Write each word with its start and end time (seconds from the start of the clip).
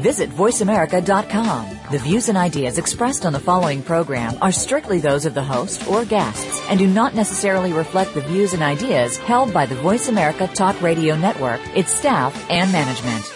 Visit 0.00 0.30
VoiceAmerica.com. 0.30 1.78
The 1.92 1.98
views 1.98 2.28
and 2.28 2.38
ideas 2.38 2.78
expressed 2.78 3.26
on 3.26 3.32
the 3.32 3.38
following 3.38 3.82
program 3.82 4.36
are 4.40 4.50
strictly 4.50 4.98
those 4.98 5.26
of 5.26 5.34
the 5.34 5.44
host 5.44 5.86
or 5.86 6.04
guests 6.04 6.60
and 6.68 6.78
do 6.78 6.86
not 6.86 7.14
necessarily 7.14 7.72
reflect 7.72 8.14
the 8.14 8.22
views 8.22 8.54
and 8.54 8.62
ideas 8.62 9.18
held 9.18 9.52
by 9.52 9.66
the 9.66 9.74
Voice 9.76 10.08
America 10.08 10.48
Talk 10.48 10.80
Radio 10.80 11.16
Network, 11.16 11.60
its 11.76 11.92
staff, 11.92 12.34
and 12.50 12.72
management. 12.72 13.30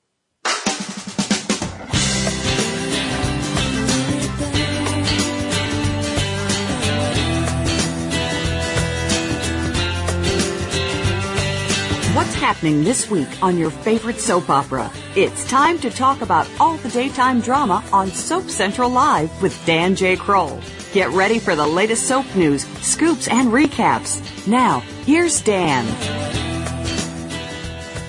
What's 12.24 12.36
happening 12.36 12.84
this 12.84 13.10
week 13.10 13.28
on 13.42 13.58
your 13.58 13.68
favorite 13.68 14.18
soap 14.18 14.48
opera? 14.48 14.90
It's 15.14 15.46
time 15.46 15.78
to 15.80 15.90
talk 15.90 16.22
about 16.22 16.48
all 16.58 16.78
the 16.78 16.88
daytime 16.88 17.42
drama 17.42 17.84
on 17.92 18.08
Soap 18.08 18.48
Central 18.48 18.88
Live 18.88 19.42
with 19.42 19.54
Dan 19.66 19.94
J. 19.94 20.16
Kroll. 20.16 20.58
Get 20.94 21.10
ready 21.10 21.38
for 21.38 21.54
the 21.54 21.66
latest 21.66 22.08
soap 22.08 22.24
news, 22.34 22.64
scoops, 22.80 23.28
and 23.28 23.50
recaps. 23.50 24.46
Now, 24.46 24.80
here's 25.04 25.42
Dan. 25.42 25.84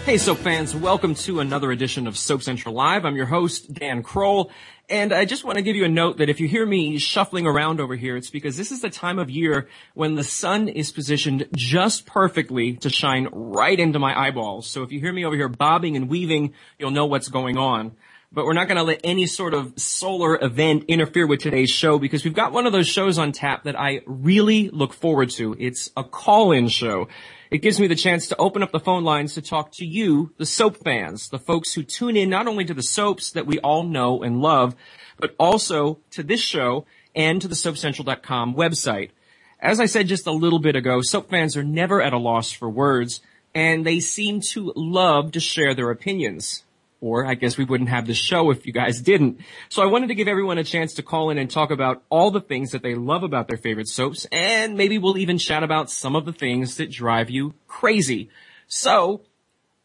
Hey 0.06 0.20
soap 0.20 0.38
fans, 0.38 0.76
welcome 0.76 1.16
to 1.16 1.40
another 1.40 1.72
edition 1.72 2.06
of 2.06 2.16
Soap 2.16 2.44
Central 2.44 2.76
Live. 2.76 3.06
I'm 3.06 3.16
your 3.16 3.26
host, 3.26 3.74
Dan 3.74 4.04
Kroll. 4.04 4.52
And 4.88 5.12
I 5.12 5.26
just 5.26 5.44
want 5.44 5.58
to 5.58 5.64
give 5.64 5.76
you 5.76 5.84
a 5.84 5.90
note 5.90 6.20
that 6.20 6.30
if 6.30 6.40
you 6.40 6.48
hear 6.48 6.64
me 6.64 7.00
shuffling 7.00 7.48
around 7.48 7.80
over 7.80 7.96
here, 7.96 8.16
it's 8.16 8.30
because 8.30 8.56
this 8.56 8.72
is 8.72 8.82
the 8.82 8.92
time 8.92 9.18
of 9.18 9.32
year 9.32 9.68
when 9.96 10.14
the 10.14 10.24
sun 10.24 10.68
is 10.68 10.92
positioned 10.92 11.48
just 11.56 12.06
perfectly 12.06 12.74
to 12.78 12.90
shine 12.92 13.30
right 13.32 13.80
into 13.80 13.98
my 13.98 14.16
eyeballs. 14.16 14.68
So 14.68 14.84
if 14.84 14.92
you 14.92 15.00
hear 15.00 15.12
me 15.12 15.26
over 15.26 15.36
here 15.36 15.50
bobbing 15.50 15.96
and 15.96 16.08
weaving, 16.08 16.54
you'll 16.78 16.92
know 16.92 17.08
what's 17.08 17.30
going 17.30 17.58
on. 17.58 17.94
But 18.32 18.46
we're 18.46 18.54
not 18.54 18.68
going 18.68 18.78
to 18.78 18.84
let 18.84 19.02
any 19.04 19.28
sort 19.28 19.54
of 19.54 19.80
solar 19.80 20.38
event 20.42 20.86
interfere 20.88 21.26
with 21.26 21.40
today's 21.40 21.70
show 21.70 22.00
because 22.00 22.26
we've 22.26 22.34
got 22.34 22.52
one 22.52 22.66
of 22.66 22.74
those 22.74 22.88
shows 22.88 23.18
on 23.18 23.32
tap 23.32 23.64
that 23.64 23.80
I 23.80 24.02
really 24.06 24.70
look 24.70 24.94
forward 24.94 25.30
to. 25.32 25.56
It's 25.58 25.90
a 25.96 26.04
call-in 26.04 26.68
show. 26.68 27.08
It 27.52 27.60
gives 27.60 27.80
me 27.80 27.88
the 27.88 27.96
chance 27.96 28.28
to 28.28 28.38
open 28.38 28.64
up 28.64 28.72
the 28.72 28.80
phone 28.80 29.04
lines 29.04 29.36
to 29.36 29.42
talk 29.42 29.72
to 29.74 29.86
you, 29.86 30.34
the 30.38 30.46
soap 30.46 30.78
fans, 30.84 31.30
the 31.30 31.40
folks 31.40 31.74
who 31.74 31.84
tune 31.84 32.18
in 32.18 32.30
not 32.30 32.48
only 32.48 32.66
to 32.66 32.74
the 32.74 32.84
soaps 32.84 33.32
that 33.32 33.46
we 33.46 33.60
all 33.60 33.84
know 33.84 34.24
and 34.24 34.42
love, 34.42 34.76
but 35.18 35.36
also 35.40 36.00
to 36.12 36.24
this 36.24 36.42
show 36.42 36.86
and 37.16 37.42
to 37.42 37.48
the 37.48 37.56
soapcentral.com 37.56 38.56
website. 38.56 39.12
As 39.60 39.80
I 39.80 39.86
said 39.86 40.08
just 40.08 40.28
a 40.28 40.32
little 40.32 40.60
bit 40.60 40.76
ago, 40.76 41.02
soap 41.02 41.30
fans 41.30 41.56
are 41.56 41.64
never 41.64 42.02
at 42.02 42.14
a 42.14 42.18
loss 42.18 42.52
for 42.52 42.70
words, 42.70 43.22
and 43.54 43.86
they 43.86 44.00
seem 44.00 44.42
to 44.52 44.74
love 44.76 45.32
to 45.32 45.40
share 45.40 45.74
their 45.74 45.92
opinions. 45.92 46.64
Or 47.02 47.26
I 47.26 47.36
guess 47.36 47.58
we 47.58 47.66
wouldn't 47.66 47.90
have 47.90 48.08
the 48.08 48.14
show 48.14 48.52
if 48.52 48.66
you 48.66 48.74
guys 48.74 49.02
didn't. 49.02 49.40
So 49.70 49.84
I 49.84 49.86
wanted 49.86 50.08
to 50.08 50.16
give 50.16 50.28
everyone 50.28 50.58
a 50.58 50.64
chance 50.64 50.94
to 50.96 51.04
call 51.04 51.30
in 51.30 51.38
and 51.38 51.50
talk 51.50 51.72
about 51.72 52.04
all 52.10 52.32
the 52.32 52.42
things 52.42 52.72
that 52.72 52.82
they 52.82 52.96
love 52.96 53.24
about 53.24 53.48
their 53.48 53.58
favorite 53.58 53.88
soaps, 53.88 54.26
and 54.32 54.76
maybe 54.76 54.98
we'll 54.98 55.18
even 55.18 55.38
chat 55.38 55.64
about 55.64 55.92
some 55.92 56.16
of 56.16 56.26
the 56.26 56.34
things 56.34 56.78
that 56.78 56.92
drive 56.92 57.30
you 57.30 57.54
crazy. 57.68 58.30
So, 58.68 59.22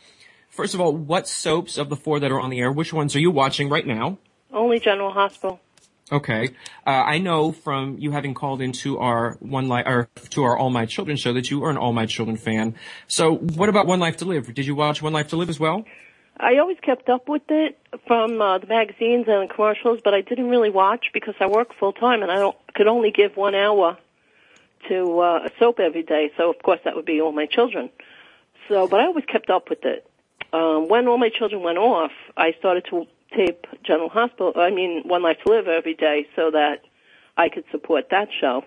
first 0.48 0.74
of 0.74 0.80
all, 0.80 0.92
what 0.96 1.28
soaps 1.28 1.78
of 1.78 1.90
the 1.90 1.96
four 1.96 2.18
that 2.20 2.32
are 2.32 2.40
on 2.40 2.50
the 2.50 2.58
air, 2.58 2.72
which 2.72 2.92
ones 2.92 3.14
are 3.14 3.20
you 3.20 3.30
watching 3.30 3.68
right 3.68 3.86
now? 3.86 4.18
Only 4.52 4.80
General 4.80 5.12
Hospital. 5.12 5.60
Okay. 6.12 6.50
Uh, 6.86 6.90
I 6.90 7.18
know 7.18 7.52
from 7.52 7.96
you 7.98 8.10
having 8.10 8.34
called 8.34 8.60
into 8.60 8.98
our 8.98 9.36
One 9.40 9.68
Life, 9.68 9.86
or 9.86 10.08
to 10.30 10.42
our 10.44 10.56
All 10.56 10.70
My 10.70 10.84
Children 10.84 11.16
show 11.16 11.32
that 11.32 11.50
you 11.50 11.64
are 11.64 11.70
an 11.70 11.78
All 11.78 11.92
My 11.92 12.06
Children 12.06 12.36
fan. 12.36 12.74
So 13.06 13.36
what 13.36 13.68
about 13.68 13.86
One 13.86 14.00
Life 14.00 14.18
to 14.18 14.26
Live? 14.26 14.52
Did 14.52 14.66
you 14.66 14.74
watch 14.74 15.00
One 15.00 15.12
Life 15.12 15.28
to 15.28 15.36
Live 15.36 15.48
as 15.48 15.58
well? 15.58 15.84
I 16.36 16.58
always 16.58 16.78
kept 16.82 17.08
up 17.08 17.28
with 17.28 17.42
it 17.48 17.78
from 18.06 18.42
uh, 18.42 18.58
the 18.58 18.66
magazines 18.66 19.26
and 19.28 19.48
the 19.48 19.54
commercials, 19.54 20.00
but 20.02 20.14
I 20.14 20.20
didn't 20.20 20.48
really 20.48 20.70
watch 20.70 21.06
because 21.14 21.34
I 21.40 21.46
work 21.46 21.74
full 21.78 21.92
time 21.92 22.22
and 22.22 22.30
I 22.30 22.36
don't 22.36 22.56
could 22.74 22.88
only 22.88 23.12
give 23.12 23.36
one 23.36 23.54
hour 23.54 23.96
to 24.88 25.20
uh, 25.20 25.46
a 25.46 25.50
soap 25.58 25.78
every 25.78 26.02
day. 26.02 26.32
So 26.36 26.50
of 26.50 26.60
course 26.62 26.80
that 26.84 26.96
would 26.96 27.04
be 27.04 27.20
all 27.20 27.32
my 27.32 27.46
children. 27.46 27.90
So, 28.68 28.88
but 28.88 29.00
I 29.00 29.04
always 29.04 29.24
kept 29.24 29.48
up 29.48 29.70
with 29.70 29.84
it. 29.84 30.06
Um, 30.52 30.88
when 30.88 31.06
all 31.08 31.18
my 31.18 31.30
children 31.30 31.62
went 31.62 31.78
off, 31.78 32.12
I 32.36 32.52
started 32.58 32.84
to 32.90 33.06
tape 33.36 33.66
General 33.82 34.08
Hospital. 34.08 34.52
I 34.56 34.70
mean, 34.70 35.02
One 35.04 35.22
Life 35.22 35.38
to 35.44 35.52
Live 35.52 35.68
every 35.68 35.94
day 35.94 36.26
so 36.36 36.50
that 36.50 36.82
I 37.36 37.48
could 37.48 37.64
support 37.70 38.10
that 38.10 38.28
show. 38.40 38.64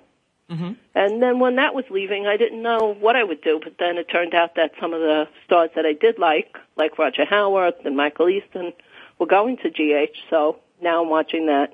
Mm-hmm. 0.50 0.74
And 0.96 1.22
then 1.22 1.40
when 1.40 1.56
that 1.58 1.74
was 1.74 1.86
leaving, 1.90 2.26
I 2.26 2.38
didn't 2.38 2.62
know 2.62 2.96
what 3.00 3.16
I 3.16 3.24
would 3.24 3.42
do. 3.42 3.60
But 3.62 3.74
then 3.80 3.98
it 3.98 4.06
turned 4.06 4.34
out 4.34 4.56
that 4.56 4.72
some 4.80 4.94
of 4.94 5.02
the 5.02 5.28
stars 5.46 5.72
that 5.76 5.86
I 5.86 5.94
did 5.94 6.20
like, 6.20 6.58
like 6.76 6.98
Roger 6.98 7.26
Howarth 7.26 7.86
and 7.86 7.98
Michael 7.98 8.30
Easton, 8.30 8.74
were 9.20 9.26
going 9.26 9.58
to 9.58 9.70
GH. 9.70 10.16
So 10.30 10.60
now 10.82 11.04
I'm 11.04 11.10
watching 11.10 11.48
that. 11.48 11.74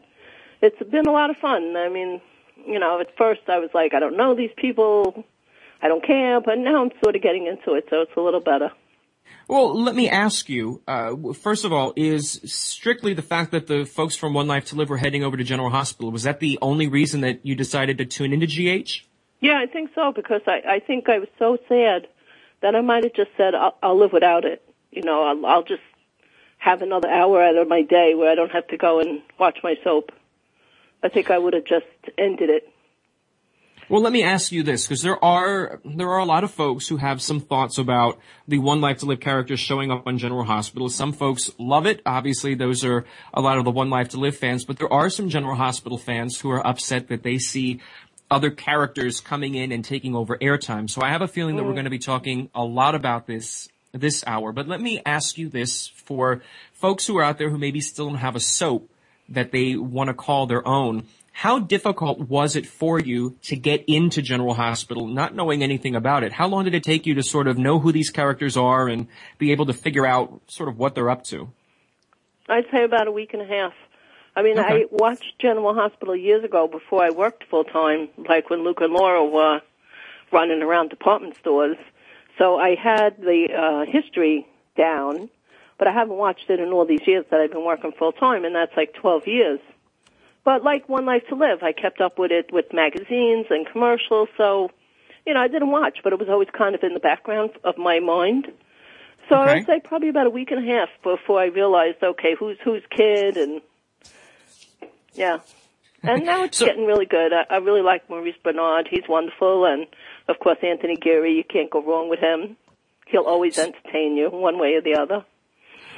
It's 0.62 0.82
been 0.90 1.08
a 1.08 1.12
lot 1.12 1.30
of 1.30 1.38
fun. 1.38 1.76
I 1.76 1.90
mean, 1.90 2.22
you 2.66 2.80
know, 2.80 3.00
at 3.00 3.16
first 3.18 3.42
I 3.48 3.60
was 3.60 3.70
like, 3.74 3.94
I 3.94 4.00
don't 4.00 4.18
know 4.18 4.34
these 4.34 4.54
people. 4.56 5.24
I 5.82 5.88
don't 5.88 6.04
care. 6.04 6.42
But 6.42 6.58
now 6.58 6.82
I'm 6.84 6.92
sort 7.04 7.16
of 7.16 7.22
getting 7.22 7.46
into 7.46 7.74
it, 7.74 7.88
so 7.90 8.02
it's 8.02 8.16
a 8.16 8.22
little 8.22 8.40
better. 8.40 8.72
Well, 9.48 9.80
let 9.80 9.96
me 9.96 10.10
ask 10.10 10.48
you, 10.48 10.82
uh, 10.88 11.16
first 11.34 11.66
of 11.66 11.74
all, 11.74 11.94
is 11.96 12.40
strictly 12.46 13.14
the 13.14 13.22
fact 13.22 13.52
that 13.52 13.68
the 13.68 13.86
folks 13.86 14.16
from 14.16 14.34
One 14.34 14.48
Life 14.48 14.66
to 14.66 14.76
Live 14.76 14.90
were 14.90 14.98
heading 14.98 15.24
over 15.24 15.36
to 15.36 15.44
General 15.44 15.70
Hospital, 15.70 16.12
was 16.12 16.24
that 16.24 16.40
the 16.40 16.58
only 16.62 16.88
reason 16.88 17.22
that 17.22 17.46
you 17.46 17.56
decided 17.56 17.98
to 17.98 18.06
tune 18.06 18.34
into 18.34 18.48
GH? 18.48 19.04
Yeah, 19.42 19.60
I 19.60 19.66
think 19.66 19.92
so 19.94 20.14
because 20.14 20.42
I, 20.48 20.62
I 20.68 20.80
think 20.80 21.10
I 21.10 21.20
was 21.20 21.28
so 21.38 21.58
sad 21.68 22.08
that 22.62 22.76
I 22.76 22.82
might 22.82 23.04
have 23.04 23.14
just 23.14 23.32
said, 23.36 23.54
I'll, 23.54 23.78
I'll 23.84 24.00
live 24.00 24.14
without 24.14 24.46
it. 24.46 24.64
You 24.92 25.04
know, 25.04 25.24
I'll, 25.24 25.46
I'll 25.46 25.64
just 25.64 25.82
have 26.58 26.82
another 26.82 27.10
hour 27.10 27.44
out 27.44 27.58
of 27.58 27.68
my 27.68 27.82
day 27.82 28.16
where 28.16 28.32
I 28.32 28.36
don't 28.36 28.52
have 28.52 28.68
to 28.70 28.78
go 28.78 29.02
and 29.02 29.22
watch 29.38 29.60
my 29.64 29.76
soap. 29.84 30.12
I 31.04 31.10
think 31.10 31.30
I 31.30 31.38
would 31.38 31.54
have 31.54 31.66
just 31.66 31.86
ended 32.18 32.50
it. 32.50 32.73
Well, 33.90 34.02
let 34.02 34.14
me 34.14 34.24
ask 34.24 34.52
you 34.52 34.64
this, 34.64 34.88
because 34.88 35.02
there 35.02 35.24
are 35.24 35.80
there 35.84 36.10
are 36.10 36.20
a 36.20 36.26
lot 36.26 36.44
of 36.44 36.52
folks 36.52 36.88
who 36.88 36.98
have 36.98 37.22
some 37.22 37.40
thoughts 37.40 37.78
about 37.78 38.20
the 38.48 38.60
One 38.60 38.82
Life 38.82 39.00
to 39.00 39.06
Live 39.06 39.20
characters 39.20 39.60
showing 39.60 39.92
up 39.92 40.08
on 40.08 40.18
General 40.18 40.46
Hospital. 40.46 40.90
Some 40.90 41.14
folks 41.14 41.52
love 41.58 41.86
it. 41.86 42.02
Obviously, 42.06 42.56
those 42.56 42.86
are 42.86 43.06
a 43.34 43.42
lot 43.42 43.58
of 43.58 43.66
the 43.66 43.72
One 43.72 43.90
Life 43.90 44.10
to 44.10 44.20
Live 44.20 44.38
fans, 44.38 44.64
but 44.66 44.78
there 44.78 44.92
are 44.92 45.10
some 45.10 45.30
General 45.30 45.56
Hospital 45.56 45.98
fans 45.98 46.40
who 46.40 46.50
are 46.50 46.66
upset 46.66 47.10
that 47.10 47.24
they 47.24 47.38
see 47.38 47.82
other 48.32 48.50
characters 48.50 49.20
coming 49.20 49.56
in 49.56 49.72
and 49.72 49.84
taking 49.84 50.16
over 50.16 50.38
airtime. 50.38 50.90
So 50.90 51.02
I 51.02 51.10
have 51.10 51.22
a 51.22 51.28
feeling 51.28 51.58
that 51.58 51.64
we're 51.64 51.72
mm. 51.72 51.76
going 51.76 51.84
to 51.86 51.92
be 51.92 52.00
talking 52.00 52.50
a 52.56 52.64
lot 52.64 52.96
about 52.96 53.28
this 53.28 53.70
this 53.92 54.24
hour. 54.26 54.52
But 54.52 54.68
let 54.68 54.82
me 54.82 55.02
ask 55.06 55.38
you 55.38 55.50
this 55.50 55.88
for 55.88 56.42
folks 56.74 57.06
who 57.06 57.18
are 57.18 57.24
out 57.24 57.38
there 57.38 57.50
who 57.50 57.60
maybe 57.60 57.80
still 57.80 58.08
don't 58.08 58.16
have 58.16 58.36
a 58.36 58.40
soap 58.40 58.90
that 59.30 59.52
they 59.52 59.76
want 59.76 60.08
to 60.08 60.14
call 60.14 60.48
their 60.48 60.68
own. 60.68 61.06
How 61.36 61.58
difficult 61.60 62.20
was 62.20 62.56
it 62.56 62.66
for 62.68 63.00
you 63.00 63.38
to 63.44 63.56
get 63.56 63.84
into 63.88 64.22
General 64.22 64.54
Hospital, 64.54 65.08
not 65.08 65.36
knowing 65.36 65.64
anything 65.64 65.96
about 65.96 66.24
it? 66.24 66.32
How 66.32 66.48
long 66.48 66.64
did 66.64 66.76
it 66.76 66.84
take 66.84 67.08
you 67.08 67.16
to 67.16 67.24
sort 67.24 67.48
of 67.48 67.58
know 67.58 67.80
who 67.80 67.92
these 67.92 68.12
characters 68.12 68.56
are 68.56 68.88
and 68.88 69.08
be 69.40 69.52
able 69.52 69.66
to 69.66 69.74
figure 69.74 70.06
out 70.06 70.42
sort 70.48 70.70
of 70.70 70.78
what 70.78 70.94
they're 70.94 71.10
up 71.10 71.24
to? 71.26 71.50
I'd 72.48 72.66
say 72.72 72.84
about 72.84 73.08
a 73.08 73.12
week 73.12 73.34
and 73.34 73.42
a 73.42 73.48
half. 73.48 73.74
I 74.36 74.44
mean, 74.44 74.60
Okay. 74.60 74.84
I 74.84 74.86
watched 74.92 75.40
General 75.40 75.74
Hospital 75.74 76.16
years 76.16 76.44
ago 76.44 76.68
before 76.68 77.04
I 77.04 77.10
worked 77.10 77.46
full 77.50 77.64
time, 77.64 78.10
like 78.18 78.50
when 78.52 78.64
Luke 78.64 78.82
and 78.82 78.94
Laura 78.94 79.26
were 79.26 79.62
running 80.32 80.62
around 80.62 80.90
department 80.90 81.36
stores. 81.40 81.78
So 82.38 82.58
I 82.58 82.76
had 82.76 83.18
the 83.20 83.48
uh, 83.54 83.92
history 83.92 84.48
down, 84.78 85.30
but 85.80 85.88
I 85.88 85.92
haven't 85.94 86.18
watched 86.18 86.50
it 86.50 86.60
in 86.60 86.70
all 86.70 86.86
these 86.86 87.06
years 87.08 87.26
that 87.32 87.40
I've 87.40 87.52
been 87.52 87.66
working 87.66 87.92
full 87.92 88.12
time, 88.12 88.46
and 88.46 88.56
that's 88.56 88.76
like 88.78 88.94
12 88.94 89.28
years. 89.28 89.60
But 90.46 90.64
like 90.64 90.90
One 90.90 91.06
Life 91.06 91.24
to 91.30 91.36
Live, 91.36 91.64
I 91.64 91.72
kept 91.72 92.02
up 92.02 92.20
with 92.20 92.32
it 92.32 92.52
with 92.52 92.66
magazines 92.74 93.46
and 93.50 93.66
commercials, 93.72 94.28
so, 94.38 94.70
you 95.26 95.34
know, 95.34 95.40
I 95.40 95.48
didn't 95.48 95.72
watch, 95.72 96.00
but 96.04 96.12
it 96.12 96.20
was 96.20 96.28
always 96.30 96.50
kind 96.58 96.76
of 96.76 96.84
in 96.84 96.94
the 96.94 97.00
background 97.00 97.52
of 97.64 97.78
my 97.78 98.00
mind. 98.00 98.48
So 99.30 99.38
Okay. 99.42 99.52
I'd 99.52 99.66
say 99.66 99.80
probably 99.82 100.10
about 100.10 100.28
a 100.28 100.30
week 100.30 100.52
and 100.52 100.68
a 100.68 100.74
half 100.74 100.90
before 101.02 101.40
I 101.40 101.46
realized, 101.46 102.04
okay, 102.04 102.36
who's 102.38 102.58
who's 102.64 102.84
kid, 102.92 103.38
and 103.38 103.62
yeah. 105.14 105.38
And 106.02 106.26
now 106.26 106.44
it's 106.44 106.58
So- 106.58 106.66
getting 106.66 106.86
really 106.86 107.06
good. 107.06 107.32
I, 107.32 107.46
I 107.50 107.58
really 107.60 107.82
like 107.82 108.10
Maurice 108.10 108.36
Benard. 108.44 108.88
He's 108.90 109.08
wonderful, 109.08 109.66
and 109.66 109.88
of 110.28 110.40
course 110.40 110.58
Anthony 110.62 110.98
Geary. 110.98 111.36
You 111.36 111.44
can't 111.46 111.70
go 111.72 111.82
wrong 111.82 112.10
with 112.10 112.20
him. 112.20 112.58
He'll 113.08 113.24
always 113.24 113.58
entertain 113.58 114.18
you, 114.18 114.30
one 114.30 114.60
way 114.60 114.74
or 114.74 114.82
the 114.82 114.96
other. 115.02 115.24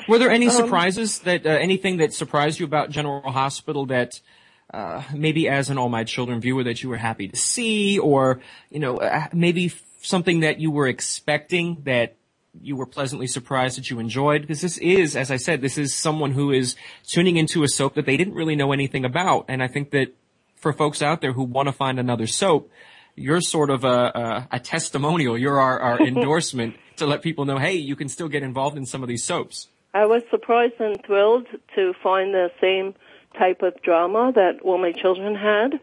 Were 0.08 0.20
there 0.20 0.30
Um, 0.30 0.36
any 0.36 0.50
surprises 0.50 1.20
that 1.20 1.46
uh, 1.48 1.50
anything 1.50 1.98
that 1.98 2.14
surprised 2.14 2.60
you 2.60 2.66
about 2.68 2.92
General 2.92 3.22
Hospital 3.32 3.88
that 3.88 4.20
uh, 4.76 5.04
maybe 5.14 5.48
as 5.48 5.70
an 5.70 5.78
All 5.78 5.88
My 5.88 6.04
Children 6.04 6.42
viewer 6.42 6.66
that 6.66 6.84
you 6.84 6.90
were 6.90 6.98
happy 6.98 7.30
to 7.30 7.38
see, 7.38 7.98
or 7.98 8.42
you 8.70 8.80
know 8.80 8.98
uh, 8.98 9.28
maybe 9.32 9.72
something 10.02 10.42
that 10.42 10.60
you 10.60 10.70
were 10.70 10.88
expecting 10.88 11.82
that 11.86 12.18
you 12.62 12.76
were 12.76 12.86
pleasantly 12.86 13.28
surprised 13.28 13.78
that 13.78 13.90
you 13.90 14.00
enjoyed? 14.00 14.42
Because 14.42 14.62
this 14.62 14.78
is, 14.78 15.16
as 15.16 15.32
I 15.32 15.38
said, 15.38 15.62
this 15.62 15.78
is 15.78 15.94
someone 15.94 16.32
who 16.32 16.52
is 16.52 16.76
tuning 17.06 17.38
into 17.38 17.64
a 17.64 17.70
soap 17.70 17.96
that 17.96 18.06
they 18.06 18.18
didn't 18.18 18.34
really 18.34 18.58
know 18.58 18.74
anything 18.74 19.06
about, 19.06 19.46
and 19.48 19.64
I 19.64 19.68
think 19.68 19.92
that 19.92 20.14
for 20.58 20.74
folks 20.74 21.02
out 21.02 21.22
there 21.22 21.32
who 21.32 21.44
want 21.44 21.68
to 21.68 21.74
find 21.74 22.00
another 22.00 22.28
soap. 22.28 22.70
You're 23.18 23.40
sort 23.40 23.70
of 23.70 23.86
a, 23.86 23.88
a, 23.88 24.48
a 24.54 24.60
testimonial. 24.60 25.38
You're 25.38 25.58
our, 25.58 25.80
our 25.80 26.02
endorsement 26.06 26.76
to 26.98 27.06
let 27.06 27.22
people 27.22 27.46
know, 27.46 27.58
hey, 27.58 27.76
you 27.76 27.96
can 27.96 28.10
still 28.10 28.28
get 28.28 28.44
involved 28.44 28.76
in 28.76 28.86
some 28.86 29.04
of 29.04 29.08
these 29.08 29.24
soaps. 29.24 29.70
I 29.94 30.06
was 30.06 30.24
surprised 30.30 30.74
and 30.80 31.02
thrilled 31.06 31.48
to 31.76 31.94
find 32.04 32.34
the 32.34 32.50
same 32.60 32.94
type 33.38 33.62
of 33.62 33.82
drama 33.82 34.32
that 34.36 34.62
all 34.64 34.78
my 34.78 34.92
children 34.92 35.36
had, 35.36 35.80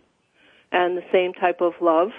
and 0.71 0.97
the 0.97 1.03
same 1.13 1.33
type 1.35 1.61
of 1.61 1.73
love, 1.81 2.11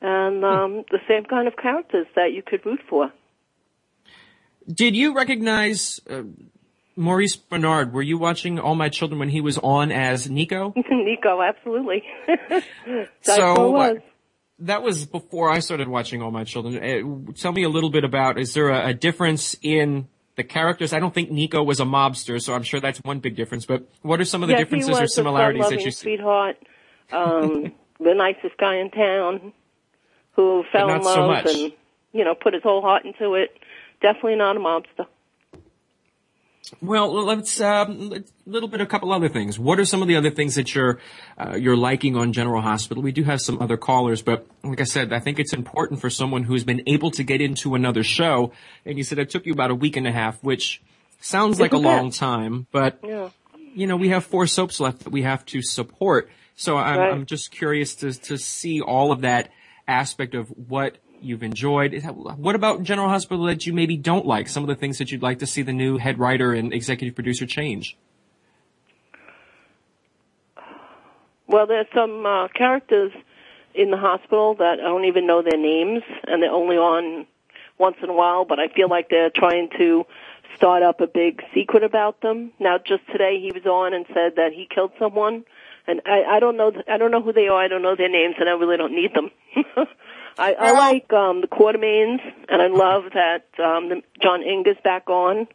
and 0.00 0.44
um, 0.44 0.84
the 0.90 1.00
same 1.08 1.24
kind 1.24 1.48
of 1.48 1.56
characters 1.56 2.06
that 2.14 2.32
you 2.32 2.42
could 2.44 2.64
root 2.64 2.80
for. 2.88 3.10
Did 4.72 4.94
you 4.94 5.14
recognize 5.14 6.00
uh, 6.10 6.22
Maurice 6.94 7.36
Benard? 7.36 7.92
Were 7.92 8.02
you 8.02 8.18
watching 8.18 8.58
All 8.58 8.74
My 8.74 8.88
Children 8.90 9.18
when 9.18 9.28
he 9.30 9.40
was 9.40 9.56
on 9.58 9.90
as 9.90 10.28
Nico? 10.28 10.72
Nico, 10.90 11.40
absolutely. 11.42 12.02
So, 13.22 13.36
so 13.36 13.70
was. 13.70 13.96
uh, 13.96 14.00
That 14.60 14.82
was 14.82 15.06
before 15.06 15.50
I 15.50 15.60
started 15.60 15.88
watching 15.88 16.20
All 16.22 16.30
My 16.30 16.44
Children. 16.44 17.28
Uh, 17.28 17.32
tell 17.32 17.52
me 17.52 17.62
a 17.62 17.68
little 17.68 17.90
bit 17.90 18.04
about, 18.04 18.38
is 18.38 18.54
there 18.54 18.70
a, 18.70 18.88
a 18.88 18.94
difference 18.94 19.56
in 19.62 20.08
the 20.38 20.44
characters? 20.44 20.94
I 20.94 21.00
don't 21.00 21.12
think 21.12 21.30
Nico 21.30 21.62
was 21.62 21.80
a 21.80 21.84
mobster, 21.84 22.40
so 22.40 22.54
I'm 22.54 22.62
sure 22.62 22.80
that's 22.80 23.00
one 23.04 23.18
big 23.18 23.36
difference, 23.36 23.66
but 23.66 23.86
what 24.00 24.20
are 24.20 24.24
some 24.24 24.42
of 24.42 24.48
the 24.48 24.54
yeah, 24.54 24.60
differences 24.60 24.98
or 24.98 25.06
similarities 25.06 25.68
that 25.68 25.84
you 25.84 25.90
see? 25.90 26.04
sweetheart, 26.04 26.56
um, 27.12 27.72
the 28.00 28.14
nicest 28.14 28.56
guy 28.56 28.76
in 28.76 28.90
town, 28.90 29.52
who 30.32 30.64
fell 30.72 30.88
in 30.90 31.02
so 31.02 31.26
love 31.26 31.44
much. 31.44 31.54
and 31.54 31.72
you 32.12 32.24
know 32.24 32.34
put 32.34 32.54
his 32.54 32.62
whole 32.62 32.80
heart 32.80 33.04
into 33.04 33.34
it. 33.34 33.58
Definitely 34.00 34.36
not 34.36 34.56
a 34.56 34.60
mobster. 34.60 35.06
Well, 36.82 37.12
let's 37.24 37.60
um, 37.60 38.12
a 38.12 38.22
little 38.46 38.68
bit, 38.68 38.80
a 38.80 38.86
couple 38.86 39.12
other 39.12 39.28
things. 39.28 39.58
What 39.58 39.78
are 39.80 39.84
some 39.84 40.02
of 40.02 40.08
the 40.08 40.16
other 40.16 40.30
things 40.30 40.54
that 40.56 40.74
you're 40.74 40.98
uh, 41.38 41.56
you're 41.56 41.76
liking 41.76 42.16
on 42.16 42.32
General 42.32 42.62
Hospital? 42.62 43.02
We 43.02 43.12
do 43.12 43.24
have 43.24 43.40
some 43.40 43.60
other 43.60 43.76
callers, 43.76 44.22
but 44.22 44.46
like 44.62 44.80
I 44.80 44.84
said, 44.84 45.12
I 45.12 45.18
think 45.20 45.38
it's 45.38 45.52
important 45.52 46.00
for 46.00 46.10
someone 46.10 46.44
who's 46.44 46.64
been 46.64 46.82
able 46.86 47.10
to 47.12 47.22
get 47.22 47.40
into 47.40 47.74
another 47.74 48.02
show. 48.02 48.52
And 48.84 48.98
you 48.98 49.04
said 49.04 49.18
it 49.18 49.30
took 49.30 49.46
you 49.46 49.52
about 49.52 49.70
a 49.70 49.74
week 49.74 49.96
and 49.96 50.06
a 50.06 50.12
half, 50.12 50.42
which 50.42 50.82
sounds 51.20 51.58
like 51.60 51.72
a 51.72 51.78
long 51.78 52.10
time, 52.10 52.66
but 52.70 53.00
Yeah. 53.02 53.30
you 53.74 53.86
know 53.86 53.96
we 53.96 54.10
have 54.10 54.24
four 54.24 54.46
soaps 54.46 54.78
left 54.80 55.00
that 55.04 55.10
we 55.10 55.22
have 55.22 55.44
to 55.46 55.62
support. 55.62 56.30
So 56.56 56.76
I'm, 56.76 56.98
Right. 56.98 57.12
I'm 57.12 57.26
just 57.26 57.50
curious 57.50 57.94
to 57.96 58.12
to 58.12 58.36
see 58.36 58.80
all 58.80 59.12
of 59.12 59.22
that 59.22 59.50
aspect 59.86 60.34
of 60.34 60.48
what 60.48 60.98
you've 61.22 61.42
enjoyed. 61.42 62.02
What 62.36 62.54
about 62.54 62.82
General 62.82 63.08
Hospital 63.08 63.44
that 63.46 63.66
you 63.66 63.72
maybe 63.72 63.96
don't 63.96 64.26
like? 64.26 64.48
Some 64.48 64.62
of 64.62 64.68
the 64.68 64.74
things 64.74 64.98
that 64.98 65.10
you'd 65.10 65.22
like 65.22 65.38
to 65.40 65.46
see 65.46 65.62
the 65.62 65.72
new 65.72 65.98
head 65.98 66.18
writer 66.18 66.52
and 66.52 66.72
executive 66.72 67.14
producer 67.14 67.46
change. 67.46 67.96
Well, 71.46 71.66
there's 71.66 71.86
some 71.94 72.26
uh, 72.26 72.48
characters 72.48 73.12
in 73.74 73.90
the 73.90 73.96
hospital 73.96 74.54
that 74.56 74.78
I 74.80 74.84
don't 74.88 75.06
even 75.06 75.26
know 75.26 75.42
their 75.42 75.58
names, 75.58 76.02
and 76.26 76.42
they're 76.42 76.52
only 76.52 76.76
on 76.76 77.26
once 77.78 77.96
in 78.02 78.10
a 78.10 78.12
while. 78.12 78.44
But 78.44 78.58
I 78.58 78.68
feel 78.68 78.88
like 78.88 79.08
they're 79.08 79.30
trying 79.34 79.70
to 79.78 80.04
start 80.56 80.82
up 80.82 81.00
a 81.00 81.06
big 81.06 81.42
secret 81.54 81.84
about 81.84 82.20
them. 82.20 82.52
Now, 82.58 82.78
just 82.78 83.06
today 83.10 83.40
he 83.40 83.52
was 83.52 83.64
on 83.64 83.94
and 83.94 84.04
said 84.08 84.36
that 84.36 84.52
he 84.52 84.68
killed 84.72 84.92
someone, 84.98 85.44
and 85.86 86.02
I, 86.04 86.36
I 86.36 86.40
don't 86.40 86.56
know. 86.56 86.72
I 86.86 86.98
don't 86.98 87.10
know 87.10 87.22
who 87.22 87.32
they 87.32 87.48
are. 87.48 87.62
I 87.62 87.68
don't 87.68 87.82
know 87.82 87.96
their 87.96 88.10
names, 88.10 88.34
and 88.38 88.48
I 88.48 88.52
really 88.52 88.76
don't 88.76 88.94
need 88.94 89.14
them. 89.14 89.30
I, 90.38 90.52
I 90.52 90.70
like 90.72 91.12
um, 91.12 91.40
the 91.40 91.48
Quartermaines, 91.48 92.20
and 92.48 92.62
I 92.62 92.68
love 92.68 93.04
that 93.14 93.44
um, 93.62 93.88
the, 93.88 94.02
John 94.22 94.42
Ingle 94.42 94.72
is 94.72 94.78
back 94.84 95.08
on, 95.10 95.48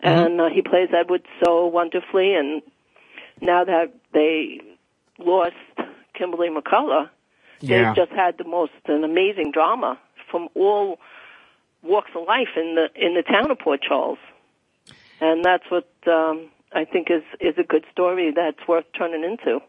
and 0.00 0.40
uh, 0.40 0.48
he 0.52 0.60
plays 0.60 0.88
Edward 0.92 1.22
so 1.44 1.66
wonderfully. 1.66 2.34
And 2.34 2.62
now 3.40 3.64
that 3.64 3.92
they 4.12 4.60
lost 5.18 5.54
Kimberly 6.14 6.48
McCullough, 6.50 7.08
Yeah. 7.60 7.94
they've 7.94 7.96
just 7.96 8.12
had 8.12 8.36
the 8.38 8.44
most 8.44 8.72
an 8.86 9.04
amazing 9.04 9.52
drama 9.52 9.98
from 10.30 10.48
all 10.54 10.98
walks 11.82 12.10
of 12.16 12.26
life 12.26 12.48
in 12.56 12.74
the 12.74 12.88
in 12.96 13.14
the 13.14 13.22
town 13.22 13.50
of 13.50 13.58
Port 13.58 13.80
Charles. 13.82 14.18
and 15.20 15.44
that's 15.44 15.64
what 15.70 15.88
um, 16.06 16.50
I 16.72 16.84
think 16.84 17.08
is 17.10 17.22
is 17.40 17.54
a 17.58 17.62
good 17.62 17.84
story 17.92 18.32
that's 18.34 18.66
worth 18.66 18.86
turning 18.98 19.22
into. 19.22 19.60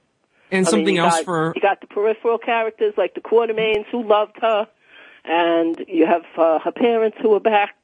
And 0.52 0.68
I 0.68 0.70
something 0.70 0.86
mean, 0.86 1.00
else 1.00 1.18
got, 1.18 1.25
for 1.25 1.54
you 1.56 1.62
got 1.62 1.82
the 1.82 1.88
peripheral 1.88 2.38
characters 2.38 2.94
like 2.98 3.14
the 3.16 3.22
Quartermaines 3.22 3.86
who 3.92 4.08
loved 4.08 4.38
her, 4.42 4.68
and 5.24 5.84
you 5.88 6.06
have 6.06 6.24
uh, 6.38 6.60
her 6.60 6.72
parents 6.72 7.18
who 7.22 7.34
are 7.34 7.40
back 7.40 7.75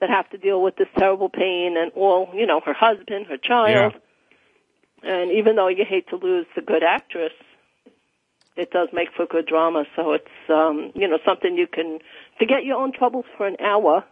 that 0.00 0.10
have 0.10 0.28
to 0.30 0.38
deal 0.38 0.62
with 0.62 0.76
this 0.76 0.88
terrible 0.98 1.28
pain, 1.28 1.76
and 1.78 1.92
all 1.92 2.30
you 2.34 2.46
know, 2.46 2.60
her 2.60 2.74
husband, 2.74 3.26
her 3.26 3.36
child, 3.36 3.94
and 5.02 5.30
even 5.30 5.56
though 5.56 5.68
you 5.68 5.84
hate 5.88 6.08
to 6.08 6.16
lose 6.16 6.46
the 6.56 6.62
good 6.62 6.82
actress, 6.82 7.32
it 8.56 8.70
does 8.70 8.88
make 8.92 9.08
for 9.16 9.26
good 9.26 9.46
drama. 9.46 9.84
So 9.94 10.12
it's 10.12 10.26
um, 10.48 10.92
you 10.94 11.06
know 11.06 11.18
something 11.24 11.56
you 11.56 11.66
can 11.66 12.00
forget 12.38 12.64
your 12.64 12.78
own 12.78 12.92
troubles 12.92 13.26
for 13.36 13.46
an 13.46 13.56
hour 13.60 14.04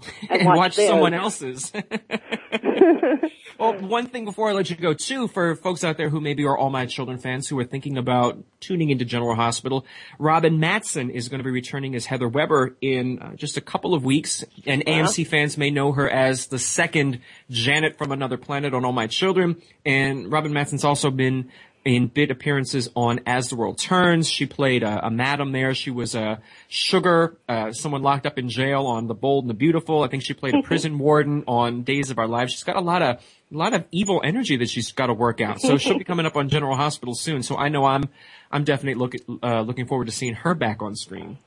and, 0.30 0.42
and 0.42 0.56
watch 0.56 0.76
theirs. 0.76 0.90
someone 0.90 1.12
else's. 1.14 1.72
well, 3.58 3.74
one 3.80 4.06
thing 4.06 4.24
before 4.24 4.48
I 4.48 4.52
let 4.52 4.70
you 4.70 4.76
go 4.76 4.94
too, 4.94 5.26
for 5.26 5.56
folks 5.56 5.82
out 5.82 5.96
there 5.96 6.08
who 6.08 6.20
maybe 6.20 6.44
are 6.44 6.56
All 6.56 6.70
My 6.70 6.86
Children 6.86 7.18
fans 7.18 7.48
who 7.48 7.58
are 7.58 7.64
thinking 7.64 7.98
about 7.98 8.38
tuning 8.60 8.90
into 8.90 9.04
General 9.04 9.34
Hospital, 9.34 9.84
Robin 10.18 10.58
Mattson 10.58 11.10
is 11.10 11.28
going 11.28 11.38
to 11.38 11.44
be 11.44 11.50
returning 11.50 11.96
as 11.96 12.06
Heather 12.06 12.28
Weber 12.28 12.76
in 12.80 13.18
uh, 13.18 13.34
just 13.34 13.56
a 13.56 13.60
couple 13.60 13.92
of 13.94 14.04
weeks, 14.04 14.44
and 14.66 14.84
AMC 14.86 15.26
fans 15.26 15.58
may 15.58 15.70
know 15.70 15.92
her 15.92 16.08
as 16.08 16.46
the 16.46 16.58
second 16.58 17.20
Janet 17.50 17.98
from 17.98 18.12
Another 18.12 18.36
Planet 18.36 18.74
on 18.74 18.84
All 18.84 18.92
My 18.92 19.08
Children, 19.08 19.60
and 19.84 20.30
Robin 20.30 20.52
Mattson's 20.52 20.84
also 20.84 21.10
been 21.10 21.50
in 21.88 22.06
bit 22.06 22.30
appearances 22.30 22.90
on 22.94 23.20
As 23.24 23.48
the 23.48 23.56
World 23.56 23.78
Turns. 23.78 24.28
She 24.28 24.44
played 24.44 24.82
a, 24.82 25.06
a 25.06 25.10
madam 25.10 25.52
there. 25.52 25.72
She 25.72 25.90
was 25.90 26.14
a 26.14 26.38
sugar, 26.68 27.38
uh, 27.48 27.72
someone 27.72 28.02
locked 28.02 28.26
up 28.26 28.38
in 28.38 28.50
jail 28.50 28.84
on 28.84 29.06
The 29.06 29.14
Bold 29.14 29.44
and 29.44 29.50
the 29.50 29.54
Beautiful. 29.54 30.02
I 30.02 30.08
think 30.08 30.22
she 30.22 30.34
played 30.34 30.54
a 30.54 30.62
prison 30.64 30.98
warden 30.98 31.44
on 31.48 31.84
Days 31.84 32.10
of 32.10 32.18
Our 32.18 32.28
Lives. 32.28 32.52
She's 32.52 32.62
got 32.62 32.76
a 32.76 32.82
lot 32.82 33.00
of, 33.00 33.16
a 33.16 33.56
lot 33.56 33.72
of 33.72 33.86
evil 33.90 34.20
energy 34.22 34.58
that 34.58 34.68
she's 34.68 34.92
got 34.92 35.06
to 35.06 35.14
work 35.14 35.40
out. 35.40 35.62
So 35.62 35.78
she'll 35.78 35.96
be 35.96 36.04
coming 36.12 36.26
up 36.26 36.36
on 36.36 36.50
General 36.50 36.76
Hospital 36.76 37.14
soon. 37.14 37.42
So 37.42 37.56
I 37.56 37.70
know 37.70 37.86
I'm, 37.86 38.04
I'm 38.52 38.64
definitely 38.64 39.00
looking, 39.00 39.38
uh, 39.42 39.62
looking 39.62 39.86
forward 39.86 40.04
to 40.06 40.12
seeing 40.12 40.34
her 40.34 40.54
back 40.54 40.82
on 40.82 40.94
screen. 40.94 41.38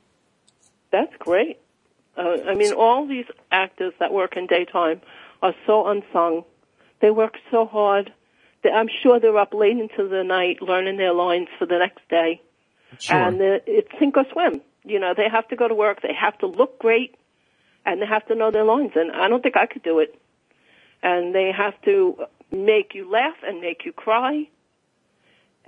That's 0.92 1.16
great. 1.20 1.60
Uh, 2.18 2.38
I 2.48 2.56
mean, 2.56 2.74
all 2.74 3.08
these 3.08 3.28
actors 3.52 3.94
that 4.00 4.12
work 4.12 4.36
in 4.36 4.48
daytime 4.48 5.02
are 5.44 5.54
so 5.68 5.88
unsung. 5.88 6.46
They 7.00 7.12
work 7.12 7.36
so 7.52 7.68
hard. 7.68 8.12
I'm 8.66 8.90
sure 9.02 9.20
they're 9.20 9.38
up 9.38 9.54
late 9.54 9.78
into 9.78 10.08
the 10.08 10.24
night 10.24 10.62
learning 10.62 10.98
their 10.98 11.14
lines 11.14 11.48
for 11.58 11.66
the 11.66 11.80
next 11.80 12.08
day. 12.10 12.42
Sure. 13.00 13.18
And 13.18 13.42
uh, 13.42 13.60
it's 13.66 13.88
sink 14.00 14.18
or 14.18 14.26
swim. 14.32 14.62
You 14.84 15.00
know, 15.00 15.14
they 15.16 15.30
have 15.30 15.48
to 15.50 15.56
go 15.56 15.68
to 15.68 15.76
work. 15.76 16.02
They 16.02 16.14
have 16.14 16.38
to 16.40 16.48
look 16.48 16.80
great, 16.80 17.16
and 17.86 18.02
they 18.02 18.06
have 18.06 18.26
to 18.28 18.36
know 18.36 18.52
their 18.52 18.64
lines. 18.64 18.92
And 18.96 19.12
I 19.12 19.28
don't 19.30 19.42
think 19.42 19.56
I 19.56 19.66
could 19.66 19.84
do 19.84 20.00
it. 20.00 20.20
And 21.04 21.34
they 21.34 21.52
have 21.56 21.80
to 21.84 22.26
make 22.52 22.94
you 22.94 23.10
laugh 23.10 23.38
and 23.44 23.62
make 23.62 23.86
you 23.86 23.94
cry, 23.94 24.48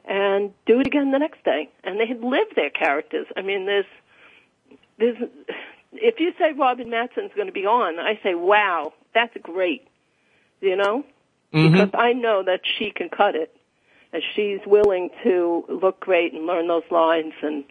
and 0.06 0.52
do 0.66 0.80
it 0.80 0.88
again 0.88 1.12
the 1.12 1.20
next 1.20 1.44
day. 1.44 1.70
And 1.84 2.00
they 2.00 2.14
live 2.14 2.48
their 2.56 2.70
characters. 2.70 3.28
I 3.38 3.42
mean, 3.42 3.66
there's 3.66 3.86
there's 5.00 5.18
if 5.94 6.20
you 6.20 6.34
say 6.40 6.54
Robin 6.54 6.90
Mattson's 6.90 7.34
going 7.36 7.48
to 7.48 7.54
be 7.54 7.66
on, 7.66 8.00
I 8.00 8.20
say, 8.24 8.36
wow, 8.36 8.94
that's 9.14 9.36
great. 9.42 9.88
You 10.62 10.76
know, 10.76 11.04
Mm-hmm. 11.54 11.74
because 11.74 11.92
I 11.94 12.14
know 12.14 12.44
that 12.44 12.62
she 12.78 12.92
can 12.92 13.10
cut 13.10 13.36
it, 13.36 13.56
and 14.12 14.24
she's 14.36 14.60
willing 14.66 15.10
to 15.24 15.66
look 15.70 16.00
great 16.00 16.34
and 16.34 16.46
learn 16.46 16.68
those 16.68 16.84
lines 16.90 17.34
and 17.42 17.64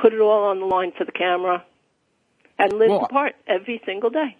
put 0.00 0.12
it 0.12 0.20
all 0.20 0.44
on 0.44 0.60
the 0.60 0.66
line 0.66 0.92
for 0.96 1.04
the 1.04 1.12
camera, 1.12 1.64
and 2.58 2.72
live 2.72 2.90
Well, 2.90 3.00
the 3.00 3.06
part 3.06 3.34
every 3.46 3.80
single 3.86 4.10
day. 4.10 4.36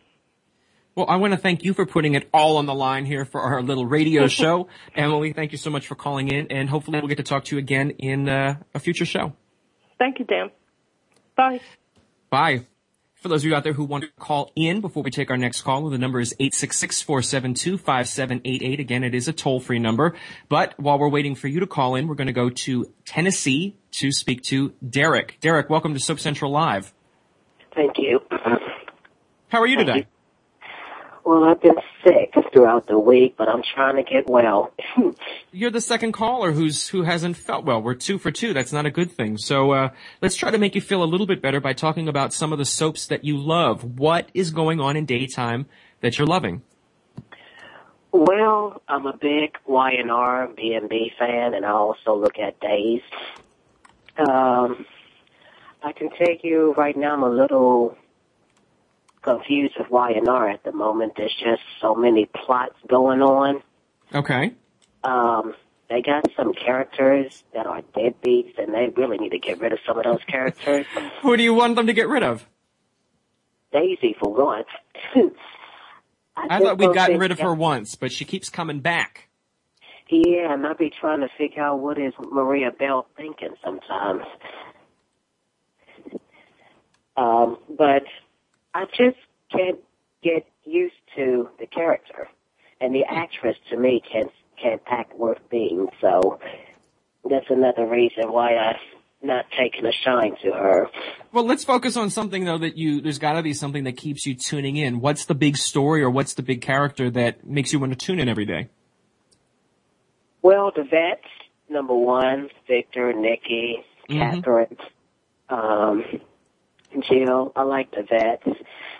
Well, 0.95 1.07
I 1.09 1.17
want 1.17 1.33
to 1.33 1.39
thank 1.39 1.65
you 1.65 1.73
for 1.73 1.87
putting 1.87 2.15
it 2.15 2.29
all 2.35 2.57
on 2.57 2.67
the 2.67 2.75
line 2.75 3.07
here 3.07 3.25
for 3.25 3.41
our 3.41 3.63
little 3.63 3.87
radio 3.87 4.27
show. 4.29 4.69
Emily, 4.95 5.33
thank 5.33 5.53
you 5.53 5.59
so 5.59 5.71
much 5.71 5.87
for 5.87 5.95
calling 5.95 6.29
in, 6.29 6.49
and 6.51 6.69
hopefully 6.69 6.99
we'll 6.99 7.09
get 7.09 7.19
to 7.19 7.23
talk 7.23 7.45
to 7.45 7.57
you 7.57 7.59
again 7.59 7.91
in 7.93 8.29
uh, 8.29 8.57
a 8.75 8.79
future 8.79 9.07
show. 9.07 9.33
Thank 9.99 10.19
you, 10.19 10.25
Dan. 10.25 10.51
Bye. 11.37 11.61
Bye. 12.29 12.67
For 13.21 13.29
those 13.29 13.43
of 13.43 13.47
you 13.51 13.55
out 13.55 13.63
there 13.65 13.75
who 13.75 13.85
want 13.85 14.05
to 14.05 14.11
call 14.19 14.51
in 14.57 14.81
before 14.81 15.03
we 15.03 15.11
take 15.11 15.31
our 15.31 15.37
next 15.37 15.61
call, 15.61 15.91
the 15.91 15.99
number 15.99 16.21
is 16.21 16.35
866-472-5788. 16.41 18.81
Again, 18.81 19.05
it 19.05 19.15
is 19.15 19.29
a 19.29 19.35
toll-free 19.35 19.79
number. 19.79 20.15
But 20.49 20.73
while 20.81 20.99
we're 20.99 21.11
waiting 21.11 21.35
for 21.35 21.47
you 21.47 21.61
to 21.61 21.67
call 21.67 21.97
in, 21.97 22.09
we're 22.09 22.15
going 22.15 22.29
to 22.29 22.33
go 22.33 22.49
to 22.49 22.91
Tennessee 23.05 23.77
to 23.91 24.11
speak 24.11 24.41
to 24.45 24.73
Derek. 24.89 25.37
Derek, 25.43 25.69
welcome 25.69 25.93
to 25.93 26.01
Soap 26.01 26.19
Central 26.19 26.51
Live. 26.51 26.95
Thank 27.75 27.99
you. 27.99 28.21
How 29.49 29.61
are 29.61 29.67
you 29.67 29.77
today? 29.77 30.07
Well, 31.23 31.45
I've 31.45 31.61
been 31.61 31.75
sick 32.05 32.35
throughout 32.53 32.87
the 32.87 32.99
week, 32.99 33.35
but 33.37 33.49
I'm 33.49 33.63
trying 33.75 33.97
to 33.97 34.03
get 34.03 34.29
well. 34.29 34.73
You're 35.53 35.71
the 35.71 35.81
second 35.81 36.13
caller 36.13 36.53
who's 36.53 36.89
who 36.89 37.03
hasn't 37.03 37.37
felt 37.37 37.65
well. 37.65 37.83
We're 37.83 37.95
two 37.95 38.19
for 38.19 38.31
two. 38.31 38.53
That's 38.53 38.73
not 38.73 38.87
a 38.87 38.91
good 38.91 39.13
thing. 39.13 39.39
So 39.39 39.73
uh, 39.73 39.91
let's 40.21 40.37
try 40.37 40.51
to 40.51 40.59
make 40.59 40.75
you 40.75 40.81
feel 40.81 41.03
a 41.03 41.05
little 41.05 41.27
bit 41.27 41.43
better 41.43 41.61
by 41.61 41.73
talking 41.73 42.09
about 42.09 42.33
some 42.33 42.53
of 42.53 42.59
the 42.59 42.65
soaps 42.65 43.07
that 43.07 43.25
you 43.25 43.39
love. 43.39 43.85
What 43.99 44.29
is 44.35 44.51
going 44.51 44.81
on 44.81 44.97
in 44.97 45.07
daytime 45.07 45.67
that 46.01 46.19
you're 46.19 46.27
loving? 46.27 46.63
well, 48.13 48.83
I'm 48.89 49.07
a 49.07 49.17
big 49.17 49.57
Y&R 49.67 50.49
B&B 50.57 51.13
fan, 51.19 51.55
and 51.55 51.65
I 51.65 51.71
also 51.71 52.17
look 52.17 52.39
at 52.39 52.59
Days. 52.61 53.03
Um, 54.19 54.85
I 55.83 55.93
can 55.93 56.11
take 56.11 56.43
you 56.43 56.75
right 56.77 56.97
now 56.97 57.15
I'm 57.15 57.23
a 57.23 57.31
little 57.31 57.97
confused 59.23 59.75
with 59.79 59.91
Y&R 59.91 60.49
at 60.49 60.65
the 60.65 60.73
moment. 60.73 61.15
There's 61.17 61.35
just 61.39 61.63
so 61.81 61.95
many 61.95 62.27
plots 62.27 62.75
going 62.89 63.23
on. 63.23 63.63
Okay. 64.15 64.55
Um, 65.05 65.55
they 65.89 66.03
got 66.03 66.25
some 66.37 66.53
characters 66.55 67.43
that 67.55 67.67
are 67.67 67.83
deadbeats, 67.97 68.59
and 68.59 68.73
they 68.73 68.89
really 68.97 69.19
need 69.19 69.31
to 69.31 69.39
get 69.39 69.61
rid 69.61 69.73
of 69.73 69.79
some 69.87 69.99
of 69.99 70.05
those 70.05 70.23
characters. 70.27 70.87
Who 71.23 71.37
do 71.37 71.43
you 71.43 71.55
want 71.55 71.77
them 71.77 71.87
to 71.87 71.93
get 71.93 72.09
rid 72.09 72.23
of? 72.23 72.47
Daisy, 73.73 74.17
for 74.19 74.33
one. 74.33 74.65
I 76.37 76.49
just 76.49 76.65
thought 76.65 76.79
we'd 76.79 76.95
gotten 76.95 77.19
rid 77.19 77.33
of 77.33 77.41
her 77.41 77.53
once, 77.53 77.95
but 77.95 78.13
she 78.13 78.25
keeps 78.25 78.49
coming 78.49 78.81
back. 78.81 79.29
Yeah, 80.09 80.53
and 80.53 80.67
I 80.67 80.73
be 80.73 80.91
trying 80.91 81.21
to 81.21 81.29
figure 81.39 81.63
out 81.63 81.79
what 81.79 81.99
is 81.99 82.13
Maria 82.19 82.73
Bell 82.73 83.07
thinking 83.17 83.55
sometimes. 83.65 84.23
Um, 87.17 87.59
but 87.69 88.05
I 88.75 88.85
just 88.87 89.19
can't 89.51 89.79
get 90.23 90.47
used 90.65 90.95
to 91.17 91.49
the 91.59 91.67
character, 91.67 92.29
and 92.81 92.95
the 92.95 93.05
actress 93.05 93.57
to 93.71 93.77
me 93.77 94.03
can't 94.11 94.31
can't 94.61 94.83
act 94.87 95.17
worth 95.19 95.41
being. 95.51 95.89
So 96.01 96.39
that's 97.29 97.47
another 97.49 97.87
reason 97.87 98.31
why 98.31 98.57
I've 98.57 98.77
not 99.23 99.47
taken 99.59 99.87
a 99.87 99.93
shine 99.93 100.35
to 100.43 100.53
her. 100.53 100.89
Well, 101.33 101.45
let's 101.45 101.65
focus 101.65 101.97
on 101.97 102.11
something 102.11 102.45
though 102.45 102.59
that 102.59 102.77
you, 102.77 103.01
there's 103.01 103.19
gotta 103.19 103.43
be 103.43 103.53
something 103.53 103.85
that 103.85 103.97
keeps 103.97 104.27
you 104.27 104.35
tuning 104.35 104.77
in. 104.77 105.01
What's 105.01 105.27
the 105.27 105.35
big 105.35 105.57
story 105.57 106.03
or 106.03 106.11
what's 106.11 106.35
the 106.35 106.43
big 106.43 106.61
character 106.63 107.11
that 107.11 107.47
makes 107.47 107.73
you 107.73 107.79
want 107.79 107.93
to 107.93 107.99
tune 107.99 108.19
in 108.19 108.29
every 108.29 108.47
day? 108.47 108.69
Well, 110.43 110.73
the 110.75 110.85
vets, 110.85 111.27
number 111.69 111.95
one, 111.95 112.49
Victor, 112.67 113.13
Nikki, 113.13 113.85
Mhm. 114.09 114.19
Catherine, 114.19 114.77
um, 115.51 116.05
Jill. 116.99 117.53
I 117.57 117.63
like 117.63 117.91
the 117.91 118.03
vets. 118.03 118.47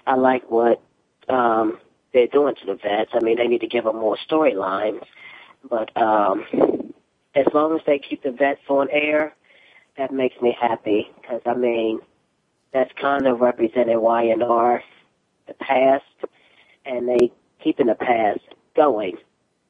I 0.07 0.15
like 0.15 0.51
what 0.51 0.81
um, 1.29 1.79
they're 2.13 2.27
doing 2.27 2.55
to 2.57 2.67
the 2.67 2.75
vets. 2.75 3.11
I 3.15 3.21
mean, 3.21 3.37
they 3.37 3.49
need 3.49 3.61
to 3.61 3.67
give 3.67 3.85
them 3.85 3.97
more 3.97 4.17
storylines. 4.29 5.05
But 5.69 5.97
um, 5.97 6.45
as 7.35 7.47
long 7.53 7.75
as 7.77 7.83
they 7.87 7.99
keep 7.99 8.23
the 8.23 8.33
vets 8.33 8.63
on 8.69 8.89
air, 8.91 9.35
that 9.97 10.13
makes 10.13 10.41
me 10.41 10.57
happy. 10.59 11.11
Because, 11.21 11.43
I 11.47 11.55
mean, 11.55 12.01
that's 12.73 12.93
kind 13.01 13.27
of 13.27 13.41
represented 13.41 13.99
Y&R, 13.99 14.83
the 15.47 15.55
past, 15.55 16.05
and 16.85 17.09
they 17.09 17.33
keeping 17.63 17.87
the 17.87 17.95
past 17.95 18.41
going 18.77 19.17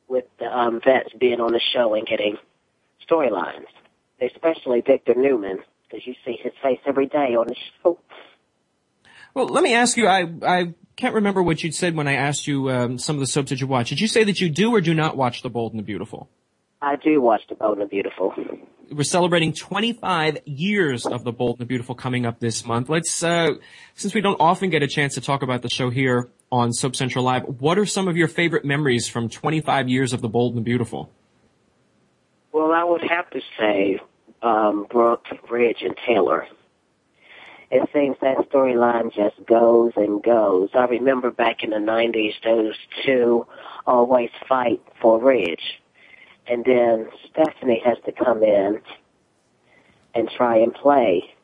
with 0.08 0.24
the 0.38 0.46
um, 0.46 0.80
vets 0.84 1.10
being 1.18 1.40
on 1.40 1.52
the 1.52 1.60
show 1.72 1.94
and 1.94 2.06
getting 2.06 2.36
storylines, 3.08 3.66
especially 4.20 4.80
Victor 4.80 5.14
Newman, 5.14 5.60
because 5.90 6.06
you 6.06 6.14
see 6.24 6.38
his 6.42 6.52
face 6.62 6.78
every 6.86 7.06
day 7.06 7.34
on 7.34 7.46
the 7.48 7.56
show. 7.82 7.98
Well, 9.34 9.46
let 9.46 9.62
me 9.62 9.74
ask 9.74 9.96
you, 9.96 10.06
I, 10.06 10.26
I 10.42 10.74
can't 10.96 11.14
remember 11.14 11.42
what 11.42 11.62
you'd 11.62 11.74
said 11.74 11.94
when 11.94 12.08
I 12.08 12.14
asked 12.14 12.46
you 12.46 12.70
um, 12.70 12.98
some 12.98 13.16
of 13.16 13.20
the 13.20 13.26
soaps 13.26 13.50
that 13.50 13.60
you 13.60 13.66
watch. 13.66 13.90
Did 13.90 14.00
you 14.00 14.08
say 14.08 14.24
that 14.24 14.40
you 14.40 14.48
do 14.48 14.74
or 14.74 14.80
do 14.80 14.94
not 14.94 15.16
watch 15.16 15.42
The 15.42 15.50
Bold 15.50 15.72
and 15.72 15.78
the 15.78 15.84
Beautiful? 15.84 16.28
I 16.82 16.96
do 16.96 17.20
watch 17.20 17.42
The 17.48 17.54
Bold 17.54 17.78
and 17.78 17.86
the 17.86 17.90
Beautiful. 17.90 18.34
We're 18.90 19.04
celebrating 19.04 19.52
25 19.52 20.38
years 20.46 21.06
of 21.06 21.22
The 21.22 21.32
Bold 21.32 21.56
and 21.56 21.60
the 21.60 21.66
Beautiful 21.66 21.94
coming 21.94 22.26
up 22.26 22.40
this 22.40 22.64
month. 22.64 22.88
Let's, 22.88 23.22
uh, 23.22 23.50
since 23.94 24.14
we 24.14 24.20
don't 24.20 24.40
often 24.40 24.70
get 24.70 24.82
a 24.82 24.88
chance 24.88 25.14
to 25.14 25.20
talk 25.20 25.42
about 25.42 25.62
the 25.62 25.68
show 25.68 25.90
here 25.90 26.28
on 26.50 26.72
Soap 26.72 26.96
Central 26.96 27.24
Live, 27.24 27.44
what 27.60 27.78
are 27.78 27.86
some 27.86 28.08
of 28.08 28.16
your 28.16 28.28
favorite 28.28 28.64
memories 28.64 29.06
from 29.06 29.28
25 29.28 29.88
years 29.88 30.12
of 30.12 30.22
The 30.22 30.28
Bold 30.28 30.56
and 30.56 30.64
the 30.64 30.64
Beautiful? 30.64 31.12
Well, 32.52 32.72
I 32.72 32.82
would 32.82 33.02
have 33.08 33.30
to 33.30 33.40
say 33.56 34.00
um, 34.42 34.86
Brooke, 34.90 35.26
Ridge, 35.50 35.82
and 35.82 35.96
Taylor. 36.06 36.46
it 37.70 37.88
seems 37.92 38.16
that 38.20 38.50
storyline 38.50 39.12
just 39.14 39.46
goes 39.46 39.92
and 39.96 40.22
goes. 40.22 40.70
I 40.74 40.84
remember 40.84 41.30
back 41.30 41.62
in 41.62 41.70
the 41.70 41.76
90s, 41.76 42.34
those 42.42 42.74
two 43.04 43.46
always 43.86 44.30
fight 44.48 44.82
for 45.00 45.20
Ridge. 45.22 45.80
And 46.46 46.64
then 46.64 47.08
Stephanie 47.30 47.82
has 47.84 47.98
to 48.06 48.12
come 48.12 48.42
in 48.42 48.80
and 50.14 50.28
try 50.36 50.56
and 50.56 50.74
play 50.74 51.34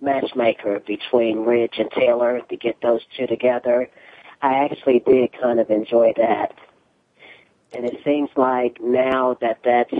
matchmaker 0.00 0.80
between 0.80 1.40
Ridge 1.40 1.74
and 1.78 1.90
Taylor 1.90 2.40
to 2.48 2.56
get 2.56 2.80
those 2.82 3.00
two 3.16 3.26
together. 3.26 3.88
I 4.42 4.64
actually 4.64 5.00
did 5.00 5.30
kind 5.40 5.60
of 5.60 5.70
enjoy 5.70 6.12
that. 6.16 6.54
And 7.72 7.84
it 7.84 8.00
seems 8.04 8.30
like 8.36 8.78
now 8.80 9.36
that 9.40 9.58
that's 9.64 9.94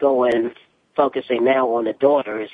going, 0.00 0.52
focusing 0.98 1.44
now 1.44 1.68
on 1.76 1.84
the 1.84 1.92
daughters, 1.94 2.50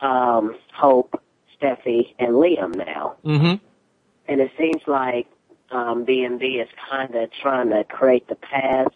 um, 0.00 0.54
Hope, 0.74 1.20
Steffy, 1.56 2.14
and 2.18 2.34
Liam 2.34 2.76
now. 2.76 3.16
Mm-hmm. 3.24 3.64
And 4.28 4.40
it 4.40 4.52
seems 4.58 4.82
like 4.86 5.26
um, 5.70 6.04
B&B 6.04 6.44
is 6.44 6.68
kind 6.88 7.14
of 7.14 7.30
trying 7.42 7.70
to 7.70 7.82
create 7.84 8.28
the 8.28 8.36
paths 8.36 8.94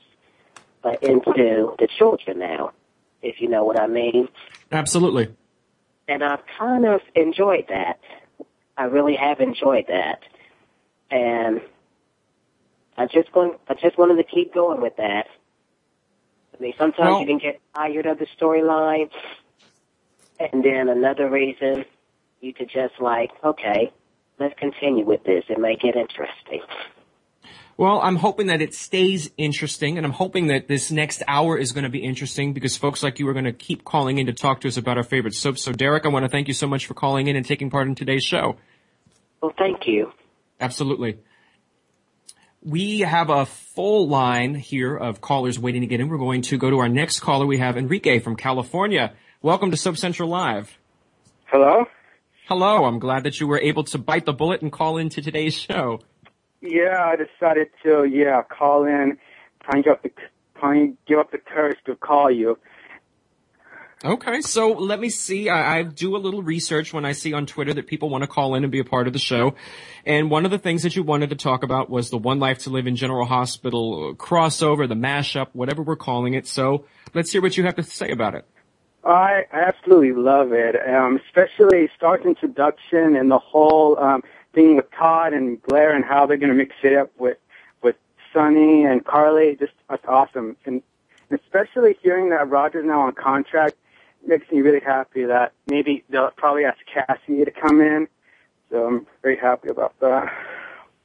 uh, 0.84 0.92
into 1.02 1.74
the 1.78 1.88
children 1.98 2.38
now, 2.38 2.72
if 3.22 3.40
you 3.40 3.48
know 3.48 3.64
what 3.64 3.80
I 3.80 3.86
mean. 3.86 4.28
Absolutely. 4.70 5.34
And 6.06 6.22
I've 6.22 6.44
kind 6.58 6.84
of 6.84 7.00
enjoyed 7.14 7.66
that. 7.70 7.98
I 8.76 8.84
really 8.84 9.16
have 9.16 9.40
enjoyed 9.40 9.86
that. 9.88 10.20
And 11.10 11.62
I 12.98 13.06
just 13.06 13.32
going, 13.32 13.54
I 13.68 13.74
just 13.74 13.96
wanted 13.96 14.16
to 14.16 14.24
keep 14.24 14.52
going 14.52 14.82
with 14.82 14.96
that. 14.98 15.28
I 16.54 16.62
mean, 16.62 16.74
sometimes 16.78 17.08
Well- 17.08 17.20
you 17.20 17.26
can 17.26 17.38
get 17.38 17.60
tired 17.74 18.06
of 18.06 18.18
the 18.18 18.26
storyline, 18.38 19.10
and 20.38 20.64
then 20.64 20.88
another 20.88 21.28
reason 21.28 21.84
you 22.40 22.52
could 22.52 22.68
just 22.68 23.00
like, 23.00 23.30
okay, 23.42 23.92
let's 24.38 24.58
continue 24.58 25.04
with 25.04 25.24
this. 25.24 25.44
It 25.48 25.58
may 25.58 25.76
get 25.76 25.96
interesting. 25.96 26.60
Well, 27.76 28.00
I'm 28.02 28.16
hoping 28.16 28.46
that 28.46 28.62
it 28.62 28.72
stays 28.72 29.32
interesting, 29.36 29.96
and 29.96 30.06
I'm 30.06 30.12
hoping 30.12 30.46
that 30.46 30.68
this 30.68 30.92
next 30.92 31.24
hour 31.26 31.58
is 31.58 31.72
going 31.72 31.82
to 31.82 31.90
be 31.90 32.04
interesting 32.04 32.52
because 32.52 32.76
folks 32.76 33.02
like 33.02 33.18
you 33.18 33.26
are 33.28 33.32
going 33.32 33.46
to 33.46 33.52
keep 33.52 33.84
calling 33.84 34.18
in 34.18 34.26
to 34.26 34.32
talk 34.32 34.60
to 34.60 34.68
us 34.68 34.76
about 34.76 34.96
our 34.96 35.02
favorite 35.02 35.34
soaps. 35.34 35.64
So, 35.64 35.72
Derek, 35.72 36.06
I 36.06 36.08
want 36.08 36.24
to 36.24 36.28
thank 36.28 36.46
you 36.46 36.54
so 36.54 36.68
much 36.68 36.86
for 36.86 36.94
calling 36.94 37.26
in 37.26 37.34
and 37.34 37.44
taking 37.44 37.70
part 37.70 37.88
in 37.88 37.96
today's 37.96 38.22
show. 38.22 38.56
Well, 39.40 39.52
thank 39.58 39.88
you. 39.88 40.12
Absolutely. 40.60 41.18
We 42.66 43.00
have 43.00 43.28
a 43.28 43.44
full 43.44 44.08
line 44.08 44.54
here 44.54 44.96
of 44.96 45.20
callers 45.20 45.58
waiting 45.58 45.82
to 45.82 45.86
get 45.86 46.00
in. 46.00 46.08
We're 46.08 46.16
going 46.16 46.40
to 46.42 46.56
go 46.56 46.70
to 46.70 46.78
our 46.78 46.88
next 46.88 47.20
caller. 47.20 47.44
We 47.44 47.58
have 47.58 47.76
Enrique 47.76 48.20
from 48.20 48.36
California. 48.36 49.12
Welcome 49.42 49.70
to 49.72 49.76
Soap 49.76 49.98
Central 49.98 50.30
Live. 50.30 50.78
Hello? 51.44 51.84
Hello. 52.48 52.86
I'm 52.86 52.98
glad 52.98 53.24
that 53.24 53.38
you 53.38 53.46
were 53.46 53.60
able 53.60 53.84
to 53.84 53.98
bite 53.98 54.24
the 54.24 54.32
bullet 54.32 54.62
and 54.62 54.72
call 54.72 54.96
into 54.96 55.20
today's 55.20 55.52
show. 55.52 56.00
Yeah, 56.62 57.04
I 57.04 57.16
decided 57.16 57.68
to, 57.82 58.06
yeah, 58.10 58.40
call 58.44 58.86
in, 58.86 59.18
try 59.62 59.72
and 59.74 59.84
give 59.84 59.92
up 59.92 60.02
the, 60.02 60.10
try 60.58 60.76
and 60.76 60.96
give 61.06 61.18
up 61.18 61.32
the 61.32 61.38
courage 61.38 61.76
to 61.84 61.96
call 61.96 62.30
you. 62.30 62.58
Okay, 64.04 64.42
so 64.42 64.72
let 64.72 65.00
me 65.00 65.08
see. 65.08 65.48
I, 65.48 65.78
I 65.78 65.82
do 65.82 66.14
a 66.14 66.18
little 66.18 66.42
research 66.42 66.92
when 66.92 67.06
I 67.06 67.12
see 67.12 67.32
on 67.32 67.46
Twitter 67.46 67.72
that 67.72 67.86
people 67.86 68.10
want 68.10 68.20
to 68.20 68.28
call 68.28 68.54
in 68.54 68.62
and 68.62 68.70
be 68.70 68.80
a 68.80 68.84
part 68.84 69.06
of 69.06 69.14
the 69.14 69.18
show. 69.18 69.54
And 70.04 70.30
one 70.30 70.44
of 70.44 70.50
the 70.50 70.58
things 70.58 70.82
that 70.82 70.94
you 70.94 71.02
wanted 71.02 71.30
to 71.30 71.36
talk 71.36 71.62
about 71.62 71.88
was 71.88 72.10
the 72.10 72.18
One 72.18 72.38
Life 72.38 72.58
to 72.60 72.70
Live 72.70 72.86
in 72.86 72.96
General 72.96 73.24
Hospital 73.24 74.14
crossover, 74.14 74.86
the 74.86 74.94
mashup, 74.94 75.48
whatever 75.54 75.82
we're 75.82 75.96
calling 75.96 76.34
it. 76.34 76.46
So 76.46 76.84
let's 77.14 77.32
hear 77.32 77.40
what 77.40 77.56
you 77.56 77.64
have 77.64 77.76
to 77.76 77.82
say 77.82 78.10
about 78.10 78.34
it. 78.34 78.44
I 79.06 79.44
absolutely 79.50 80.12
love 80.12 80.52
it, 80.52 80.76
um, 80.86 81.18
especially 81.26 81.88
Starr's 81.96 82.26
introduction 82.26 83.16
and 83.16 83.30
the 83.30 83.38
whole 83.38 83.98
um, 83.98 84.22
thing 84.52 84.76
with 84.76 84.90
Todd 84.90 85.32
and 85.32 85.62
Blair 85.62 85.96
and 85.96 86.04
how 86.04 86.26
they're 86.26 86.36
going 86.36 86.52
to 86.52 86.56
mix 86.56 86.74
it 86.82 86.94
up 86.94 87.10
with 87.18 87.38
with 87.82 87.96
Sonny 88.34 88.84
and 88.84 89.02
Carly. 89.02 89.56
Just 89.58 89.72
that's 89.88 90.04
awesome, 90.06 90.56
and 90.66 90.82
especially 91.30 91.96
hearing 92.02 92.30
that 92.30 92.48
Roger's 92.50 92.86
now 92.86 93.02
on 93.02 93.14
contract 93.14 93.76
makes 94.26 94.50
me 94.50 94.60
really 94.60 94.80
happy. 94.84 95.24
That 95.24 95.52
maybe 95.66 96.04
they'll 96.08 96.30
probably 96.36 96.64
ask 96.64 96.78
Kassie 96.94 97.44
to 97.44 97.50
come 97.50 97.80
in, 97.80 98.08
so 98.70 98.86
I'm 98.86 99.06
very 99.22 99.36
happy 99.36 99.68
about 99.68 99.94
that. 100.00 100.32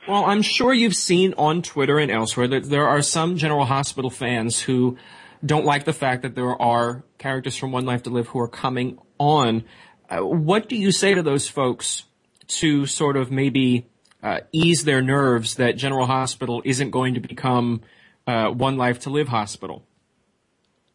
Well, 0.08 0.26
I'm 0.26 0.42
sure 0.42 0.74
you've 0.74 0.96
seen 0.96 1.34
on 1.38 1.62
Twitter 1.62 2.00
and 2.00 2.10
elsewhere 2.10 2.48
that 2.48 2.70
there 2.70 2.88
are 2.88 3.02
some 3.02 3.38
General 3.38 3.66
Hospital 3.66 4.10
fans 4.10 4.60
who 4.60 4.98
don't 5.46 5.66
like 5.66 5.86
the 5.86 5.94
fact 5.94 6.24
that 6.24 6.36
there 6.36 6.60
are 6.62 7.04
characters 7.18 7.56
from 7.56 7.72
One 7.72 7.86
Life 7.86 8.04
to 8.04 8.10
Live 8.10 8.28
who 8.28 8.40
are 8.40 8.48
coming 8.48 8.98
on. 9.18 9.64
Uh, 10.10 10.20
what 10.22 10.68
do 10.68 10.76
you 10.76 10.92
say 10.92 11.14
to 11.14 11.22
those 11.22 11.48
folks 11.48 12.06
to 12.48 12.86
sort 12.86 13.18
of 13.18 13.32
maybe 13.32 13.88
uh, 14.24 14.40
ease 14.52 14.84
their 14.84 15.02
nerves 15.02 15.56
that 15.56 15.78
General 15.78 16.08
Hospital 16.08 16.62
isn't 16.66 16.92
going 16.92 17.14
to 17.14 17.20
become 17.20 17.82
uh, 18.26 18.48
One 18.50 18.78
Life 18.78 19.02
to 19.02 19.10
Live 19.10 19.28
Hospital? 19.28 19.86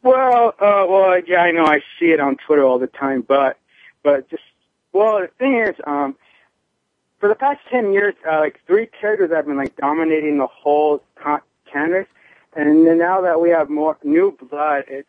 Well, 0.05 0.51
uh, 0.61 0.87
well, 0.88 1.21
yeah, 1.27 1.40
I 1.43 1.53
know. 1.53 1.67
I 1.67 1.81
see 2.01 2.09
it 2.12 2.21
on 2.21 2.38
Twitter 2.47 2.64
all 2.64 2.81
the 2.81 2.88
time, 2.88 3.23
but, 3.29 3.59
but 4.05 4.31
just, 4.31 4.45
well, 4.95 5.21
the 5.23 5.29
thing 5.40 5.59
is, 5.59 5.77
um, 5.87 6.17
for 7.21 7.29
the 7.29 7.37
past 7.37 7.61
10 7.71 7.93
years, 7.93 8.14
uh, 8.31 8.40
like 8.40 8.61
three 8.67 8.88
characters 9.01 9.33
have 9.33 9.47
been 9.47 9.59
like 9.59 9.77
dominating 9.77 10.38
the 10.38 10.49
whole 10.49 11.03
con- 11.23 11.43
canvas, 11.73 12.07
and 12.57 12.87
then 12.87 12.99
now 12.99 13.23
that 13.23 13.40
we 13.40 13.51
have 13.51 13.71
more 13.71 13.99
new 14.05 14.37
blood, 14.51 14.85
it's 14.88 15.09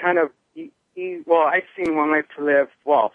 kind 0.00 0.18
of, 0.18 0.30
e- 0.56 0.70
e- 0.96 1.20
well, 1.26 1.42
I've 1.48 1.64
seen 1.76 1.96
One 1.96 2.12
Life 2.12 2.26
to 2.38 2.44
Live, 2.44 2.68
well, 2.84 3.12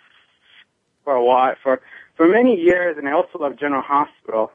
for 1.06 1.16
a 1.16 1.24
while, 1.26 1.56
for, 1.64 1.82
for 2.18 2.28
many 2.28 2.56
years, 2.60 2.98
and 2.98 3.08
I 3.10 3.14
also 3.14 3.40
love 3.40 3.58
General 3.58 3.84
Hospital, 3.84 4.52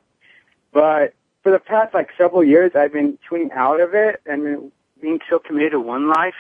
but 0.72 1.14
for 1.42 1.52
the 1.52 1.60
past 1.60 1.94
like 1.94 2.10
several 2.18 2.44
years, 2.44 2.72
I've 2.76 2.92
been 2.92 3.18
tuning 3.28 3.52
out 3.52 3.80
of 3.80 3.94
it 3.94 4.22
and 4.26 4.72
being 5.04 5.18
so 5.30 5.38
committed 5.38 5.72
to 5.72 5.80
One 5.80 6.08
Life, 6.08 6.34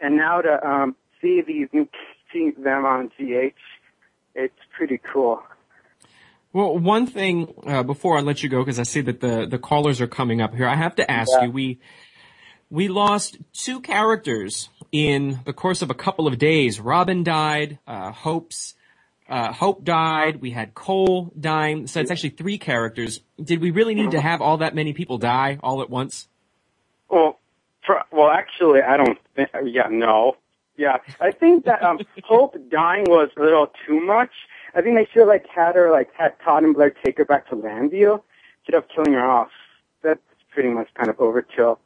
and 0.00 0.16
now 0.16 0.40
to 0.40 0.66
um, 0.66 0.96
see 1.20 1.42
these 1.44 1.68
new 1.72 1.88
see 2.32 2.52
them 2.56 2.84
on 2.84 3.08
GH, 3.18 3.58
it's 4.34 4.54
pretty 4.76 5.00
cool. 5.12 5.42
Well, 6.52 6.78
one 6.78 7.06
thing 7.06 7.52
uh, 7.66 7.82
before 7.82 8.16
I 8.16 8.20
let 8.20 8.42
you 8.42 8.48
go, 8.48 8.60
because 8.60 8.78
I 8.78 8.84
see 8.84 9.00
that 9.02 9.20
the 9.20 9.46
the 9.46 9.58
callers 9.58 10.00
are 10.00 10.06
coming 10.06 10.40
up 10.40 10.54
here, 10.54 10.66
I 10.66 10.76
have 10.76 10.94
to 10.96 11.10
ask 11.10 11.28
Yeah. 11.32 11.46
you. 11.46 11.50
We 11.50 11.78
we 12.70 12.88
lost 12.88 13.38
two 13.52 13.80
characters 13.80 14.68
in 14.92 15.40
the 15.44 15.52
course 15.52 15.82
of 15.82 15.90
a 15.90 15.94
couple 15.94 16.26
of 16.28 16.38
days. 16.38 16.78
Robin 16.78 17.24
died. 17.24 17.78
Uh, 17.86 18.12
Hope's 18.12 18.74
uh, 19.28 19.52
Hope 19.52 19.82
died. 19.84 20.40
We 20.40 20.52
had 20.52 20.74
Cole 20.74 21.32
dying. 21.38 21.86
So 21.88 22.00
it's 22.00 22.10
actually 22.10 22.30
three 22.30 22.58
characters. 22.58 23.20
Did 23.42 23.60
we 23.60 23.72
really 23.72 23.94
need 23.94 24.12
to 24.12 24.20
have 24.20 24.40
all 24.40 24.58
that 24.58 24.74
many 24.74 24.92
people 24.92 25.18
die 25.18 25.58
all 25.62 25.82
at 25.82 25.90
once? 25.90 26.28
Well, 27.10 27.38
well, 28.12 28.30
actually, 28.30 28.80
I 28.82 28.96
don't 28.96 29.18
think. 29.34 29.50
Yeah, 29.64 29.88
no. 29.90 30.36
Yeah, 30.76 30.98
I 31.20 31.32
think 31.32 31.64
that 31.64 31.82
um, 31.82 31.98
Hope 32.24 32.56
dying 32.70 33.04
was 33.08 33.30
a 33.36 33.40
little 33.40 33.72
too 33.86 34.00
much. 34.00 34.30
I 34.74 34.80
think 34.80 34.96
they 34.96 35.08
should 35.12 35.20
have 35.20 35.28
like 35.28 35.46
had 35.48 35.74
her 35.74 35.90
like 35.90 36.10
had 36.16 36.34
Todd 36.44 36.62
and 36.62 36.74
Blair 36.74 36.94
take 37.04 37.18
her 37.18 37.24
back 37.24 37.48
to 37.48 37.56
Llanview 37.56 38.20
instead 38.60 38.78
of 38.78 38.84
killing 38.94 39.14
her 39.14 39.24
off. 39.24 39.50
That's 40.02 40.20
pretty 40.52 40.68
much 40.68 40.88
kind 40.94 41.08
of 41.08 41.16
overkill. 41.16 41.78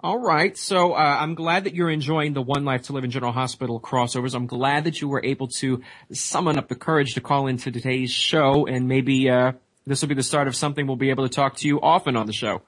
All 0.00 0.18
right. 0.18 0.56
So 0.56 0.92
uh, 0.92 0.96
I'm 0.96 1.34
glad 1.34 1.64
that 1.64 1.74
you're 1.74 1.90
enjoying 1.90 2.32
the 2.32 2.42
One 2.42 2.64
Life 2.64 2.82
to 2.82 2.92
Live 2.92 3.02
in 3.02 3.10
General 3.10 3.32
Hospital 3.32 3.80
crossovers. 3.80 4.34
I'm 4.34 4.46
glad 4.46 4.84
that 4.84 5.00
you 5.00 5.08
were 5.08 5.24
able 5.24 5.48
to 5.58 5.82
summon 6.12 6.56
up 6.56 6.68
the 6.68 6.76
courage 6.76 7.14
to 7.14 7.20
call 7.20 7.48
into 7.48 7.72
today's 7.72 8.12
show, 8.12 8.66
and 8.66 8.86
maybe 8.86 9.28
uh, 9.28 9.52
this 9.86 10.00
will 10.00 10.08
be 10.08 10.14
the 10.14 10.22
start 10.22 10.46
of 10.46 10.54
something 10.54 10.86
we'll 10.86 10.96
be 10.96 11.10
able 11.10 11.26
to 11.26 11.34
talk 11.34 11.56
to 11.56 11.66
you 11.66 11.80
often 11.80 12.16
on 12.16 12.26
the 12.26 12.32
show. 12.32 12.62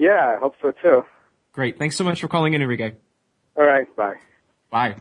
Yeah, 0.00 0.34
I 0.34 0.38
hope 0.40 0.54
so 0.62 0.72
too. 0.82 1.04
Great. 1.52 1.78
Thanks 1.78 1.94
so 1.94 2.04
much 2.04 2.22
for 2.22 2.28
calling 2.28 2.54
in, 2.54 2.62
Enrique. 2.62 2.92
All 3.54 3.66
right, 3.66 3.86
bye. 3.96 4.14
Bye. 4.70 4.96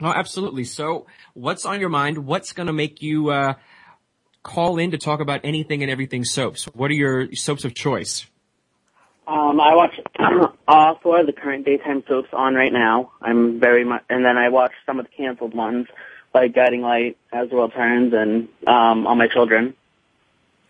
Oh, 0.01 0.13
absolutely. 0.13 0.65
So, 0.65 1.07
what's 1.35 1.65
on 1.65 1.79
your 1.79 1.91
mind? 1.91 2.27
What's 2.27 2.53
going 2.53 2.67
to 2.67 2.73
make 2.73 3.03
you 3.03 3.31
uh, 3.31 3.55
call 4.43 4.79
in 4.79 4.91
to 4.91 4.99
talk 4.99 5.21
about 5.21 5.43
anything 5.45 5.83
and 5.83 5.93
everything 5.93 6.25
soaps? 6.25 6.65
What 6.75 6.91
are 6.91 6.95
your 6.95 7.33
soaps 7.35 7.65
of 7.65 7.75
choice? 7.75 8.27
Um, 9.27 9.61
I 9.61 9.75
watch 9.75 9.99
all 10.69 10.99
four 11.03 11.21
of 11.21 11.27
the 11.27 11.33
current 11.33 11.65
daytime 11.65 12.05
soaps 12.07 12.29
on 12.33 12.55
right 12.55 12.73
now. 12.73 13.13
I'm 13.23 13.59
very 13.59 13.85
much, 13.85 14.03
and 14.11 14.25
then 14.25 14.37
I 14.37 14.51
watch 14.51 14.73
some 14.85 14.99
of 14.99 15.07
the 15.07 15.11
canceled 15.17 15.55
ones, 15.55 15.87
like 16.35 16.55
Guiding 16.55 16.83
Light, 16.83 17.17
As 17.33 17.49
the 17.49 17.57
World 17.57 17.73
Turns, 17.75 18.13
and 18.13 18.49
um, 18.67 19.07
All 19.07 19.15
My 19.15 19.29
Children. 19.29 19.75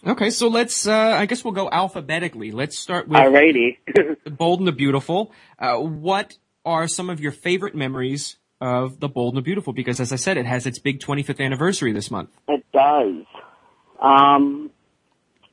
Okay, 0.06 0.30
so 0.30 0.48
let's. 0.48 0.86
Uh, 0.86 1.16
I 1.18 1.26
guess 1.26 1.44
we'll 1.44 1.54
go 1.54 1.68
alphabetically. 1.70 2.52
Let's 2.52 2.78
start 2.78 3.08
with 3.08 3.18
Alrighty. 3.18 3.78
The 4.24 4.30
Bold 4.30 4.60
and 4.60 4.68
the 4.68 4.72
Beautiful. 4.72 5.32
Uh, 5.58 5.76
what 5.78 6.36
are 6.64 6.86
some 6.86 7.10
of 7.10 7.20
your 7.20 7.32
favorite 7.32 7.74
memories 7.74 8.36
of 8.60 9.00
The 9.00 9.08
Bold 9.08 9.34
and 9.34 9.38
the 9.38 9.44
Beautiful 9.44 9.72
because, 9.72 10.00
as 10.00 10.12
I 10.12 10.16
said, 10.16 10.36
it 10.36 10.46
has 10.46 10.66
its 10.66 10.78
big 10.78 11.00
25th 11.00 11.40
anniversary 11.40 11.92
this 11.92 12.10
month. 12.10 12.30
It 12.48 12.64
does. 12.72 13.24
Um, 14.00 14.70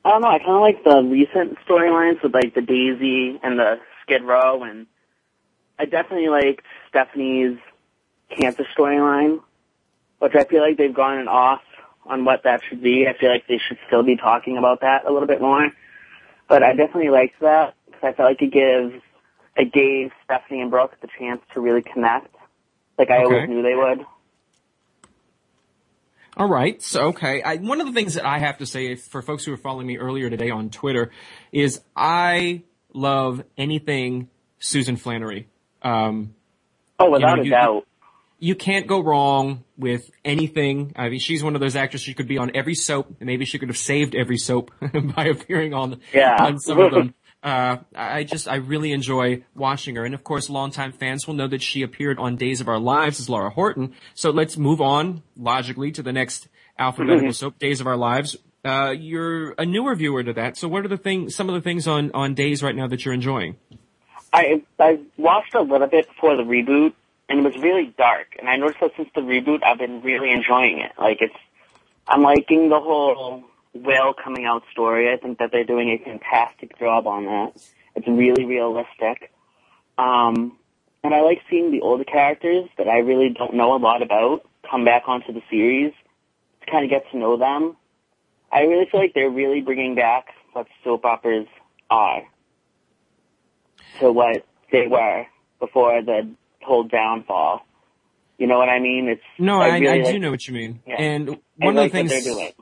I 0.04 0.10
don't 0.10 0.22
know. 0.22 0.30
I 0.30 0.40
kind 0.40 0.52
of 0.52 0.62
like 0.62 0.84
the 0.84 1.02
recent 1.04 1.58
storylines 1.68 2.24
with 2.24 2.34
like 2.34 2.56
the 2.56 2.62
Daisy 2.62 3.40
and 3.44 3.60
the 3.60 3.80
Skid 4.02 4.24
Row, 4.24 4.64
and 4.64 4.88
I 5.78 5.86
definitely 5.86 6.30
liked 6.30 6.66
Stephanie's 6.90 7.60
cancer 8.30 8.66
storyline, 8.78 9.42
which 10.20 10.34
I 10.36 10.44
feel 10.46 10.62
like 10.62 10.78
they've 10.78 10.94
gone 10.94 11.28
off 11.28 11.62
on 12.06 12.26
what 12.26 12.44
that 12.44 12.62
should 12.68 12.82
be. 12.82 13.08
I 13.08 13.16
feel 13.18 13.30
like 13.30 13.46
they 13.48 13.60
should 13.68 13.78
still 13.88 14.04
be 14.04 14.18
talking 14.18 14.58
about 14.58 14.82
that 14.82 15.06
a 15.06 15.12
little 15.12 15.28
bit 15.28 15.40
more. 15.42 15.70
But 16.48 16.64
I 16.64 16.74
definitely 16.74 17.10
liked 17.10 17.40
that 17.42 17.76
because 17.86 18.02
I 18.04 18.14
felt 18.14 18.30
like 18.30 18.42
it 18.42 18.52
gives, 18.52 19.02
it 19.56 19.72
gave 19.72 20.12
Stephanie 20.26 20.62
and 20.62 20.72
Brooke 20.72 20.96
the 21.02 21.08
chance 21.20 21.42
to 21.54 21.62
really 21.62 21.82
connect, 21.82 22.36
like 22.98 23.10
I 23.10 23.18
Okay. 23.18 23.24
always 23.24 23.48
knew 23.50 23.62
they 23.62 23.76
would. 23.76 24.06
All 26.38 26.48
right. 26.48 26.82
So, 26.82 27.08
okay. 27.08 27.42
I, 27.42 27.58
one 27.58 27.82
of 27.82 27.88
the 27.88 27.94
things 27.94 28.14
that 28.14 28.26
I 28.26 28.40
have 28.40 28.58
to 28.60 28.66
say 28.66 28.96
for 28.96 29.22
folks 29.22 29.44
who 29.44 29.52
were 29.52 29.58
following 29.58 29.86
me 29.88 29.98
earlier 29.98 30.30
today 30.30 30.50
on 30.50 30.70
Twitter 30.70 31.12
is 31.52 31.82
I 31.96 32.64
love 32.94 33.44
anything 33.58 34.30
Susan 34.60 34.96
Flannery. 34.96 35.48
Um, 35.82 36.36
Oh, 37.00 37.10
without 37.10 37.38
you- 37.38 37.42
a 37.42 37.46
you- 37.46 37.52
doubt. 37.52 37.88
you 38.40 38.56
can't 38.56 38.88
go 38.88 39.02
wrong 39.02 39.64
with 39.78 40.10
anything. 40.24 40.94
I 40.96 41.10
mean, 41.10 41.20
she's 41.20 41.44
one 41.44 41.56
of 41.56 41.62
those 41.62 41.76
actresses 41.76 42.06
she 42.06 42.14
could 42.14 42.28
be 42.28 42.38
on 42.38 42.52
every 42.56 42.76
soap. 42.76 43.08
and 43.20 43.28
Maybe 43.28 43.46
she 43.46 43.58
could 43.60 43.70
have 43.70 43.78
saved 43.78 44.16
every 44.16 44.38
soap 44.38 44.72
by 45.16 45.26
appearing 45.26 45.74
on 45.74 46.00
Yeah. 46.14 46.38
on 46.40 46.60
some 46.60 46.80
of 46.80 46.92
them. 46.92 47.14
Uh, 47.44 47.78
I 47.96 48.24
just, 48.24 48.48
I 48.48 48.56
really 48.56 48.92
enjoy 48.92 49.44
watching 49.56 49.96
her. 49.96 50.06
And 50.06 50.14
of 50.14 50.24
course, 50.24 50.50
longtime 50.50 50.92
fans 50.92 51.26
will 51.26 51.34
know 51.34 51.48
that 51.48 51.62
she 51.62 51.82
appeared 51.82 52.20
on 52.20 52.36
Days 52.36 52.62
of 52.62 52.68
Our 52.68 52.80
Lives 52.80 53.20
as 53.20 53.30
Laura 53.30 53.50
Horton. 53.50 53.94
So 54.14 54.30
let's 54.30 54.58
move 54.58 54.80
on 54.80 55.24
logically 55.36 55.92
to 55.94 56.04
the 56.04 56.14
next 56.14 56.48
alphabetical 56.78 57.34
soap, 57.34 57.58
Days 57.58 57.82
of 57.82 57.88
Our 57.88 57.98
Lives. 57.98 58.36
Uh, 58.64 58.92
you're 58.92 59.54
a 59.58 59.66
newer 59.66 59.96
viewer 59.96 60.24
to 60.24 60.34
that. 60.34 60.56
So 60.56 60.68
what 60.68 60.86
are 60.86 60.88
the 60.88 60.98
things, 60.98 61.36
some 61.36 61.50
of 61.50 61.56
the 61.56 61.62
things 61.62 61.88
on, 61.88 62.12
on 62.14 62.36
Days 62.36 62.62
right 62.62 62.76
now 62.76 62.88
that 62.88 63.04
you're 63.04 63.14
enjoying? 63.14 63.56
I 64.34 64.62
I 64.80 65.00
watched 65.18 65.56
a 65.56 65.62
little 65.62 65.88
bit 65.88 66.08
before 66.08 66.38
the 66.38 66.44
reboot, 66.44 66.94
and 67.28 67.40
it 67.40 67.44
was 67.44 67.62
really 67.62 67.94
dark. 67.98 68.36
And 68.40 68.48
I 68.48 68.56
noticed 68.56 68.80
that 68.80 68.92
since 68.96 69.10
the 69.14 69.22
reboot, 69.22 69.64
I've 69.64 69.78
been 69.78 70.02
really 70.02 70.32
enjoying 70.32 70.80
it. 70.80 70.92
Like 70.98 71.18
it's, 71.22 71.36
I'm 72.08 72.22
liking 72.22 72.70
the 72.70 72.80
whole 72.80 73.44
Will 73.74 74.14
coming 74.14 74.46
out 74.46 74.64
story. 74.72 75.12
I 75.12 75.18
think 75.18 75.40
that 75.40 75.52
they're 75.52 75.64
doing 75.64 75.90
a 75.90 75.98
fantastic 76.04 76.78
job 76.78 77.08
on 77.08 77.26
that. 77.26 77.54
It's 77.96 78.08
really 78.08 78.46
realistic. 78.46 79.32
Um, 79.98 80.58
and 81.04 81.14
I 81.14 81.22
like 81.22 81.42
seeing 81.50 81.72
the 81.72 81.82
older 81.82 82.04
characters 82.04 82.70
that 82.78 82.88
I 82.88 83.00
really 83.00 83.30
don't 83.30 83.56
know 83.56 83.76
a 83.76 83.78
lot 83.78 84.02
about 84.02 84.42
come 84.70 84.86
back 84.86 85.04
onto 85.08 85.34
the 85.34 85.42
series 85.50 85.94
to 86.66 86.72
kind 86.72 86.84
of 86.84 86.90
get 86.90 87.10
to 87.12 87.18
know 87.18 87.38
them. 87.38 87.76
I 88.52 88.62
really 88.62 88.86
feel 88.92 89.00
like 89.00 89.14
they're 89.14 89.30
really 89.30 89.62
bringing 89.62 89.96
back 89.96 90.28
what 90.54 90.68
soap 90.84 91.06
operas 91.06 91.48
are 91.90 92.24
to 94.00 94.12
what 94.12 94.46
they 94.72 94.88
were 94.88 95.26
before 95.60 96.02
the 96.02 96.30
whole 96.62 96.84
downfall. 96.84 97.66
You 98.38 98.48
know 98.48 98.58
what 98.58 98.70
I 98.70 98.80
mean? 98.80 99.08
It's 99.08 99.22
No, 99.40 99.62
I, 99.62 99.68
I, 99.76 99.78
really 99.80 100.00
do 100.04 100.12
like- 100.12 100.22
know 100.22 100.32
what 100.32 100.48
you 100.48 100.54
mean. 100.54 100.82
Yeah. 100.86 100.96
And 101.00 101.30
I 101.62 101.66
one 101.66 101.76
like 101.76 101.94
of 101.94 101.94
the 101.94 102.04
what 102.04 102.24
things. 102.24 102.54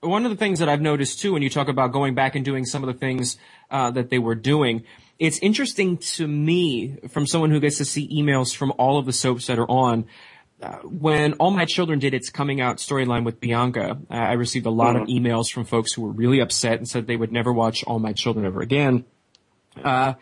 One 0.00 0.24
of 0.24 0.30
the 0.30 0.36
things 0.36 0.58
that 0.58 0.68
I've 0.68 0.80
noticed 0.80 1.20
too, 1.20 1.32
when 1.32 1.42
you 1.42 1.50
talk 1.50 1.68
about 1.68 1.92
going 1.92 2.14
back 2.14 2.34
and 2.34 2.44
doing 2.44 2.64
some 2.64 2.82
of 2.82 2.92
the 2.92 2.98
things 2.98 3.38
uh, 3.70 3.90
that 3.92 4.10
they 4.10 4.18
were 4.18 4.34
doing, 4.34 4.84
it's 5.18 5.38
interesting 5.38 5.96
to 5.98 6.26
me 6.26 6.96
from 7.08 7.26
someone 7.26 7.50
who 7.50 7.60
gets 7.60 7.78
to 7.78 7.84
see 7.84 8.08
emails 8.08 8.54
from 8.54 8.72
all 8.78 8.98
of 8.98 9.06
the 9.06 9.12
soaps 9.12 9.46
that 9.46 9.58
are 9.58 9.70
on. 9.70 10.06
Uh, 10.62 10.76
when 10.84 11.34
All 11.34 11.50
My 11.50 11.66
Children 11.66 11.98
did 11.98 12.14
its 12.14 12.30
coming 12.30 12.60
out 12.60 12.78
storyline 12.78 13.24
with 13.24 13.40
Bianca, 13.40 13.98
uh, 14.10 14.14
I 14.14 14.32
received 14.32 14.64
a 14.66 14.70
lot 14.70 14.96
of 14.96 15.06
emails 15.06 15.52
from 15.52 15.64
folks 15.64 15.92
who 15.92 16.02
were 16.02 16.12
really 16.12 16.40
upset 16.40 16.78
and 16.78 16.88
said 16.88 17.06
they 17.06 17.16
would 17.16 17.32
never 17.32 17.52
watch 17.52 17.84
All 17.84 17.98
My 17.98 18.12
Children 18.12 18.46
ever 18.46 18.62
again. 18.62 19.04
Uh, 19.82 20.14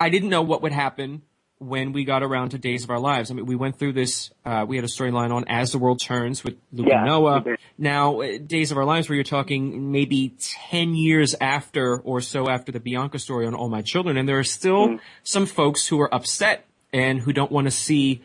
I 0.00 0.08
didn't 0.08 0.28
know 0.28 0.42
what 0.42 0.62
would 0.62 0.72
happen 0.72 1.22
when 1.58 1.92
we 1.92 2.04
got 2.04 2.22
around 2.22 2.50
to 2.50 2.58
Days 2.58 2.84
of 2.84 2.90
Our 2.90 2.98
Lives. 3.00 3.30
I 3.30 3.34
mean, 3.34 3.46
we 3.46 3.56
went 3.56 3.78
through 3.78 3.94
this, 3.94 4.30
uh, 4.44 4.66
we 4.68 4.76
had 4.76 4.84
a 4.84 4.88
storyline 4.88 5.32
on 5.32 5.44
As 5.48 5.72
the 5.72 5.78
World 5.78 6.00
Turns 6.00 6.44
with 6.44 6.56
Luke 6.72 6.86
Yeah, 6.90 6.98
and 6.98 7.06
Noah. 7.06 7.44
Now, 7.78 8.20
uh, 8.20 8.38
Days 8.38 8.72
of 8.72 8.78
Our 8.78 8.84
Lives, 8.84 9.08
where 9.08 9.14
you're 9.16 9.24
talking 9.24 9.90
maybe 9.90 10.34
10 10.70 10.94
years 10.94 11.34
after 11.40 11.98
or 11.98 12.20
so 12.20 12.48
after 12.50 12.72
the 12.72 12.80
Bianca 12.80 13.18
story 13.18 13.46
on 13.46 13.54
All 13.54 13.70
My 13.70 13.80
Children, 13.80 14.18
and 14.18 14.28
there 14.28 14.38
are 14.38 14.44
still 14.44 14.88
Mm. 14.88 15.00
some 15.22 15.46
folks 15.46 15.86
who 15.86 15.98
are 16.00 16.14
upset 16.14 16.66
and 16.92 17.20
who 17.20 17.32
don't 17.32 17.50
want 17.50 17.66
to 17.66 17.70
see 17.70 18.22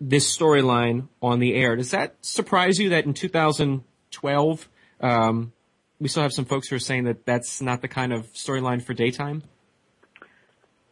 this 0.00 0.34
storyline 0.36 1.08
on 1.20 1.40
the 1.40 1.54
air. 1.54 1.76
Does 1.76 1.90
that 1.90 2.14
surprise 2.22 2.78
you 2.78 2.88
that 2.88 3.04
in 3.04 3.12
2012, 3.14 4.68
um, 5.00 5.52
we 6.00 6.08
still 6.08 6.22
have 6.22 6.32
some 6.32 6.44
folks 6.46 6.68
who 6.68 6.76
are 6.76 6.80
saying 6.80 7.04
that 7.04 7.26
that's 7.26 7.60
not 7.60 7.82
the 7.82 7.88
kind 7.88 8.12
of 8.12 8.32
storyline 8.32 8.82
for 8.82 8.94
daytime? 8.94 9.42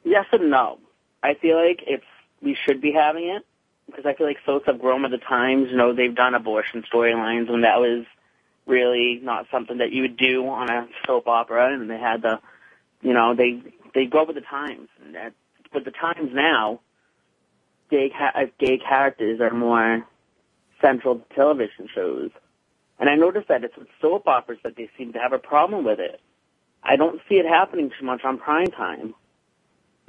Yes 0.04 0.26
and 0.32 0.50
no. 0.50 0.78
I 1.22 1.34
feel 1.34 1.56
like 1.56 1.82
it's 1.86 2.04
we 2.42 2.56
should 2.66 2.80
be 2.80 2.92
having 2.92 3.28
it 3.28 3.46
because 3.86 4.06
I 4.06 4.14
feel 4.14 4.26
like 4.26 4.38
soaps 4.46 4.66
have 4.66 4.80
grown 4.80 5.02
with 5.02 5.10
the 5.10 5.18
times. 5.18 5.68
You 5.70 5.76
know, 5.76 5.94
they've 5.94 6.14
done 6.14 6.34
abortion 6.34 6.84
storylines 6.92 7.50
when 7.50 7.62
that 7.62 7.80
was 7.80 8.06
really 8.66 9.20
not 9.22 9.46
something 9.50 9.78
that 9.78 9.92
you 9.92 10.02
would 10.02 10.16
do 10.16 10.46
on 10.46 10.70
a 10.70 10.88
soap 11.06 11.26
opera, 11.26 11.74
and 11.74 11.90
they 11.90 11.98
had 11.98 12.22
the, 12.22 12.38
you 13.02 13.12
know, 13.12 13.34
they 13.34 13.62
they 13.94 14.06
go 14.06 14.24
with 14.24 14.36
the 14.36 14.42
times. 14.42 14.88
And 15.04 15.14
that, 15.14 15.32
with 15.74 15.84
the 15.84 15.90
times 15.90 16.30
now, 16.32 16.80
gay 17.90 18.10
ca- 18.10 18.32
uh, 18.34 18.46
gay 18.58 18.78
characters 18.78 19.40
are 19.40 19.52
more 19.52 20.06
central 20.80 21.16
to 21.16 21.34
television 21.34 21.88
shows, 21.94 22.30
and 22.98 23.10
I 23.10 23.16
noticed 23.16 23.48
that 23.48 23.64
it's 23.64 23.76
with 23.76 23.88
soap 24.00 24.26
operas 24.26 24.58
that 24.64 24.76
they 24.76 24.88
seem 24.96 25.12
to 25.12 25.18
have 25.18 25.32
a 25.32 25.38
problem 25.38 25.84
with 25.84 26.00
it. 26.00 26.20
I 26.82 26.96
don't 26.96 27.20
see 27.28 27.34
it 27.34 27.46
happening 27.46 27.90
too 27.98 28.06
much 28.06 28.24
on 28.24 28.38
prime 28.38 28.68
time 28.68 29.14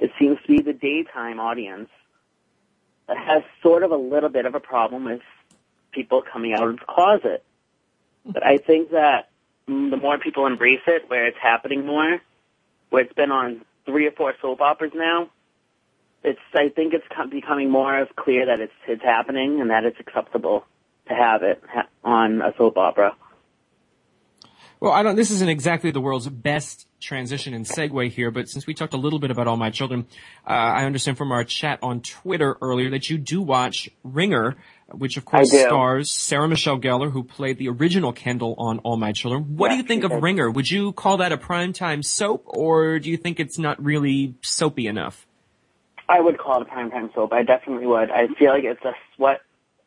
it 0.02 0.10
seems 0.18 0.38
to 0.42 0.48
be 0.48 0.60
the 0.60 0.72
daytime 0.72 1.38
audience 1.38 1.88
that 3.06 3.16
has 3.16 3.42
sort 3.62 3.84
of 3.84 3.92
a 3.92 3.96
little 3.96 4.28
bit 4.28 4.46
of 4.46 4.56
a 4.56 4.60
problem 4.60 5.04
with 5.04 5.20
people 5.92 6.22
coming 6.22 6.54
out 6.54 6.66
of 6.66 6.80
the 6.80 6.84
closet. 6.84 7.44
But 8.26 8.44
I 8.44 8.58
think 8.58 8.90
that 8.90 9.28
the 9.66 9.96
more 9.96 10.18
people 10.18 10.46
embrace 10.46 10.80
it, 10.88 11.08
where 11.08 11.26
it's 11.26 11.38
happening 11.40 11.86
more, 11.86 12.20
where 12.90 13.04
it's 13.04 13.12
been 13.12 13.30
on 13.30 13.64
three 13.86 14.08
or 14.08 14.10
four 14.10 14.34
soap 14.42 14.60
operas 14.60 14.92
now, 14.92 15.30
it's 16.24 16.40
I 16.52 16.68
think 16.68 16.94
it's 16.94 17.06
becoming 17.30 17.70
more 17.70 17.98
of 17.98 18.14
clear 18.16 18.46
that 18.46 18.60
it's 18.60 18.72
it's 18.88 19.02
happening 19.02 19.60
and 19.60 19.70
that 19.70 19.84
it's 19.84 20.00
acceptable 20.00 20.64
to 21.08 21.14
have 21.14 21.42
it 21.44 21.62
on 22.04 22.42
a 22.42 22.52
soap 22.56 22.76
opera. 22.76 23.14
Well, 24.82 24.90
I 24.90 25.04
don't, 25.04 25.14
this 25.14 25.30
isn't 25.30 25.48
exactly 25.48 25.92
the 25.92 26.00
world's 26.00 26.28
best 26.28 26.88
transition 26.98 27.54
and 27.54 27.64
segue 27.64 28.10
here, 28.10 28.32
but 28.32 28.48
since 28.48 28.66
we 28.66 28.74
talked 28.74 28.94
a 28.94 28.96
little 28.96 29.20
bit 29.20 29.30
about 29.30 29.46
All 29.46 29.56
My 29.56 29.70
Children, 29.70 30.08
uh, 30.44 30.50
I 30.50 30.86
understand 30.86 31.16
from 31.16 31.30
our 31.30 31.44
chat 31.44 31.78
on 31.84 32.00
Twitter 32.00 32.56
earlier 32.60 32.90
that 32.90 33.08
you 33.08 33.16
do 33.16 33.42
watch 33.42 33.88
Ringer, 34.02 34.56
which 34.90 35.16
of 35.16 35.24
course 35.24 35.52
stars 35.52 36.10
Sarah 36.10 36.48
Michelle 36.48 36.80
Gellar, 36.80 37.12
who 37.12 37.22
played 37.22 37.58
the 37.58 37.68
original 37.68 38.12
Kendall 38.12 38.56
on 38.58 38.80
All 38.80 38.96
My 38.96 39.12
Children. 39.12 39.56
What 39.56 39.68
do 39.68 39.76
you 39.76 39.84
think 39.84 40.02
of 40.02 40.10
did. 40.10 40.20
Ringer? 40.20 40.50
Would 40.50 40.68
you 40.68 40.90
call 40.90 41.18
that 41.18 41.30
a 41.30 41.38
primetime 41.38 42.04
soap, 42.04 42.42
or 42.46 42.98
do 42.98 43.08
you 43.08 43.16
think 43.16 43.38
it's 43.38 43.60
not 43.60 43.80
really 43.80 44.34
soapy 44.42 44.88
enough? 44.88 45.28
I 46.08 46.20
would 46.20 46.38
call 46.38 46.60
it 46.60 46.66
a 46.66 46.70
primetime 46.74 47.14
soap. 47.14 47.32
I 47.32 47.44
definitely 47.44 47.86
would. 47.86 48.10
I 48.10 48.26
feel 48.36 48.50
like 48.50 48.64
it's 48.64 48.84
a 48.84 48.94
what 49.16 49.42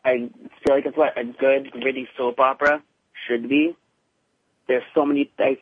I 0.05 0.29
feel 0.65 0.75
like 0.75 0.86
it's 0.86 0.95
what 0.95 1.17
a 1.17 1.25
good 1.25 1.69
gritty 1.71 2.08
soap 2.15 2.39
opera 2.39 2.81
should 3.27 3.49
be. 3.49 3.75
There's 4.67 4.84
so 4.93 5.06
many. 5.06 5.32
I 5.39 5.58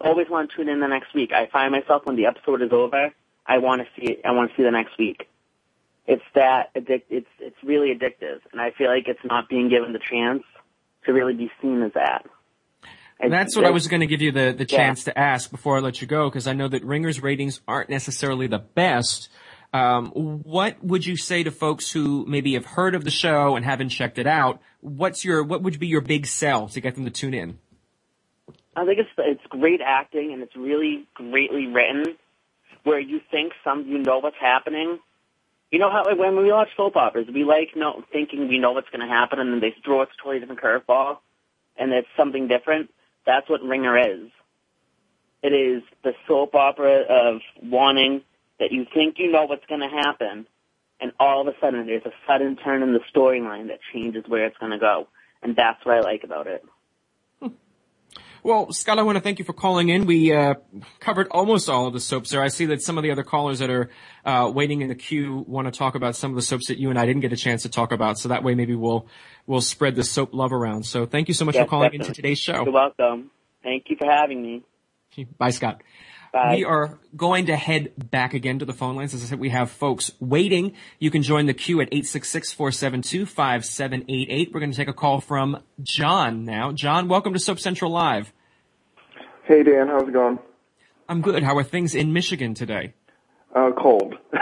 always 0.00 0.28
want 0.28 0.50
to 0.50 0.56
tune 0.56 0.68
in 0.68 0.80
the 0.80 0.86
next 0.86 1.14
week. 1.14 1.32
I 1.32 1.46
find 1.46 1.72
myself 1.72 2.02
when 2.04 2.16
the 2.16 2.26
episode 2.26 2.62
is 2.62 2.72
over, 2.72 3.12
I 3.46 3.58
want 3.58 3.82
to 3.82 3.88
see 3.96 4.12
it. 4.12 4.20
I 4.24 4.32
want 4.32 4.50
to 4.50 4.56
see 4.56 4.62
the 4.62 4.70
next 4.70 4.98
week. 4.98 5.28
It's 6.06 6.22
that 6.34 6.70
addict. 6.76 7.10
It's 7.10 7.26
it's 7.40 7.56
really 7.64 7.88
addictive, 7.94 8.40
and 8.52 8.60
I 8.60 8.70
feel 8.70 8.88
like 8.88 9.08
it's 9.08 9.24
not 9.24 9.48
being 9.48 9.68
given 9.68 9.92
the 9.92 9.98
chance 9.98 10.44
to 11.04 11.12
really 11.12 11.34
be 11.34 11.50
seen 11.60 11.82
as 11.82 11.92
that. 11.94 12.26
And 13.18 13.32
that's 13.32 13.56
what 13.56 13.64
I 13.64 13.70
was 13.70 13.88
going 13.88 14.00
to 14.00 14.06
give 14.06 14.20
you 14.20 14.30
the, 14.30 14.52
the 14.52 14.66
Yeah. 14.68 14.76
chance 14.76 15.04
to 15.04 15.18
ask 15.18 15.50
before 15.50 15.78
I 15.78 15.80
let 15.80 16.02
you 16.02 16.06
go, 16.06 16.28
because 16.28 16.46
I 16.46 16.52
know 16.52 16.68
that 16.68 16.84
Ringer's 16.84 17.22
ratings 17.22 17.62
aren't 17.66 17.88
necessarily 17.88 18.46
the 18.46 18.58
best. 18.58 19.30
Um, 19.72 20.10
what 20.10 20.82
would 20.84 21.06
you 21.06 21.16
say 21.16 21.42
to 21.42 21.50
folks 21.50 21.90
who 21.90 22.26
maybe 22.28 22.54
have 22.54 22.66
heard 22.66 22.94
of 22.94 23.04
the 23.04 23.10
show 23.10 23.56
and 23.56 23.64
haven't 23.64 23.88
checked 23.88 24.18
it 24.18 24.26
out? 24.26 24.60
What's 24.80 25.24
your 25.24 25.42
what 25.42 25.62
would 25.62 25.78
be 25.78 25.86
your 25.86 26.02
big 26.02 26.26
sell 26.26 26.68
to 26.68 26.80
get 26.80 26.94
them 26.94 27.04
to 27.04 27.10
tune 27.10 27.34
in? 27.34 27.58
I 28.76 28.84
think 28.84 28.98
it's 28.98 29.10
it's 29.18 29.46
great 29.48 29.80
acting 29.80 30.32
and 30.32 30.42
it's 30.42 30.54
really 30.54 31.06
greatly 31.14 31.66
written, 31.66 32.16
where 32.84 33.00
you 33.00 33.20
think 33.30 33.54
some 33.64 33.86
you 33.86 33.98
know 33.98 34.18
what's 34.18 34.36
happening. 34.38 34.98
You 35.70 35.78
know 35.78 35.90
how 35.90 36.14
when 36.14 36.36
we 36.36 36.52
watch 36.52 36.68
soap 36.76 36.94
operas, 36.94 37.26
we 37.32 37.44
like 37.44 37.70
no 37.74 38.04
thinking 38.12 38.48
we 38.48 38.58
know 38.58 38.72
what's 38.72 38.90
going 38.90 39.00
to 39.00 39.12
happen, 39.12 39.38
and 39.40 39.52
then 39.52 39.60
they 39.60 39.74
throw 39.82 40.02
us 40.02 40.08
a 40.14 40.22
totally 40.22 40.40
different 40.40 40.60
curveball, 40.60 41.18
and 41.76 41.90
it's 41.92 42.08
something 42.16 42.48
different. 42.48 42.90
That's 43.24 43.48
what 43.48 43.62
Ringer 43.62 43.96
is. 43.98 44.30
It 45.42 45.52
is 45.52 45.82
the 46.04 46.12
soap 46.28 46.54
opera 46.54 47.00
of 47.08 47.40
wanting 47.62 48.22
that 48.60 48.72
you 48.72 48.86
think 48.92 49.18
you 49.18 49.32
know 49.32 49.44
what's 49.44 49.66
going 49.66 49.80
to 49.80 49.88
happen, 49.88 50.46
and 51.00 51.12
all 51.18 51.40
of 51.40 51.48
a 51.48 51.58
sudden 51.60 51.86
there's 51.86 52.04
a 52.04 52.12
sudden 52.26 52.56
turn 52.56 52.82
in 52.82 52.92
the 52.92 53.00
storyline 53.14 53.68
that 53.68 53.80
changes 53.92 54.24
where 54.28 54.44
it's 54.46 54.58
going 54.58 54.72
to 54.72 54.78
go, 54.78 55.08
and 55.42 55.56
that's 55.56 55.84
what 55.84 55.96
I 55.96 56.00
like 56.00 56.24
about 56.24 56.46
it. 56.46 56.62
Well, 58.46 58.70
Scott, 58.70 59.00
I 59.00 59.02
want 59.02 59.16
to 59.16 59.20
thank 59.20 59.40
you 59.40 59.44
for 59.44 59.52
calling 59.52 59.88
in. 59.88 60.06
We 60.06 60.32
uh, 60.32 60.54
covered 61.00 61.26
almost 61.32 61.68
all 61.68 61.88
of 61.88 61.92
the 61.92 61.98
soaps 61.98 62.30
there. 62.30 62.40
I 62.40 62.46
see 62.46 62.66
that 62.66 62.80
some 62.80 62.96
of 62.96 63.02
the 63.02 63.10
other 63.10 63.24
callers 63.24 63.58
that 63.58 63.70
are 63.70 63.90
uh, 64.24 64.48
waiting 64.54 64.82
in 64.82 64.88
the 64.88 64.94
queue 64.94 65.44
want 65.48 65.66
to 65.66 65.76
talk 65.76 65.96
about 65.96 66.14
some 66.14 66.30
of 66.30 66.36
the 66.36 66.42
soaps 66.42 66.68
that 66.68 66.78
you 66.78 66.88
and 66.88 66.96
I 66.96 67.06
didn't 67.06 67.22
get 67.22 67.32
a 67.32 67.36
chance 67.36 67.62
to 67.62 67.68
talk 67.68 67.90
about. 67.90 68.20
So 68.20 68.28
that 68.28 68.44
way, 68.44 68.54
maybe 68.54 68.76
we'll 68.76 69.08
we'll 69.48 69.60
spread 69.60 69.96
the 69.96 70.04
soap 70.04 70.32
love 70.32 70.52
around. 70.52 70.84
So 70.84 71.06
thank 71.06 71.26
you 71.26 71.34
so 71.34 71.44
much 71.44 71.56
Yes, 71.56 71.64
for 71.64 71.70
calling 71.70 71.86
definitely. 71.86 72.06
into 72.06 72.14
today's 72.14 72.38
show. 72.38 72.62
You're 72.62 72.72
welcome. 72.72 73.32
Thank 73.64 73.90
you 73.90 73.96
for 73.96 74.08
having 74.08 74.40
me. 74.40 74.62
Bye, 75.36 75.50
Scott. 75.50 75.82
Bye. 76.36 76.56
We 76.56 76.64
are 76.64 76.98
going 77.16 77.46
to 77.46 77.56
head 77.56 77.92
back 78.10 78.34
again 78.34 78.58
to 78.58 78.66
the 78.66 78.74
phone 78.74 78.94
lines. 78.94 79.14
As 79.14 79.22
I 79.22 79.26
said, 79.26 79.40
we 79.40 79.48
have 79.48 79.70
folks 79.70 80.10
waiting. 80.20 80.74
You 80.98 81.10
can 81.10 81.22
join 81.22 81.46
the 81.46 81.54
queue 81.54 81.80
at 81.80 81.90
866-472-5788. 81.92 84.52
We're 84.52 84.60
going 84.60 84.70
to 84.70 84.76
take 84.76 84.88
a 84.88 84.92
call 84.92 85.22
from 85.22 85.62
John 85.82 86.44
now. 86.44 86.72
John, 86.72 87.08
welcome 87.08 87.32
to 87.32 87.38
Soap 87.38 87.58
Central 87.58 87.90
Live. 87.90 88.34
Hey 89.44 89.62
Dan, 89.62 89.88
how's 89.88 90.06
it 90.08 90.12
going? 90.12 90.38
I'm 91.08 91.22
good. 91.22 91.42
How 91.42 91.56
are 91.56 91.64
things 91.64 91.94
in 91.94 92.12
Michigan 92.12 92.52
today? 92.52 92.92
Uh, 93.54 93.70
cold. 93.72 94.16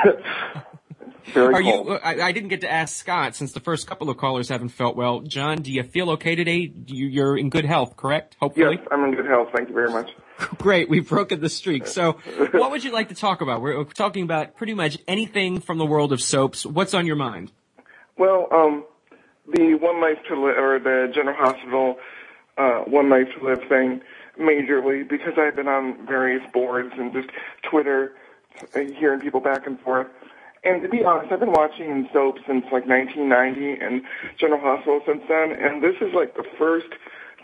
Very 1.26 1.54
Are 1.54 1.62
cold. 1.62 1.86
you? 1.86 1.92
uh, 1.94 2.00
I, 2.02 2.20
I 2.22 2.32
didn't 2.32 2.48
get 2.48 2.62
to 2.62 2.70
ask 2.70 2.96
Scott 2.96 3.36
since 3.36 3.52
the 3.52 3.60
first 3.60 3.86
couple 3.86 4.10
of 4.10 4.16
callers 4.16 4.48
haven't 4.48 4.70
felt 4.70 4.96
well. 4.96 5.20
John, 5.20 5.62
do 5.62 5.72
you 5.72 5.84
feel 5.84 6.10
okay 6.10 6.34
today? 6.34 6.72
You, 6.86 7.06
you're 7.06 7.38
in 7.38 7.50
good 7.50 7.66
health, 7.66 7.96
correct? 7.96 8.36
Hopefully. 8.40 8.78
Yes, 8.78 8.88
I'm 8.90 9.04
in 9.04 9.14
good 9.14 9.26
health. 9.26 9.50
Thank 9.54 9.68
you 9.68 9.74
very 9.74 9.90
much. 9.90 10.10
Great, 10.58 10.88
we've 10.88 11.08
broken 11.08 11.40
the 11.40 11.48
streak. 11.48 11.86
So, 11.86 12.12
what 12.52 12.70
would 12.70 12.84
you 12.84 12.92
like 12.92 13.08
to 13.08 13.14
talk 13.14 13.40
about? 13.40 13.60
We're 13.60 13.84
talking 13.84 14.24
about 14.24 14.56
pretty 14.56 14.74
much 14.74 14.98
anything 15.06 15.60
from 15.60 15.78
the 15.78 15.86
world 15.86 16.12
of 16.12 16.20
soaps. 16.20 16.66
What's 16.66 16.94
on 16.94 17.06
your 17.06 17.16
mind? 17.16 17.52
Well, 18.16 18.48
um, 18.52 18.84
the 19.52 19.74
One 19.74 20.00
Life 20.00 20.18
to 20.28 20.34
Live, 20.34 20.56
or 20.58 20.78
the 20.78 21.12
General 21.14 21.36
Hospital 21.36 21.96
uh, 22.56 22.80
One 22.80 23.10
Life 23.10 23.28
to 23.38 23.44
Live 23.44 23.68
thing, 23.68 24.00
majorly, 24.38 25.08
because 25.08 25.34
I've 25.36 25.56
been 25.56 25.68
on 25.68 26.06
various 26.06 26.42
boards 26.52 26.92
and 26.96 27.12
just 27.12 27.28
Twitter, 27.62 28.12
uh, 28.74 28.80
hearing 28.80 29.20
people 29.20 29.40
back 29.40 29.66
and 29.66 29.80
forth. 29.80 30.08
And 30.64 30.82
to 30.82 30.88
be 30.88 31.04
honest, 31.04 31.30
I've 31.30 31.40
been 31.40 31.52
watching 31.52 32.08
soap 32.12 32.38
since 32.46 32.64
like 32.72 32.86
1990 32.86 33.84
and 33.84 34.02
General 34.38 34.60
Hospital 34.60 35.00
since 35.06 35.22
then, 35.28 35.52
and 35.52 35.82
this 35.82 35.96
is 36.00 36.14
like 36.14 36.36
the 36.36 36.44
first 36.58 36.88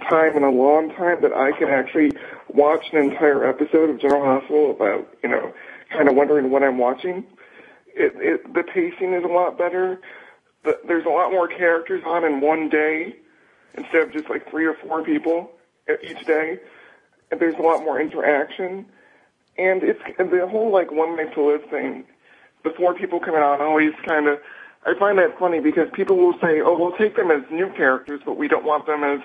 time 0.00 0.36
in 0.36 0.44
a 0.44 0.50
long 0.50 0.90
time 0.94 1.22
that 1.22 1.32
I 1.32 1.52
can 1.52 1.68
actually 1.68 2.12
watch 2.48 2.86
an 2.92 2.98
entire 2.98 3.44
episode 3.48 3.90
of 3.90 4.00
General 4.00 4.24
Hospital 4.24 4.70
about, 4.70 5.08
you 5.22 5.28
know, 5.28 5.52
kind 5.92 6.08
of 6.08 6.14
wondering 6.14 6.50
what 6.50 6.62
I'm 6.62 6.78
watching. 6.78 7.24
It, 7.94 8.12
it, 8.16 8.54
the 8.54 8.62
pacing 8.62 9.12
is 9.14 9.24
a 9.24 9.28
lot 9.28 9.58
better. 9.58 10.00
The, 10.64 10.78
there's 10.86 11.06
a 11.06 11.10
lot 11.10 11.30
more 11.30 11.48
characters 11.48 12.02
on 12.06 12.24
in 12.24 12.40
one 12.40 12.68
day 12.68 13.16
instead 13.74 14.02
of 14.02 14.12
just 14.12 14.28
like 14.28 14.48
three 14.50 14.66
or 14.66 14.74
four 14.74 15.02
people 15.02 15.50
each 16.02 16.24
day. 16.26 16.58
And 17.30 17.40
there's 17.40 17.54
a 17.58 17.62
lot 17.62 17.84
more 17.84 18.00
interaction. 18.00 18.86
And 19.58 19.82
it's 19.82 20.00
and 20.18 20.30
the 20.30 20.46
whole 20.46 20.72
like 20.72 20.90
one 20.90 21.16
life 21.16 21.34
to 21.34 21.42
live 21.42 21.64
thing. 21.70 22.04
Before 22.62 22.94
people 22.94 23.20
come 23.20 23.34
out, 23.34 23.60
always 23.60 23.92
kind 24.06 24.28
of. 24.28 24.38
I 24.86 24.98
find 24.98 25.18
that 25.18 25.38
funny 25.38 25.60
because 25.60 25.88
people 25.92 26.16
will 26.16 26.34
say, 26.40 26.60
"Oh, 26.60 26.78
we'll 26.78 26.96
take 26.96 27.16
them 27.16 27.30
as 27.30 27.42
new 27.50 27.70
characters, 27.70 28.20
but 28.24 28.38
we 28.38 28.48
don't 28.48 28.64
want 28.64 28.86
them 28.86 29.04
as 29.04 29.20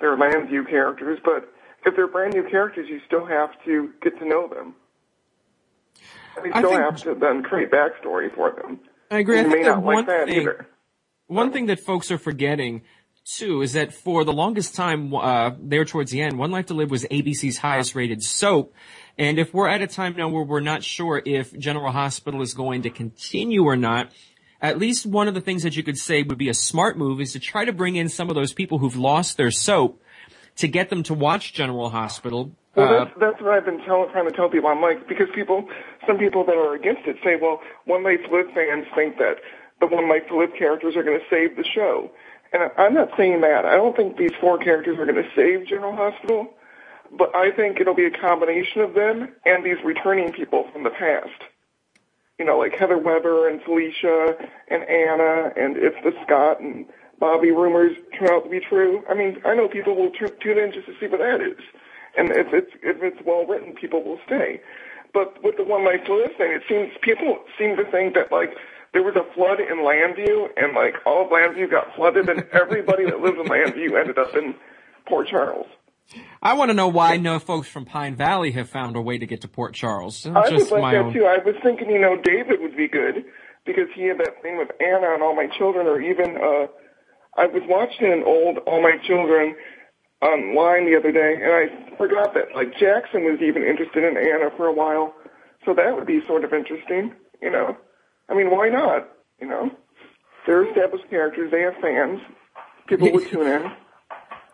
their 0.00 0.16
Llanview 0.16 0.68
characters." 0.68 1.18
But 1.24 1.52
if 1.86 1.94
they're 1.96 2.06
brand 2.08 2.34
new 2.34 2.48
characters, 2.48 2.88
you 2.88 3.00
still 3.06 3.24
have 3.26 3.50
to 3.64 3.90
get 4.02 4.18
to 4.18 4.24
know 4.26 4.48
them. 4.48 4.74
And 6.36 6.46
you 6.46 6.52
still 6.52 6.70
think- 6.70 6.82
have 6.82 6.96
to 7.02 7.14
then 7.14 7.42
create 7.42 7.70
backstory 7.70 8.34
for 8.34 8.50
them. 8.52 8.80
I 9.10 9.18
agree. 9.18 9.38
I 9.38 9.42
You 9.42 9.50
think 9.50 9.58
may 9.58 9.62
that 9.68 9.76
not 9.76 9.84
like 9.84 9.94
one 9.94 10.06
that 10.06 10.28
thing, 10.28 10.40
either. 10.40 10.66
one 11.26 11.52
thing 11.52 11.66
that 11.66 11.78
folks 11.80 12.10
are 12.10 12.18
forgetting 12.18 12.82
too 13.24 13.62
is 13.62 13.72
that 13.72 13.92
for 13.94 14.24
the 14.24 14.32
longest 14.32 14.74
time, 14.74 15.14
uh, 15.14 15.52
there 15.58 15.84
towards 15.84 16.10
the 16.10 16.20
end, 16.20 16.38
One 16.38 16.50
Life 16.50 16.66
to 16.66 16.74
Live 16.74 16.90
was 16.90 17.06
ABC's 17.10 17.58
highest 17.58 17.94
rated 17.94 18.22
soap. 18.22 18.74
And 19.16 19.38
if 19.38 19.54
we're 19.54 19.68
at 19.68 19.80
a 19.80 19.86
time 19.86 20.14
now 20.16 20.28
where 20.28 20.42
we're 20.42 20.60
not 20.60 20.82
sure 20.82 21.22
if 21.24 21.56
General 21.58 21.92
Hospital 21.92 22.42
is 22.42 22.52
going 22.52 22.82
to 22.82 22.90
continue 22.90 23.62
or 23.64 23.76
not, 23.76 24.12
at 24.60 24.78
least 24.78 25.06
one 25.06 25.28
of 25.28 25.34
the 25.34 25.40
things 25.40 25.62
that 25.62 25.76
you 25.76 25.82
could 25.82 25.98
say 25.98 26.22
would 26.22 26.38
be 26.38 26.48
a 26.48 26.54
smart 26.54 26.96
move 26.96 27.20
is 27.20 27.32
to 27.32 27.38
try 27.40 27.64
to 27.64 27.72
bring 27.72 27.96
in 27.96 28.08
some 28.08 28.28
of 28.28 28.34
those 28.34 28.52
people 28.52 28.78
who've 28.78 28.96
lost 28.96 29.36
their 29.36 29.50
soap 29.50 30.00
to 30.56 30.68
get 30.68 30.88
them 30.88 31.02
to 31.04 31.14
watch 31.14 31.52
General 31.52 31.90
Hospital. 31.90 32.52
Well, 32.76 32.88
Uh, 32.88 33.04
that's 33.04 33.18
that's 33.20 33.40
what 33.42 33.52
I've 33.54 33.64
been 33.64 33.84
tell, 33.84 34.06
trying 34.10 34.28
to 34.28 34.34
tell 34.34 34.48
people. 34.48 34.68
I'm 34.68 34.80
like 34.80 35.06
because 35.08 35.28
people, 35.34 35.68
some 36.06 36.18
people 36.18 36.44
that 36.44 36.56
are 36.56 36.74
against 36.74 37.02
it 37.06 37.16
say, 37.24 37.36
well, 37.40 37.60
One 37.84 38.02
Life 38.02 38.20
to 38.28 38.36
Live 38.36 38.50
fans 38.54 38.86
think 38.94 39.18
that 39.18 39.38
the 39.80 39.86
One 39.86 40.08
Life 40.08 40.26
to 40.28 40.36
Live 40.38 40.50
characters 40.58 40.96
are 40.96 41.02
going 41.02 41.18
to 41.18 41.26
save 41.28 41.56
the 41.56 41.64
show, 41.64 42.10
and 42.52 42.62
I- 42.64 42.82
I'm 42.82 42.94
not 42.94 43.10
saying 43.16 43.40
that. 43.42 43.64
I 43.64 43.74
don't 43.76 43.96
think 43.96 44.16
these 44.16 44.32
four 44.40 44.58
characters 44.58 44.98
are 44.98 45.06
going 45.06 45.22
to 45.22 45.28
save 45.36 45.66
General 45.66 45.94
Hospital, 45.94 46.54
but 47.12 47.34
I 47.34 47.50
think 47.50 47.80
it'll 47.80 47.94
be 47.94 48.06
a 48.06 48.10
combination 48.10 48.80
of 48.82 48.94
them 48.94 49.28
and 49.44 49.64
these 49.64 49.78
returning 49.84 50.32
people 50.32 50.68
from 50.72 50.82
the 50.84 50.90
past. 50.90 51.30
You 52.38 52.44
know, 52.44 52.58
like 52.58 52.72
Heather 52.74 52.98
Weber 52.98 53.48
and 53.48 53.62
Felicia 53.62 54.34
and 54.68 54.82
Anna, 54.84 55.52
and 55.56 55.76
if 55.76 55.94
the 56.02 56.12
Scott 56.26 56.60
and 56.60 56.86
Bobby 57.20 57.52
rumors 57.52 57.96
turn 58.18 58.28
out 58.30 58.44
to 58.44 58.50
be 58.50 58.60
true, 58.60 59.04
I 59.08 59.14
mean, 59.14 59.40
I 59.44 59.54
know 59.54 59.68
people 59.68 59.94
will 59.94 60.10
tu- 60.10 60.34
tune 60.42 60.58
in 60.58 60.72
just 60.72 60.86
to 60.86 60.94
see 60.98 61.06
what 61.06 61.20
that 61.20 61.40
is. 61.40 61.58
And 62.16 62.30
if 62.30 62.52
it's 62.52 62.70
if 62.82 63.02
it's 63.02 63.18
well 63.24 63.46
written, 63.46 63.74
people 63.74 64.02
will 64.02 64.18
stay. 64.26 64.60
But 65.12 65.42
with 65.44 65.56
the 65.56 65.64
One 65.64 65.84
Life 65.84 66.04
to 66.06 66.14
Live 66.14 66.36
thing, 66.36 66.52
it 66.52 66.62
seems 66.68 66.92
people 67.02 67.38
seem 67.58 67.76
to 67.76 67.84
think 67.90 68.14
that 68.14 68.32
like 68.32 68.54
there 68.92 69.02
was 69.02 69.14
a 69.16 69.24
flood 69.34 69.60
in 69.60 69.78
Llanview, 69.78 70.48
and 70.56 70.74
like 70.74 70.94
all 71.06 71.24
of 71.26 71.30
Llanview 71.30 71.70
got 71.70 71.94
flooded, 71.94 72.28
and 72.28 72.44
everybody 72.52 73.04
that 73.04 73.20
lived 73.20 73.38
in 73.38 73.46
Llanview 73.46 73.98
ended 73.98 74.18
up 74.18 74.34
in 74.34 74.54
Port 75.06 75.28
Charles. 75.28 75.66
I 76.42 76.54
want 76.54 76.70
to 76.70 76.74
know 76.74 76.88
why 76.88 77.16
no 77.16 77.38
folks 77.38 77.68
from 77.68 77.84
Pine 77.86 78.14
Valley 78.16 78.52
have 78.52 78.68
found 78.68 78.96
a 78.96 79.00
way 79.00 79.18
to 79.18 79.26
get 79.26 79.40
to 79.42 79.48
Port 79.48 79.74
Charles. 79.74 80.26
I 80.26 80.50
Just 80.50 80.70
would 80.70 80.80
like 80.80 80.94
that 80.94 81.04
own. 81.06 81.12
too. 81.12 81.24
I 81.24 81.38
was 81.38 81.54
thinking, 81.62 81.90
you 81.90 82.00
know, 82.00 82.16
David 82.22 82.60
would 82.60 82.76
be 82.76 82.88
good 82.88 83.24
because 83.64 83.88
he 83.94 84.02
had 84.04 84.18
that 84.18 84.42
thing 84.42 84.58
with 84.58 84.68
Anna 84.80 85.14
and 85.14 85.22
all 85.22 85.34
my 85.34 85.46
children, 85.56 85.86
or 85.86 86.00
even 86.00 86.36
uh, 86.36 86.66
I 87.36 87.46
was 87.46 87.62
watching 87.66 88.12
an 88.12 88.22
old 88.24 88.58
All 88.66 88.82
My 88.82 88.98
Children 89.06 89.56
online 90.22 90.86
the 90.90 90.96
other 90.98 91.10
day, 91.12 91.34
and 91.42 91.52
I 91.52 91.96
forgot 91.96 92.34
that 92.34 92.54
like 92.54 92.72
Jackson 92.78 93.24
was 93.24 93.40
even 93.40 93.62
interested 93.64 94.04
in 94.04 94.16
Anna 94.16 94.50
for 94.56 94.66
a 94.66 94.72
while, 94.72 95.14
so 95.64 95.74
that 95.74 95.94
would 95.94 96.06
be 96.06 96.20
sort 96.26 96.44
of 96.44 96.52
interesting, 96.52 97.14
you 97.42 97.50
know. 97.50 97.76
I 98.28 98.34
mean, 98.34 98.50
why 98.50 98.68
not? 98.68 99.08
You 99.40 99.48
know, 99.48 99.70
they're 100.46 100.68
established 100.68 101.08
characters. 101.10 101.50
They 101.50 101.62
have 101.62 101.74
fans. 101.80 102.20
People 102.86 103.12
would 103.12 103.26
tune 103.28 103.46
in, 103.46 103.62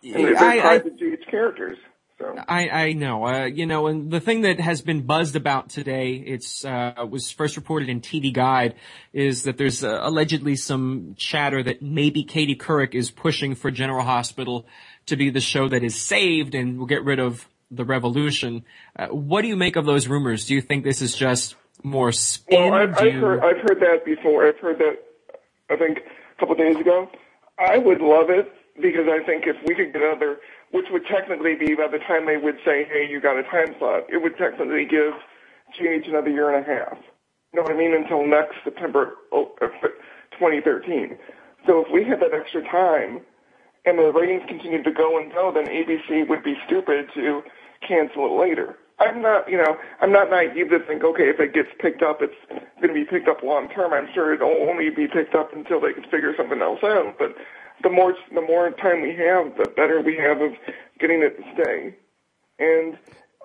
I- 0.04 0.34
I- 0.36 0.60
private 0.60 0.98
G's 0.98 1.18
characters. 1.30 1.78
So. 2.18 2.36
I, 2.46 2.68
I 2.68 2.92
know, 2.92 3.24
uh, 3.24 3.44
you 3.46 3.64
know, 3.64 3.86
and 3.86 4.10
the 4.10 4.20
thing 4.20 4.42
that 4.42 4.60
has 4.60 4.82
been 4.82 5.06
buzzed 5.06 5.36
about 5.36 5.70
today, 5.70 6.16
it's, 6.16 6.66
uh, 6.66 6.92
was 7.08 7.30
first 7.30 7.56
reported 7.56 7.88
in 7.88 8.02
TV 8.02 8.30
Guide, 8.30 8.74
is 9.14 9.44
that 9.44 9.56
there's 9.56 9.82
uh, 9.82 10.00
allegedly 10.02 10.54
some 10.56 11.14
chatter 11.16 11.62
that 11.62 11.80
maybe 11.80 12.22
Katie 12.22 12.56
Couric 12.56 12.94
is 12.94 13.10
pushing 13.10 13.54
for 13.54 13.70
General 13.70 14.04
Hospital 14.04 14.66
to 15.06 15.16
be 15.16 15.30
the 15.30 15.40
show 15.40 15.66
that 15.70 15.82
is 15.82 15.94
saved 15.98 16.54
and 16.54 16.78
will 16.78 16.84
get 16.84 17.04
rid 17.04 17.20
of 17.20 17.48
the 17.70 17.86
revolution. 17.86 18.64
Uh, 18.94 19.06
what 19.06 19.40
do 19.40 19.48
you 19.48 19.56
make 19.56 19.76
of 19.76 19.86
those 19.86 20.06
rumors? 20.06 20.44
Do 20.44 20.54
you 20.54 20.60
think 20.60 20.84
this 20.84 21.00
is 21.00 21.16
just 21.16 21.54
more 21.82 22.12
spin? 22.12 22.70
Well, 22.70 22.74
I've, 22.74 22.98
I've 22.98 23.14
heard 23.14 23.40
I've 23.40 23.62
heard 23.62 23.80
that 23.80 24.04
before. 24.04 24.46
I've 24.46 24.58
heard 24.58 24.78
that 24.78 24.98
I 25.70 25.76
think 25.76 25.98
a 25.98 26.40
couple 26.40 26.52
of 26.52 26.58
days 26.58 26.76
ago. 26.76 27.08
I 27.58 27.78
would 27.78 28.02
love 28.02 28.28
it 28.28 28.52
because 28.80 29.06
I 29.08 29.24
think 29.24 29.46
if 29.46 29.56
we 29.66 29.74
could 29.74 29.92
get 29.92 30.02
another, 30.02 30.38
which 30.72 30.86
would 30.90 31.06
technically 31.06 31.54
be 31.54 31.74
by 31.74 31.88
the 31.88 31.98
time 31.98 32.26
they 32.26 32.36
would 32.36 32.58
say, 32.64 32.84
"Hey, 32.84 33.06
you 33.08 33.20
got 33.20 33.38
a 33.38 33.42
time 33.44 33.74
slot," 33.78 34.04
it 34.08 34.18
would 34.22 34.36
technically 34.36 34.84
give 34.84 35.14
GH 35.78 36.08
another 36.08 36.30
year 36.30 36.50
and 36.50 36.64
a 36.64 36.68
half. 36.68 36.98
You 37.52 37.58
know 37.58 37.62
what 37.62 37.72
I 37.72 37.76
mean? 37.76 37.94
Until 37.94 38.26
next 38.26 38.56
September 38.64 39.14
uh, 39.32 39.44
2013. 40.32 41.18
So 41.66 41.84
if 41.84 41.92
we 41.92 42.04
had 42.04 42.20
that 42.20 42.32
extra 42.32 42.62
time 42.62 43.20
and 43.84 43.98
the 43.98 44.12
ratings 44.12 44.42
continued 44.48 44.84
to 44.84 44.92
go 44.92 45.18
and 45.18 45.32
go, 45.32 45.52
then 45.52 45.66
ABC 45.66 46.28
would 46.28 46.42
be 46.42 46.56
stupid 46.66 47.08
to 47.14 47.42
cancel 47.86 48.26
it 48.26 48.40
later. 48.40 48.76
I'm 49.00 49.22
not, 49.22 49.48
you 49.48 49.56
know, 49.56 49.78
I'm 50.02 50.12
not 50.12 50.28
naive 50.30 50.68
to 50.70 50.78
think, 50.80 51.02
okay, 51.02 51.30
if 51.30 51.40
it 51.40 51.54
gets 51.54 51.70
picked 51.78 52.02
up, 52.02 52.20
it's 52.20 52.34
going 52.82 52.88
to 52.88 52.94
be 52.94 53.04
picked 53.04 53.28
up 53.28 53.42
long 53.42 53.68
term. 53.70 53.94
I'm 53.94 54.08
sure 54.12 54.34
it'll 54.34 54.68
only 54.68 54.90
be 54.90 55.08
picked 55.08 55.34
up 55.34 55.54
until 55.54 55.80
they 55.80 55.94
can 55.94 56.04
figure 56.04 56.34
something 56.36 56.60
else 56.60 56.80
out. 56.84 57.16
But 57.18 57.34
the 57.82 57.90
more, 57.90 58.14
the 58.34 58.40
more 58.40 58.70
time 58.70 59.02
we 59.02 59.14
have, 59.16 59.56
the 59.56 59.70
better 59.76 60.00
we 60.00 60.16
have 60.16 60.40
of 60.40 60.52
getting 60.98 61.22
it 61.22 61.36
to 61.36 61.42
stay. 61.54 61.96
And 62.58 62.98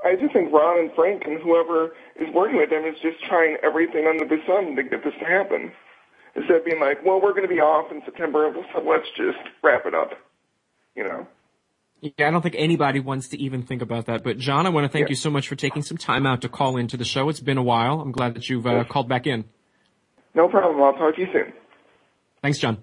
I 0.03 0.15
just 0.15 0.33
think 0.33 0.51
Ron 0.51 0.79
and 0.79 0.91
Frank 0.93 1.23
and 1.25 1.41
whoever 1.41 1.95
is 2.19 2.33
working 2.33 2.57
with 2.57 2.69
them 2.69 2.83
is 2.85 2.95
just 3.01 3.23
trying 3.23 3.57
everything 3.63 4.07
under 4.07 4.25
the 4.25 4.41
sun 4.45 4.75
to 4.75 4.83
get 4.83 5.03
this 5.03 5.13
to 5.19 5.25
happen. 5.25 5.71
Instead 6.35 6.57
of 6.57 6.65
being 6.65 6.81
like, 6.81 7.03
well, 7.05 7.21
we're 7.21 7.31
going 7.31 7.47
to 7.47 7.53
be 7.53 7.61
off 7.61 7.91
in 7.91 8.01
September, 8.03 8.53
so 8.73 8.81
let's 8.81 9.07
just 9.15 9.37
wrap 9.63 9.85
it 9.85 9.95
up. 9.95 10.11
You 10.95 11.03
know. 11.03 11.27
Yeah, 12.01 12.27
I 12.27 12.31
don't 12.31 12.41
think 12.41 12.55
anybody 12.57 12.99
wants 12.99 13.29
to 13.29 13.41
even 13.41 13.63
think 13.63 13.81
about 13.81 14.07
that. 14.07 14.23
But 14.23 14.37
John, 14.37 14.65
I 14.65 14.69
want 14.69 14.85
to 14.85 14.91
thank 14.91 15.07
Yeah. 15.07 15.11
you 15.11 15.15
so 15.15 15.29
much 15.29 15.47
for 15.47 15.55
taking 15.55 15.81
some 15.81 15.97
time 15.97 16.25
out 16.25 16.41
to 16.41 16.49
call 16.49 16.77
into 16.77 16.97
the 16.97 17.05
show. 17.05 17.29
It's 17.29 17.39
been 17.39 17.57
a 17.57 17.63
while. 17.63 18.01
I'm 18.01 18.11
glad 18.11 18.35
that 18.35 18.49
you've 18.49 18.67
uh, 18.67 18.83
called 18.83 19.07
back 19.07 19.25
in. 19.25 19.45
No 20.33 20.49
problem. 20.49 20.83
I'll 20.83 20.93
talk 20.93 21.15
to 21.15 21.21
you 21.21 21.27
soon. 21.31 21.53
Thanks, 22.41 22.59
John. 22.59 22.77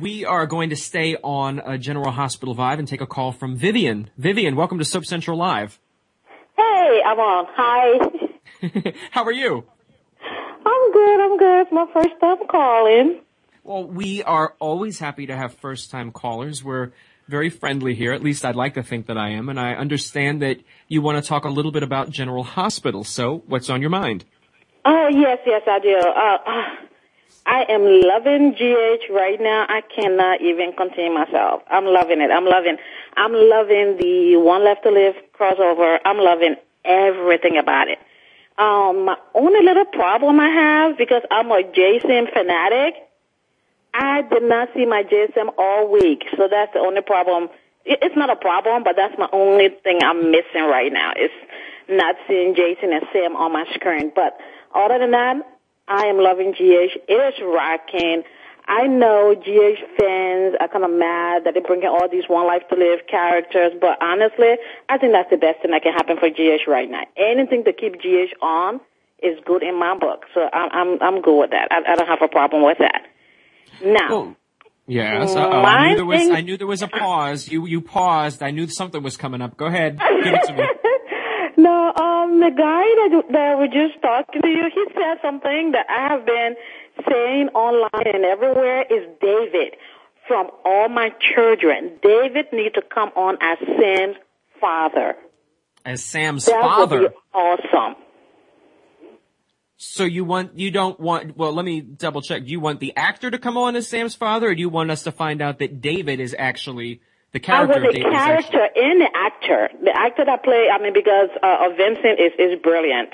We 0.00 0.24
are 0.24 0.46
going 0.46 0.70
to 0.70 0.76
stay 0.76 1.16
on 1.16 1.58
a 1.58 1.76
General 1.76 2.12
Hospital 2.12 2.54
vibe 2.54 2.78
and 2.78 2.88
take 2.88 3.00
a 3.00 3.06
call 3.06 3.32
from 3.32 3.56
Vivian. 3.56 4.10
Vivian, 4.16 4.56
welcome 4.56 4.78
to 4.78 4.84
Soap 4.84 5.04
Central 5.04 5.36
Live. 5.36 5.78
Hey, 6.56 7.00
I'm 7.04 7.18
on. 7.18 7.46
Hi. 7.50 8.92
How 9.10 9.24
are 9.24 9.32
you? 9.32 9.64
I'm 10.64 10.92
good. 10.92 11.20
I'm 11.20 11.36
good. 11.36 11.62
It's 11.62 11.72
my 11.72 11.86
first 11.92 12.20
time 12.20 12.46
calling. 12.48 13.20
Well, 13.64 13.84
we 13.84 14.22
are 14.22 14.54
always 14.60 14.98
happy 14.98 15.26
to 15.26 15.36
have 15.36 15.54
first 15.54 15.90
time 15.90 16.12
callers. 16.12 16.64
We're 16.64 16.92
very 17.28 17.50
friendly 17.50 17.94
here. 17.94 18.12
At 18.12 18.22
least 18.22 18.44
I'd 18.44 18.56
like 18.56 18.74
to 18.74 18.82
think 18.82 19.06
that 19.06 19.18
I 19.18 19.30
am. 19.30 19.48
And 19.48 19.58
I 19.58 19.72
understand 19.74 20.40
that 20.42 20.58
you 20.88 21.02
want 21.02 21.22
to 21.22 21.28
talk 21.28 21.44
a 21.44 21.50
little 21.50 21.72
bit 21.72 21.82
about 21.82 22.08
General 22.08 22.44
Hospital. 22.44 23.04
So 23.04 23.42
what's 23.46 23.68
on 23.68 23.80
your 23.80 23.90
mind? 23.90 24.24
Oh, 24.84 25.08
yes, 25.10 25.38
yes, 25.44 25.62
I 25.66 25.78
do. 25.80 25.96
Uh, 25.96 26.50
uh, 26.50 26.86
I 27.44 27.64
am 27.68 27.82
loving 27.82 28.54
GH 28.54 29.12
right 29.12 29.40
now. 29.40 29.66
I 29.68 29.82
cannot 29.82 30.40
even 30.40 30.72
contain 30.72 31.14
myself. 31.14 31.62
I'm 31.68 31.84
loving 31.84 32.20
it. 32.20 32.30
I'm 32.30 32.44
loving, 32.44 32.76
I'm 33.16 33.32
loving 33.32 33.96
the 33.98 34.36
One 34.36 34.64
Life 34.64 34.78
to 34.84 34.90
Live 34.90 35.14
crossover. 35.38 35.98
I'm 36.04 36.18
loving 36.18 36.54
everything 36.84 37.58
about 37.58 37.88
it. 37.88 37.98
Um, 38.58 39.06
my 39.06 39.16
only 39.34 39.62
little 39.64 39.86
problem 39.86 40.38
I 40.38 40.48
have 40.48 40.98
because 40.98 41.22
I'm 41.30 41.50
a 41.50 41.62
Jason 41.62 42.28
fanatic. 42.32 42.94
I 43.94 44.22
did 44.22 44.42
not 44.44 44.68
see 44.74 44.86
my 44.86 45.02
JaSam 45.02 45.52
all 45.58 45.90
week, 45.90 46.24
so 46.36 46.48
that's 46.48 46.72
the 46.72 46.78
only 46.78 47.02
problem. 47.02 47.48
It's 47.84 48.16
not 48.16 48.30
a 48.30 48.36
problem, 48.36 48.84
but 48.84 48.94
that's 48.96 49.18
my 49.18 49.28
only 49.32 49.68
thing 49.82 49.98
I'm 50.04 50.30
missing 50.30 50.62
right 50.62 50.92
now 50.92 51.12
is 51.12 51.30
not 51.88 52.14
seeing 52.28 52.54
Jason 52.54 52.92
and 52.92 53.04
Sam 53.12 53.36
on 53.36 53.52
my 53.52 53.64
screen. 53.74 54.12
But 54.14 54.38
other 54.74 54.98
than 54.98 55.10
that, 55.10 55.51
I 55.88 56.06
am 56.06 56.18
loving 56.18 56.52
GH. 56.52 56.96
It 57.08 57.12
is 57.12 57.34
rocking. 57.42 58.22
I 58.66 58.86
know 58.86 59.34
GH 59.34 59.82
fans 59.98 60.54
are 60.60 60.68
kind 60.68 60.84
of 60.84 60.90
mad 60.92 61.44
that 61.44 61.54
they're 61.54 61.62
bringing 61.62 61.88
all 61.88 62.08
these 62.08 62.24
One 62.28 62.46
Life 62.46 62.62
to 62.70 62.76
Live 62.76 63.00
characters, 63.10 63.72
but 63.80 64.00
honestly, 64.00 64.54
I 64.88 64.98
think 64.98 65.12
that's 65.12 65.30
the 65.30 65.36
best 65.36 65.62
thing 65.62 65.72
that 65.72 65.82
can 65.82 65.92
happen 65.92 66.16
for 66.18 66.30
GH 66.30 66.70
right 66.70 66.88
now. 66.88 67.02
Anything 67.16 67.64
to 67.64 67.72
keep 67.72 68.00
GH 68.00 68.38
on 68.40 68.80
is 69.20 69.38
good 69.44 69.62
in 69.62 69.78
my 69.78 69.98
book, 69.98 70.26
so 70.34 70.40
I'm 70.40 70.70
I'm 70.70 71.02
I'm 71.02 71.22
good 71.22 71.38
with 71.38 71.50
that. 71.50 71.68
I, 71.70 71.92
I 71.92 71.96
don't 71.96 72.08
have 72.08 72.22
a 72.22 72.28
problem 72.28 72.64
with 72.64 72.78
that. 72.78 73.02
Now. 73.84 74.08
Well, 74.08 74.36
yes, 74.86 75.34
uh-oh. 75.34 75.50
I 75.50 75.90
knew 75.90 75.96
there 75.96 76.04
was. 76.06 76.30
I 76.30 76.40
knew 76.40 76.56
there 76.56 76.66
was 76.66 76.82
a 76.82 76.88
pause. 76.88 77.48
You 77.48 77.66
you 77.66 77.80
paused. 77.80 78.42
I 78.42 78.52
knew 78.52 78.68
something 78.68 79.02
was 79.02 79.16
coming 79.16 79.42
up. 79.42 79.56
Go 79.56 79.66
ahead. 79.66 79.98
Give 79.98 80.34
it 80.34 80.46
to 80.46 80.52
me. 80.54 80.62
No, 81.62 81.92
um, 81.94 82.40
the 82.40 82.50
guy 82.50 82.82
that 82.98 83.22
that 83.30 83.56
was 83.56 83.70
just 83.72 84.02
talking 84.02 84.42
to 84.42 84.48
you, 84.48 84.64
he 84.74 84.84
said 84.94 85.18
something 85.22 85.70
that 85.70 85.86
I 85.88 86.08
have 86.08 86.26
been 86.26 86.56
saying 87.08 87.50
online 87.54 88.14
and 88.14 88.24
everywhere 88.24 88.82
is 88.82 89.06
David 89.20 89.76
from 90.26 90.50
all 90.64 90.88
my 90.88 91.10
children. 91.34 92.00
David 92.02 92.46
needs 92.52 92.74
to 92.74 92.82
come 92.82 93.10
on 93.14 93.38
as 93.40 93.58
Sam's 93.78 94.16
father. 94.60 95.14
As 95.86 96.02
Sam's 96.02 96.46
that 96.46 96.60
father. 96.60 97.02
Would 97.02 97.12
be 97.12 97.16
awesome. 97.32 97.94
So 99.76 100.02
you 100.02 100.24
want, 100.24 100.58
you 100.58 100.72
don't 100.72 100.98
want, 100.98 101.36
well, 101.36 101.52
let 101.52 101.64
me 101.64 101.80
double 101.80 102.22
check. 102.22 102.44
Do 102.44 102.50
you 102.50 102.58
want 102.58 102.80
the 102.80 102.96
actor 102.96 103.30
to 103.30 103.38
come 103.38 103.56
on 103.56 103.76
as 103.76 103.86
Sam's 103.86 104.16
father 104.16 104.48
or 104.48 104.54
do 104.56 104.60
you 104.60 104.68
want 104.68 104.90
us 104.90 105.04
to 105.04 105.12
find 105.12 105.40
out 105.40 105.60
that 105.60 105.80
David 105.80 106.18
is 106.18 106.34
actually 106.36 107.02
the 107.32 107.40
character? 107.40 107.74
I 107.74 107.78
was 107.80 107.94
a 107.96 108.00
character 108.00 108.68
and 108.76 109.00
the 109.00 109.10
actor. 109.14 109.68
The 109.82 109.96
actor 109.96 110.24
that 110.24 110.42
play, 110.44 110.68
I 110.72 110.78
mean, 110.82 110.92
because 110.92 111.30
uh, 111.42 111.68
Vincent 111.76 112.20
is, 112.20 112.32
is 112.38 112.60
brilliant. 112.62 113.10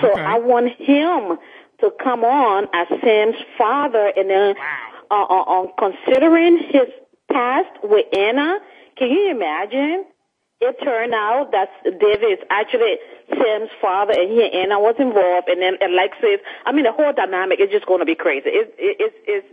So 0.00 0.10
Okay. 0.10 0.20
I 0.22 0.38
want 0.38 0.68
him 0.78 1.38
to 1.80 1.90
come 2.02 2.24
on 2.24 2.68
as 2.72 2.88
Sam's 3.02 3.36
father 3.58 4.12
and 4.16 4.30
then 4.30 4.54
uh, 5.10 5.14
uh, 5.14 5.42
uh, 5.42 5.66
considering 5.78 6.58
his 6.70 6.88
past 7.30 7.68
with 7.82 8.06
Anna, 8.16 8.58
can 8.96 9.10
you 9.10 9.30
imagine? 9.30 10.04
It 10.64 10.76
turned 10.82 11.12
out 11.12 11.50
that 11.50 11.68
David 11.82 12.38
is 12.38 12.38
actually 12.48 12.96
Sam's 13.28 13.70
father 13.80 14.14
and 14.16 14.30
he 14.30 14.44
and 14.44 14.54
Anna 14.70 14.78
was 14.78 14.94
involved 14.98 15.48
and 15.48 15.60
then 15.60 15.74
Alexis, 15.82 16.38
I 16.64 16.70
mean 16.72 16.84
the 16.84 16.92
whole 16.92 17.12
dynamic 17.12 17.58
is 17.60 17.68
just 17.70 17.84
going 17.84 17.98
to 17.98 18.06
be 18.06 18.14
crazy. 18.14 18.48
It, 18.48 18.74
it, 18.78 18.96
it's, 19.00 19.16
it's, 19.26 19.46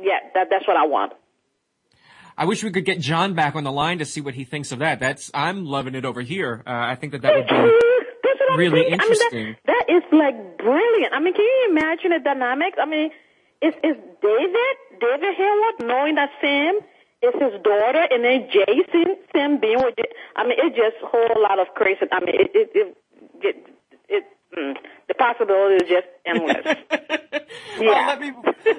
yeah, 0.00 0.20
that, 0.34 0.46
that's 0.48 0.66
what 0.68 0.76
I 0.76 0.86
want. 0.86 1.12
I 2.40 2.46
wish 2.46 2.64
we 2.64 2.70
could 2.70 2.86
get 2.86 3.00
John 3.00 3.34
back 3.34 3.54
on 3.54 3.64
the 3.64 3.70
line 3.70 3.98
to 3.98 4.06
see 4.06 4.22
what 4.22 4.32
he 4.32 4.44
thinks 4.44 4.72
of 4.72 4.78
that. 4.78 4.98
That's, 4.98 5.30
I'm 5.34 5.66
loving 5.66 5.94
it 5.94 6.06
over 6.06 6.22
here. 6.22 6.62
Uh, 6.66 6.70
I 6.72 6.94
think 6.94 7.12
that 7.12 7.20
that 7.20 7.34
would 7.34 7.46
be 7.46 7.54
really 8.56 8.80
I 8.80 8.84
mean, 8.84 8.92
interesting. 8.94 9.56
that, 9.66 9.84
that 9.86 9.94
is 9.94 10.02
like 10.10 10.56
brilliant. 10.56 11.12
I 11.12 11.20
mean, 11.20 11.34
can 11.34 11.44
you 11.44 11.68
imagine 11.68 12.12
the 12.16 12.20
dynamics? 12.24 12.78
I 12.80 12.86
mean, 12.86 13.10
is 13.60 13.74
is 13.84 13.96
David 14.22 14.74
David 14.98 15.34
Hayward 15.36 15.84
knowing 15.84 16.14
that 16.14 16.30
Sam 16.40 16.80
is 17.20 17.34
his 17.34 17.60
daughter, 17.62 18.08
and 18.10 18.24
then 18.24 18.48
Jason 18.48 19.16
Sam 19.36 19.60
being 19.60 19.76
with? 19.76 19.94
I 20.34 20.44
mean, 20.44 20.56
it's 20.56 20.74
just 20.74 20.96
a 21.04 21.08
whole 21.12 21.42
lot 21.42 21.58
of 21.58 21.68
crazy. 21.74 22.08
I 22.10 22.20
mean, 22.20 22.40
it 22.40 22.50
it 22.54 22.70
it, 22.74 22.96
it, 23.42 23.56
it 24.08 24.24
mm, 24.56 24.76
the 25.10 25.14
possibility 25.14 25.84
is 25.84 25.90
just 25.90 26.06
endless. 26.24 26.76
Well, 27.78 28.06
let 28.06 28.20
me, 28.20 28.32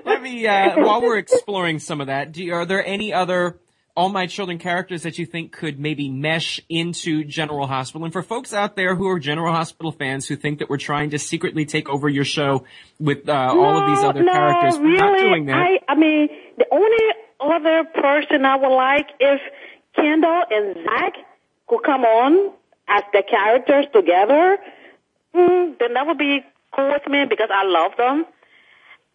let 0.05 0.21
me, 0.21 0.47
uh, 0.47 0.77
while 0.77 1.01
we're 1.01 1.17
exploring 1.17 1.79
some 1.79 2.01
of 2.01 2.07
that, 2.07 2.31
do 2.31 2.43
you, 2.43 2.53
are 2.53 2.65
there 2.65 2.85
any 2.85 3.11
other 3.11 3.57
All 3.95 4.09
My 4.09 4.27
Children 4.27 4.59
characters 4.59 5.03
that 5.03 5.17
you 5.17 5.25
think 5.25 5.51
could 5.51 5.79
maybe 5.79 6.07
mesh 6.07 6.61
into 6.69 7.23
General 7.23 7.65
Hospital? 7.65 8.05
And 8.05 8.13
for 8.13 8.21
folks 8.21 8.53
out 8.53 8.75
there 8.75 8.95
who 8.95 9.07
are 9.09 9.19
General 9.19 9.53
Hospital 9.53 9.91
fans 9.91 10.27
who 10.27 10.35
think 10.35 10.59
that 10.59 10.69
we're 10.69 10.77
trying 10.77 11.09
to 11.11 11.19
secretly 11.19 11.65
take 11.65 11.89
over 11.89 12.07
your 12.07 12.23
show 12.23 12.63
with, 12.99 13.27
uh, 13.27 13.33
all 13.33 13.81
of 13.81 13.89
these 13.89 14.03
other 14.03 14.23
no, 14.23 14.31
characters, 14.31 14.77
we're 14.77 14.85
really, 14.85 14.97
not 14.97 15.17
doing 15.17 15.45
that. 15.47 15.55
I, 15.55 15.79
I 15.89 15.95
mean, 15.95 16.29
the 16.57 16.67
only 16.71 17.07
other 17.39 17.89
person 17.95 18.45
I 18.45 18.55
would 18.55 18.75
like 18.75 19.07
if 19.19 19.41
Kendall 19.95 20.43
and 20.49 20.75
Zach 20.85 21.13
could 21.67 21.83
come 21.83 22.03
on 22.03 22.53
as 22.87 23.03
the 23.13 23.23
characters 23.27 23.85
together, 23.93 24.57
mm, 25.35 25.79
that 25.79 26.07
would 26.07 26.17
be 26.17 26.45
cool 26.75 26.89
with 26.89 27.07
me 27.07 27.25
because 27.29 27.49
I 27.53 27.65
love 27.65 27.93
them. 27.97 28.25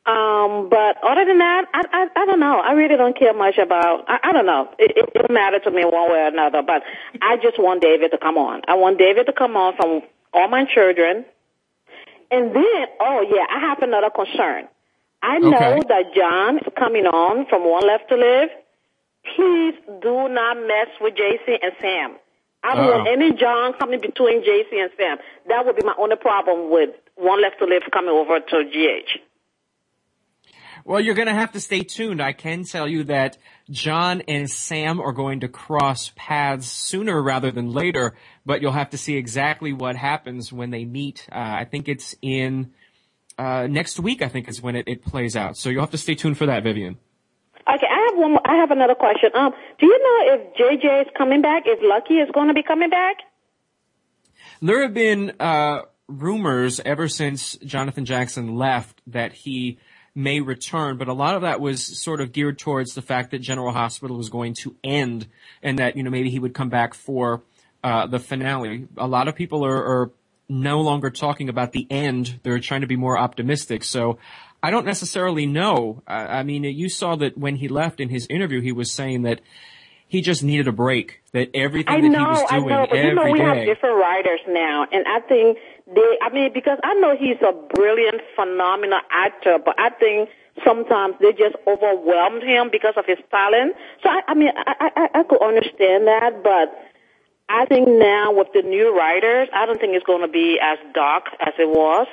Um, 0.07 0.69
but 0.71 0.99
other 1.05 1.25
than 1.27 1.39
that, 1.39 1.67
I, 1.75 1.83
I, 1.93 2.23
I 2.23 2.27
don't 2.27 2.41
know. 2.41 2.61
I 2.61 2.73
really 2.73 2.97
don't 2.97 3.17
care 3.19 3.35
much 3.35 3.59
about, 3.59 4.05
I, 4.09 4.19
I 4.25 4.33
don't 4.33 4.47
know. 4.47 4.69
It, 4.79 4.93
it 4.97 5.15
doesn't 5.15 5.33
matter 5.33 5.61
to 5.61 5.71
me 5.71 5.85
one 5.85 6.11
way 6.11 6.19
or 6.21 6.29
another, 6.29 6.63
but 6.67 6.83
I 7.23 7.37
just 7.37 7.59
want 7.59 7.83
David 7.83 8.11
to 8.13 8.19
come 8.19 8.39
on. 8.39 8.63
I 8.69 8.75
want 8.75 8.99
David 8.99 9.27
to 9.27 9.33
come 9.33 9.57
on 9.57 9.77
from 9.77 10.03
all 10.35 10.49
my 10.49 10.65
children. 10.75 11.25
And 12.31 12.55
then, 12.55 12.87
oh 13.01 13.25
yeah, 13.29 13.47
I 13.51 13.61
have 13.61 13.83
another 13.83 14.11
concern. 14.11 14.69
I 15.23 15.39
know 15.39 15.75
Okay. 15.75 15.87
that 15.89 16.15
John 16.17 16.59
is 16.59 16.73
coming 16.79 17.07
on 17.07 17.47
from 17.49 17.65
One 17.71 17.87
Life 17.87 18.03
to 18.11 18.17
Live. 18.17 18.51
Please 19.37 19.75
do 20.03 20.29
not 20.29 20.57
mess 20.59 20.89
with 21.01 21.15
JC 21.15 21.59
and 21.63 21.73
Sam. 21.81 22.17
I 22.67 22.75
don't 22.75 22.87
want 22.87 23.09
any 23.09 23.33
John 23.33 23.75
coming 23.79 24.01
between 24.01 24.43
JC 24.43 24.83
and 24.83 24.91
Sam. 24.97 25.19
That 25.49 25.65
would 25.65 25.77
be 25.77 25.85
my 25.85 25.95
only 25.99 26.17
problem 26.17 26.71
with 26.71 26.91
One 27.15 27.41
Life 27.41 27.53
to 27.61 27.65
Live 27.65 27.83
coming 27.93 28.11
over 28.11 28.41
to 28.41 28.65
GH. 28.65 29.21
Well, 30.85 31.01
you're 31.01 31.15
going 31.17 31.27
to 31.27 31.35
have 31.35 31.53
to 31.53 31.61
stay 31.61 31.83
tuned. 31.83 32.23
I 32.23 32.33
can 32.33 32.63
tell 32.63 32.87
you 32.87 33.05
that 33.05 33.39
John 33.69 34.23
and 34.29 34.49
Sam 34.49 35.01
are 35.01 35.13
going 35.13 35.41
to 35.41 35.49
cross 35.49 36.13
paths 36.15 36.69
sooner 36.71 37.21
rather 37.21 37.51
than 37.51 37.73
later, 37.73 38.15
but 38.45 38.63
you'll 38.63 38.71
have 38.71 38.91
to 38.91 38.99
see 38.99 39.17
exactly 39.17 39.73
what 39.73 39.97
happens 39.97 40.53
when 40.53 40.71
they 40.71 40.85
meet. 40.85 41.27
Uh, 41.31 41.39
I 41.39 41.65
think 41.65 41.89
it's 41.89 42.15
in 42.23 42.73
uh, 43.37 43.67
next 43.69 43.99
week. 43.99 44.23
I 44.23 44.29
think 44.29 44.49
is 44.49 44.63
when 44.63 44.77
it, 44.77 44.87
it 44.87 45.05
plays 45.05 45.35
out. 45.35 45.57
So 45.57 45.71
you'll 45.71 45.83
have 45.83 45.91
to 45.91 45.99
stay 45.99 46.15
tuned 46.15 46.39
for 46.39 46.47
that, 46.47 46.63
Vivian. 46.63 46.99
Okay, 47.69 47.87
I 47.91 48.09
have 48.11 48.19
one. 48.19 48.33
More, 48.33 48.43
I 48.45 48.57
have 48.57 48.71
another 48.71 48.95
question. 48.95 49.31
Um, 49.35 49.53
do 49.79 49.87
you 49.87 49.99
know 49.99 50.35
if 50.35 50.55
JJ 50.55 51.03
is 51.03 51.09
coming 51.19 51.43
back? 51.43 51.65
If 51.67 51.81
Lucky 51.83 52.15
is 52.15 52.31
going 52.33 52.49
to 52.49 52.55
be 52.55 52.63
coming 52.63 52.91
back? 52.91 53.17
There 54.63 54.83
have 54.83 54.95
been 54.95 55.33
uh, 55.41 55.83
rumors 56.07 56.81
ever 56.81 57.09
since 57.09 57.57
Jonathan 57.57 58.05
Jackson 58.05 58.55
left 58.55 59.03
that 59.09 59.33
he 59.33 59.79
may 60.15 60.41
return, 60.41 60.97
but 60.97 61.09
a 61.09 61.13
lot 61.13 61.35
of 61.35 61.43
that 61.43 61.61
was 61.61 61.85
sort 61.85 62.21
of 62.21 62.33
geared 62.33 62.59
towards 62.59 62.95
the 62.95 63.03
fact 63.03 63.33
that 63.33 63.41
General 63.41 63.73
Hospital 63.73 64.17
was 64.17 64.31
going 64.31 64.55
to 64.63 64.77
end, 64.83 65.27
and 65.63 65.79
that 65.79 65.97
you 65.97 66.03
know 66.03 66.11
maybe 66.11 66.31
he 66.31 66.39
would 66.39 66.55
come 66.55 66.69
back 66.69 66.95
for 66.95 67.43
uh, 67.83 68.07
the 68.07 68.19
finale. 68.19 68.87
A 68.97 69.07
lot 69.09 69.29
of 69.29 69.35
people 69.35 69.65
are, 69.65 69.77
are 69.77 70.11
no 70.49 70.81
longer 70.81 71.11
talking 71.11 71.49
about 71.49 71.73
the 71.73 71.87
end; 71.91 72.39
they're 72.45 72.61
trying 72.61 72.83
to 72.83 72.87
be 72.87 72.97
more 72.97 73.19
optimistic. 73.19 73.83
So. 73.83 74.19
I 74.67 74.71
don't 74.71 74.85
necessarily 74.85 75.47
know. 75.47 76.03
I 76.09 76.39
I 76.39 76.43
mean, 76.43 76.65
you 76.65 76.89
saw 76.89 77.15
that 77.15 77.39
when 77.39 77.55
he 77.55 77.69
left 77.69 78.01
in 78.01 78.09
his 78.09 78.27
interview, 78.27 78.61
he 78.61 78.73
was 78.73 78.91
saying 78.91 79.23
that 79.23 79.41
he 80.09 80.23
just 80.23 80.43
needed 80.43 80.67
a 80.67 80.73
break. 80.73 81.23
That 81.31 81.51
everything 81.55 81.95
I 81.95 82.01
that 82.01 82.11
he 82.11 82.11
was 82.11 82.51
doing 82.51 82.65
I 82.65 82.75
know, 82.75 82.87
but 82.91 82.99
you 82.99 83.15
know 83.15 83.31
we 83.31 83.39
have 83.39 83.65
different 83.65 83.95
writers 83.95 84.41
now, 84.49 84.85
and 84.91 85.07
I 85.07 85.21
think 85.21 85.59
they. 85.87 86.19
I 86.21 86.35
mean, 86.35 86.51
because 86.53 86.81
I 86.83 86.95
know 86.95 87.15
he's 87.17 87.41
a 87.47 87.53
brilliant, 87.77 88.23
phenomenal 88.35 88.99
actor, 89.09 89.59
but 89.65 89.79
I 89.79 89.91
think 89.91 90.31
sometimes 90.67 91.15
they 91.21 91.31
just 91.31 91.55
overwhelmed 91.65 92.43
him 92.43 92.71
because 92.73 92.95
of 92.97 93.07
his 93.07 93.19
talent. 93.31 93.77
So 94.03 94.11
I, 94.11 94.23
I 94.27 94.35
mean, 94.35 94.51
I, 94.51 94.91
I, 94.97 95.21
I 95.21 95.23
could 95.23 95.43
understand 95.47 96.09
that, 96.09 96.43
but 96.43 96.75
I 97.49 97.67
think 97.67 97.87
now 97.87 98.33
with 98.33 98.49
the 98.53 98.63
new 98.63 98.99
writers, 98.99 99.47
I 99.55 99.65
don't 99.67 99.79
think 99.79 99.95
it's 99.95 100.07
going 100.07 100.27
to 100.27 100.33
be 100.33 100.59
as 100.61 100.79
dark 100.93 101.27
as 101.39 101.55
it 101.57 101.69
was. 101.69 102.09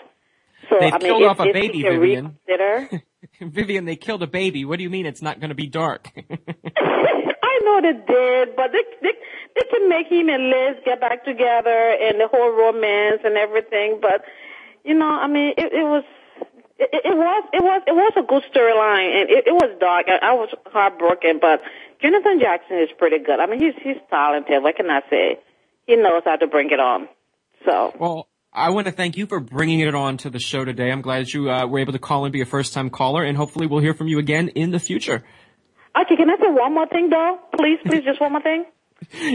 So 0.70 0.78
They've 0.80 0.94
I 0.94 0.98
mean, 0.98 1.08
killed 1.08 1.24
off 1.24 1.40
a 1.40 1.52
baby, 1.52 1.82
Vivian. 1.82 2.38
Vivian, 3.42 3.86
they 3.86 3.96
killed 3.96 4.24
a 4.24 4.28
baby. 4.28 4.66
What 4.66 4.78
do 4.78 4.84
you 4.84 4.90
mean 4.90 5.06
it's 5.06 5.22
not 5.22 5.40
going 5.40 5.50
to 5.50 5.56
be 5.56 5.68
dark? 5.68 6.10
I 6.18 7.60
know 7.64 7.82
they 7.82 7.94
did, 7.94 8.56
but 8.56 8.72
they, 8.72 8.84
they 9.02 9.14
they 9.56 9.70
can 9.70 9.90
make 9.90 10.08
him 10.08 10.30
and 10.30 10.50
Liz 10.50 10.78
get 10.86 11.00
back 11.00 11.24
together 11.26 11.98
and 12.02 12.20
the 12.20 12.28
whole 12.28 12.52
romance 12.52 13.22
and 13.24 13.38
everything. 13.38 14.00
But 14.02 14.24
you 14.84 14.96
know, 14.96 15.08
I 15.08 15.28
mean, 15.28 15.54
it, 15.58 15.74
it 15.74 15.84
was. 15.84 16.04
It, 16.80 16.90
it 17.06 17.16
was 17.16 17.44
it 17.54 17.62
was 17.62 17.82
it 17.86 17.94
was 17.94 18.14
a 18.18 18.24
good 18.24 18.44
storyline 18.52 19.22
and 19.22 19.30
it, 19.30 19.46
it 19.46 19.54
was 19.54 19.78
dark. 19.80 20.08
I, 20.10 20.32
I 20.32 20.34
was 20.34 20.50
heartbroken, 20.66 21.38
but 21.40 21.62
Jonathan 22.02 22.40
Jackson 22.40 22.80
is 22.80 22.90
pretty 22.98 23.20
good. 23.20 23.40
I 23.40 23.46
mean, 23.46 23.60
he's 23.62 23.76
he's 23.82 24.02
talented. 24.10 24.64
What 24.64 24.76
can 24.76 24.90
I 24.90 25.02
say? 25.10 25.40
He 25.86 25.96
knows 25.96 26.24
how 26.26 26.36
to 26.36 26.48
bring 26.48 26.72
it 26.72 26.80
on. 26.80 27.08
So 27.64 27.94
well, 27.98 28.28
I 28.56 28.70
want 28.70 28.86
to 28.86 28.92
thank 28.94 29.18
you 29.18 29.26
for 29.26 29.40
bringing 29.40 29.80
it 29.80 29.96
on 29.96 30.18
to 30.18 30.30
the 30.30 30.40
show 30.40 30.64
today. 30.64 30.92
I'm 30.92 31.02
glad 31.02 31.22
that 31.26 31.34
you 31.34 31.50
uh, 31.50 31.66
were 31.66 31.80
able 31.80 31.94
to 31.94 32.00
call 32.00 32.26
and 32.26 32.32
be 32.32 32.42
a 32.42 32.46
first 32.46 32.72
time 32.74 32.92
caller, 32.92 33.24
and 33.24 33.36
hopefully 33.36 33.66
we'll 33.66 33.82
hear 33.82 33.96
from 33.96 34.08
you 34.08 34.20
again 34.20 34.50
in 34.50 34.70
the 34.70 34.80
future. 34.80 35.24
Okay, 36.00 36.16
can 36.16 36.30
I 36.30 36.36
say 36.38 36.50
one 36.50 36.74
more 36.76 36.88
thing 36.88 37.10
though? 37.10 37.40
Please, 37.58 37.80
please, 37.84 38.04
just 38.04 38.22
one 38.22 38.34
more 38.34 38.42
thing. 38.42 38.66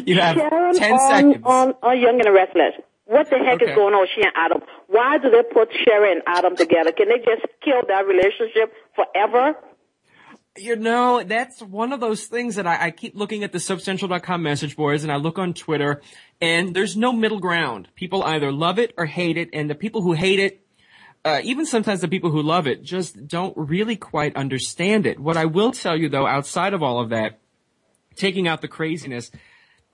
You 0.07 0.19
have 0.21 0.37
Sharon 0.37 0.75
10 0.75 0.93
on, 0.93 0.99
seconds. 1.11 1.45
On, 1.45 1.75
on 1.83 2.01
Young 2.01 2.15
and 2.15 2.25
the 2.25 2.33
Restless. 2.33 2.73
What 3.05 3.29
the 3.29 3.37
heck 3.39 3.57
Okay. 3.61 3.73
is 3.73 3.77
going 3.77 3.93
on 3.93 4.01
with 4.01 4.11
she 4.15 4.23
and 4.23 4.33
Adam? 4.35 4.63
Why 4.87 5.19
do 5.19 5.29
they 5.31 5.43
put 5.43 5.69
Sharon 5.85 6.19
and 6.19 6.23
Adam 6.27 6.57
together? 6.57 6.93
Can 6.93 7.09
they 7.09 7.19
just 7.19 7.45
kill 7.63 7.83
that 7.89 8.07
relationship 8.07 8.73
forever? 8.95 9.55
You 10.59 10.77
know, 10.77 11.23
that's 11.23 11.61
one 11.63 11.93
of 11.93 12.01
those 12.01 12.25
things 12.25 12.57
that 12.57 12.67
I, 12.67 12.87
I 12.87 12.91
keep 12.91 13.15
looking 13.15 13.45
at 13.45 13.53
the 13.53 13.59
soapcentral.com 13.59 14.43
message 14.43 14.77
boards 14.77 15.03
and 15.03 15.13
I 15.13 15.17
look 15.17 15.39
on 15.39 15.55
Twitter 15.55 16.03
and 16.41 16.75
there's 16.75 16.97
no 16.97 17.13
middle 17.13 17.41
ground. 17.41 17.89
People 17.95 18.23
either 18.23 18.51
love 18.51 18.79
it 18.79 18.93
or 18.97 19.07
hate 19.07 19.37
it 19.37 19.51
and 19.53 19.71
the 19.71 19.75
people 19.75 20.03
who 20.03 20.13
hate 20.13 20.39
it, 20.39 20.65
uh, 21.25 21.41
even 21.45 21.67
sometimes 21.67 22.01
the 22.01 22.09
people 22.09 22.31
who 22.31 22.43
love 22.43 22.67
it 22.67 22.83
just 22.83 23.27
don't 23.29 23.57
really 23.57 23.97
quite 23.97 24.37
understand 24.37 25.07
it. 25.07 25.19
What 25.19 25.37
I 25.37 25.45
will 25.45 25.73
tell 25.73 25.97
you 25.97 26.09
though, 26.09 26.27
outside 26.27 26.75
of 26.75 26.83
all 26.83 27.01
of 27.01 27.11
that, 27.11 27.39
taking 28.17 28.49
out 28.49 28.61
the 28.61 28.69
craziness, 28.69 29.31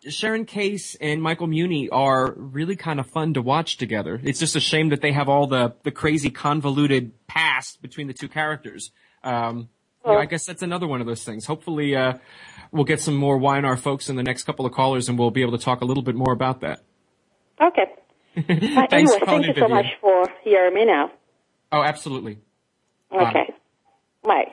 Sharon 0.08 0.44
Case 0.44 0.96
and 0.96 1.22
Michael 1.22 1.48
Muhney 1.48 1.88
are 1.90 2.32
really 2.36 2.76
kind 2.76 3.00
of 3.00 3.06
fun 3.06 3.34
to 3.34 3.42
watch 3.42 3.76
together. 3.76 4.20
It's 4.22 4.38
just 4.38 4.56
a 4.56 4.60
shame 4.60 4.90
that 4.90 5.00
they 5.00 5.12
have 5.12 5.28
all 5.28 5.46
the, 5.46 5.74
the 5.82 5.90
crazy 5.90 6.30
convoluted 6.30 7.12
past 7.26 7.80
between 7.80 8.06
the 8.06 8.12
two 8.12 8.28
characters. 8.28 8.90
Um, 9.22 9.68
you 10.04 10.12
know, 10.12 10.18
I 10.18 10.26
guess 10.26 10.44
that's 10.46 10.62
another 10.62 10.86
one 10.86 11.00
of 11.00 11.06
those 11.06 11.24
things. 11.24 11.46
Hopefully, 11.46 11.96
uh, 11.96 12.14
we'll 12.72 12.84
get 12.84 13.00
some 13.00 13.14
more 13.14 13.38
YNR 13.38 13.78
folks 13.78 14.08
in 14.08 14.16
the 14.16 14.22
next 14.22 14.42
couple 14.44 14.66
of 14.66 14.72
callers 14.72 15.08
and 15.08 15.18
we'll 15.18 15.30
be 15.30 15.42
able 15.42 15.56
to 15.56 15.64
talk 15.64 15.80
a 15.80 15.84
little 15.84 16.02
bit 16.02 16.14
more 16.14 16.32
about 16.32 16.60
that. 16.60 16.80
Okay. 17.60 17.86
Uh, 18.36 18.42
Thanks 18.42 18.92
anyway, 18.92 19.18
for 19.20 19.26
calling 19.26 19.42
thank 19.44 19.56
you 19.56 19.62
so 19.62 19.68
Vivian. 19.68 19.70
much 19.70 19.86
for 20.00 20.24
hearing 20.42 20.74
me 20.74 20.84
now. 20.84 21.12
Oh, 21.70 21.82
absolutely. 21.84 22.40
Bye. 23.08 23.30
Okay. 23.30 23.54
Bye. 24.24 24.52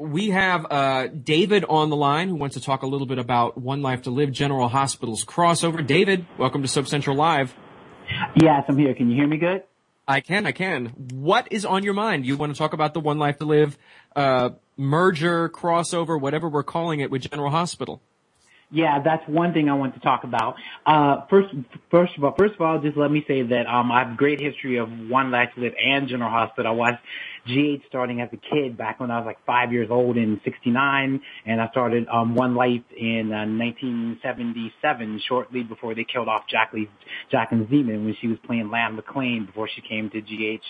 We 0.00 0.30
have 0.30 0.66
uh, 0.68 1.06
David 1.06 1.64
on 1.68 1.90
the 1.90 1.96
line 1.96 2.28
who 2.28 2.34
wants 2.34 2.54
to 2.54 2.60
talk 2.60 2.82
a 2.82 2.88
little 2.88 3.06
bit 3.06 3.18
about 3.20 3.56
One 3.56 3.82
Life 3.82 4.02
to 4.02 4.10
Live 4.10 4.32
General 4.32 4.66
Hospital's 4.68 5.24
crossover. 5.24 5.86
David, 5.86 6.26
welcome 6.38 6.62
to 6.62 6.68
Soap 6.68 6.88
Central 6.88 7.14
Live. 7.16 7.54
Yes, 8.34 8.64
I'm 8.66 8.76
here. 8.76 8.94
Can 8.94 9.10
you 9.10 9.16
hear 9.16 9.28
me 9.28 9.36
good? 9.36 9.62
I 10.10 10.18
can, 10.18 10.44
I 10.44 10.50
can. 10.50 10.86
What 11.12 11.46
is 11.52 11.64
on 11.64 11.84
your 11.84 11.94
mind? 11.94 12.26
You 12.26 12.36
want 12.36 12.52
to 12.52 12.58
talk 12.58 12.72
about 12.72 12.94
the 12.94 13.00
One 13.00 13.20
Life 13.20 13.38
to 13.38 13.44
Live 13.44 13.78
uh, 14.16 14.50
merger, 14.76 15.48
crossover, 15.48 16.20
whatever 16.20 16.48
we're 16.48 16.64
calling 16.64 16.98
it 16.98 17.12
with 17.12 17.30
General 17.30 17.50
Hospital? 17.50 18.02
Yeah, 18.72 19.00
that's 19.04 19.22
one 19.28 19.52
thing 19.52 19.68
I 19.68 19.74
want 19.74 19.94
to 19.94 20.00
talk 20.00 20.24
about. 20.24 20.56
Uh, 20.84 21.26
first, 21.30 21.54
first 21.92 22.16
of 22.18 22.24
all, 22.24 22.34
first 22.36 22.54
of 22.54 22.60
all, 22.60 22.80
just 22.80 22.96
let 22.96 23.08
me 23.08 23.24
say 23.28 23.42
that 23.42 23.68
um, 23.68 23.92
I 23.92 24.04
have 24.04 24.16
great 24.16 24.40
history 24.40 24.78
of 24.78 24.88
One 25.08 25.30
Life 25.30 25.50
to 25.54 25.60
Live 25.60 25.74
and 25.80 26.08
General 26.08 26.30
Hospital. 26.30 26.72
I 26.72 26.74
watched 26.74 27.02
GH 27.46 27.86
starting 27.88 28.20
as 28.20 28.28
a 28.32 28.36
kid 28.36 28.76
back 28.76 29.00
when 29.00 29.10
I 29.10 29.18
was 29.18 29.26
like 29.26 29.44
five 29.46 29.72
years 29.72 29.88
old 29.90 30.16
in 30.16 30.40
'69, 30.44 31.20
and 31.46 31.60
I 31.60 31.68
started 31.70 32.06
um, 32.08 32.34
One 32.34 32.54
Life 32.54 32.82
in 32.96 33.32
uh, 33.32 33.46
1977, 33.46 35.20
shortly 35.28 35.62
before 35.62 35.94
they 35.94 36.04
killed 36.04 36.28
off 36.28 36.42
Jacklyn 36.48 36.88
Jacklyn 37.30 37.66
Zeman 37.66 38.04
when 38.04 38.16
she 38.20 38.28
was 38.28 38.38
playing 38.46 38.70
Lana 38.70 39.00
McClain 39.00 39.46
before 39.46 39.68
she 39.74 39.80
came 39.80 40.10
to 40.10 40.20
GH 40.20 40.64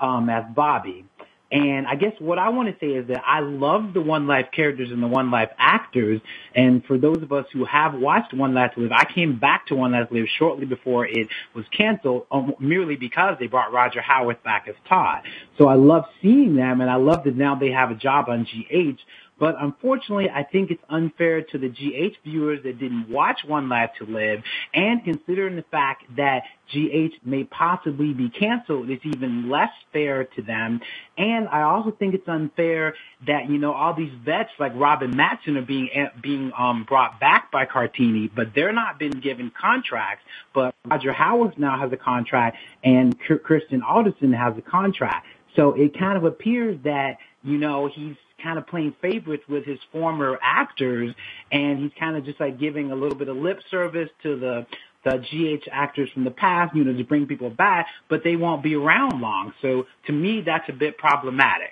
um, 0.00 0.28
as 0.28 0.44
Bobby. 0.54 1.04
And 1.50 1.86
I 1.86 1.94
guess 1.94 2.12
what 2.18 2.38
I 2.38 2.50
want 2.50 2.68
to 2.68 2.76
say 2.78 2.92
is 2.92 3.08
that 3.08 3.22
I 3.26 3.40
love 3.40 3.94
the 3.94 4.02
One 4.02 4.26
Life 4.26 4.48
characters 4.54 4.90
and 4.90 5.02
the 5.02 5.06
One 5.06 5.30
Life 5.30 5.50
actors. 5.58 6.20
And 6.54 6.84
for 6.84 6.98
those 6.98 7.18
of 7.22 7.32
us 7.32 7.46
who 7.52 7.64
have 7.64 7.94
watched 7.94 8.34
One 8.34 8.52
Life 8.52 8.72
Live, 8.76 8.92
I 8.92 9.04
came 9.04 9.38
back 9.38 9.66
to 9.68 9.74
One 9.74 9.92
Life 9.92 10.08
Live 10.10 10.26
shortly 10.38 10.66
before 10.66 11.06
it 11.06 11.28
was 11.54 11.64
canceled, 11.76 12.26
um, 12.30 12.54
merely 12.60 12.96
because 12.96 13.36
they 13.40 13.46
brought 13.46 13.72
Roger 13.72 14.02
Howarth 14.02 14.42
back 14.42 14.66
as 14.68 14.74
Todd. 14.88 15.22
So 15.56 15.68
I 15.68 15.74
love 15.74 16.04
seeing 16.20 16.54
them, 16.54 16.82
and 16.82 16.90
I 16.90 16.96
love 16.96 17.24
that 17.24 17.36
now 17.36 17.54
they 17.54 17.70
have 17.70 17.90
a 17.90 17.94
job 17.94 18.28
on 18.28 18.44
GH. 18.44 19.00
But 19.38 19.56
unfortunately, 19.60 20.28
I 20.30 20.42
think 20.42 20.70
it's 20.70 20.82
unfair 20.88 21.42
to 21.42 21.58
the 21.58 21.68
GH 21.68 22.16
viewers 22.24 22.62
that 22.64 22.78
didn't 22.78 23.08
watch 23.08 23.40
One 23.46 23.68
Life 23.68 23.90
to 23.98 24.06
Live, 24.06 24.42
and 24.74 25.04
considering 25.04 25.56
the 25.56 25.64
fact 25.70 26.04
that 26.16 26.42
GH 26.72 27.24
may 27.24 27.44
possibly 27.44 28.12
be 28.12 28.28
canceled, 28.28 28.90
it's 28.90 29.04
even 29.06 29.48
less 29.48 29.70
fair 29.92 30.24
to 30.24 30.42
them. 30.42 30.80
And 31.16 31.48
I 31.48 31.62
also 31.62 31.90
think 31.90 32.14
it's 32.14 32.28
unfair 32.28 32.94
that 33.26 33.48
you 33.48 33.58
know 33.58 33.72
all 33.72 33.94
these 33.94 34.12
vets 34.24 34.50
like 34.58 34.72
Robin 34.74 35.12
Mattson 35.14 35.56
are 35.56 35.62
being 35.62 35.88
being 36.20 36.52
um, 36.58 36.84
brought 36.84 37.20
back 37.20 37.50
by 37.50 37.64
Valentini, 37.64 38.28
but 38.28 38.54
they're 38.54 38.72
not 38.72 38.98
been 38.98 39.20
given 39.20 39.50
contracts. 39.50 40.24
But 40.54 40.74
Roger 40.84 41.12
Howarth 41.12 41.58
now 41.58 41.78
has 41.78 41.92
a 41.92 41.96
contract, 41.96 42.56
and 42.84 43.16
K- 43.18 43.38
Kristen 43.38 43.82
Alderson 43.82 44.32
has 44.32 44.56
a 44.58 44.62
contract. 44.62 45.26
So 45.56 45.72
it 45.72 45.98
kind 45.98 46.18
of 46.18 46.24
appears 46.24 46.78
that 46.84 47.18
you 47.42 47.58
know 47.58 47.88
he's 47.92 48.16
kind 48.42 48.58
of 48.58 48.66
playing 48.66 48.94
favorites 49.00 49.44
with 49.48 49.64
his 49.64 49.78
former 49.92 50.38
actors, 50.42 51.14
and 51.50 51.78
he's 51.80 51.92
kind 51.98 52.16
of 52.16 52.24
just 52.24 52.40
like 52.40 52.58
giving 52.58 52.90
a 52.90 52.94
little 52.94 53.18
bit 53.18 53.28
of 53.28 53.36
lip 53.36 53.60
service 53.70 54.08
to 54.22 54.38
the 54.38 54.66
the 55.04 55.18
GH 55.18 55.68
actors 55.70 56.10
from 56.12 56.24
the 56.24 56.30
past, 56.30 56.74
you 56.74 56.84
know, 56.84 56.92
to 56.92 57.04
bring 57.04 57.26
people 57.26 57.50
back, 57.50 57.86
but 58.08 58.24
they 58.24 58.36
won't 58.36 58.62
be 58.62 58.74
around 58.74 59.20
long. 59.20 59.52
So 59.62 59.86
to 60.06 60.12
me, 60.12 60.42
that's 60.44 60.68
a 60.68 60.72
bit 60.72 60.98
problematic. 60.98 61.70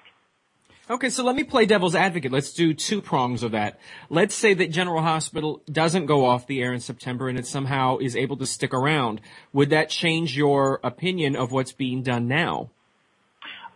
Okay, 0.88 1.10
so 1.10 1.24
let 1.24 1.34
me 1.34 1.42
play 1.42 1.66
devil's 1.66 1.96
advocate. 1.96 2.30
Let's 2.30 2.52
do 2.52 2.72
two 2.72 3.02
prongs 3.02 3.42
of 3.42 3.50
that. 3.50 3.80
Let's 4.08 4.36
say 4.36 4.54
that 4.54 4.70
General 4.70 5.02
Hospital 5.02 5.60
doesn't 5.70 6.06
go 6.06 6.24
off 6.24 6.46
the 6.46 6.62
air 6.62 6.72
in 6.72 6.78
September 6.78 7.28
and 7.28 7.36
it 7.36 7.46
somehow 7.46 7.98
is 7.98 8.14
able 8.14 8.36
to 8.36 8.46
stick 8.46 8.72
around. 8.72 9.20
Would 9.52 9.70
that 9.70 9.90
change 9.90 10.36
your 10.36 10.78
opinion 10.84 11.34
of 11.34 11.50
what's 11.50 11.72
being 11.72 12.04
done 12.04 12.28
now? 12.28 12.70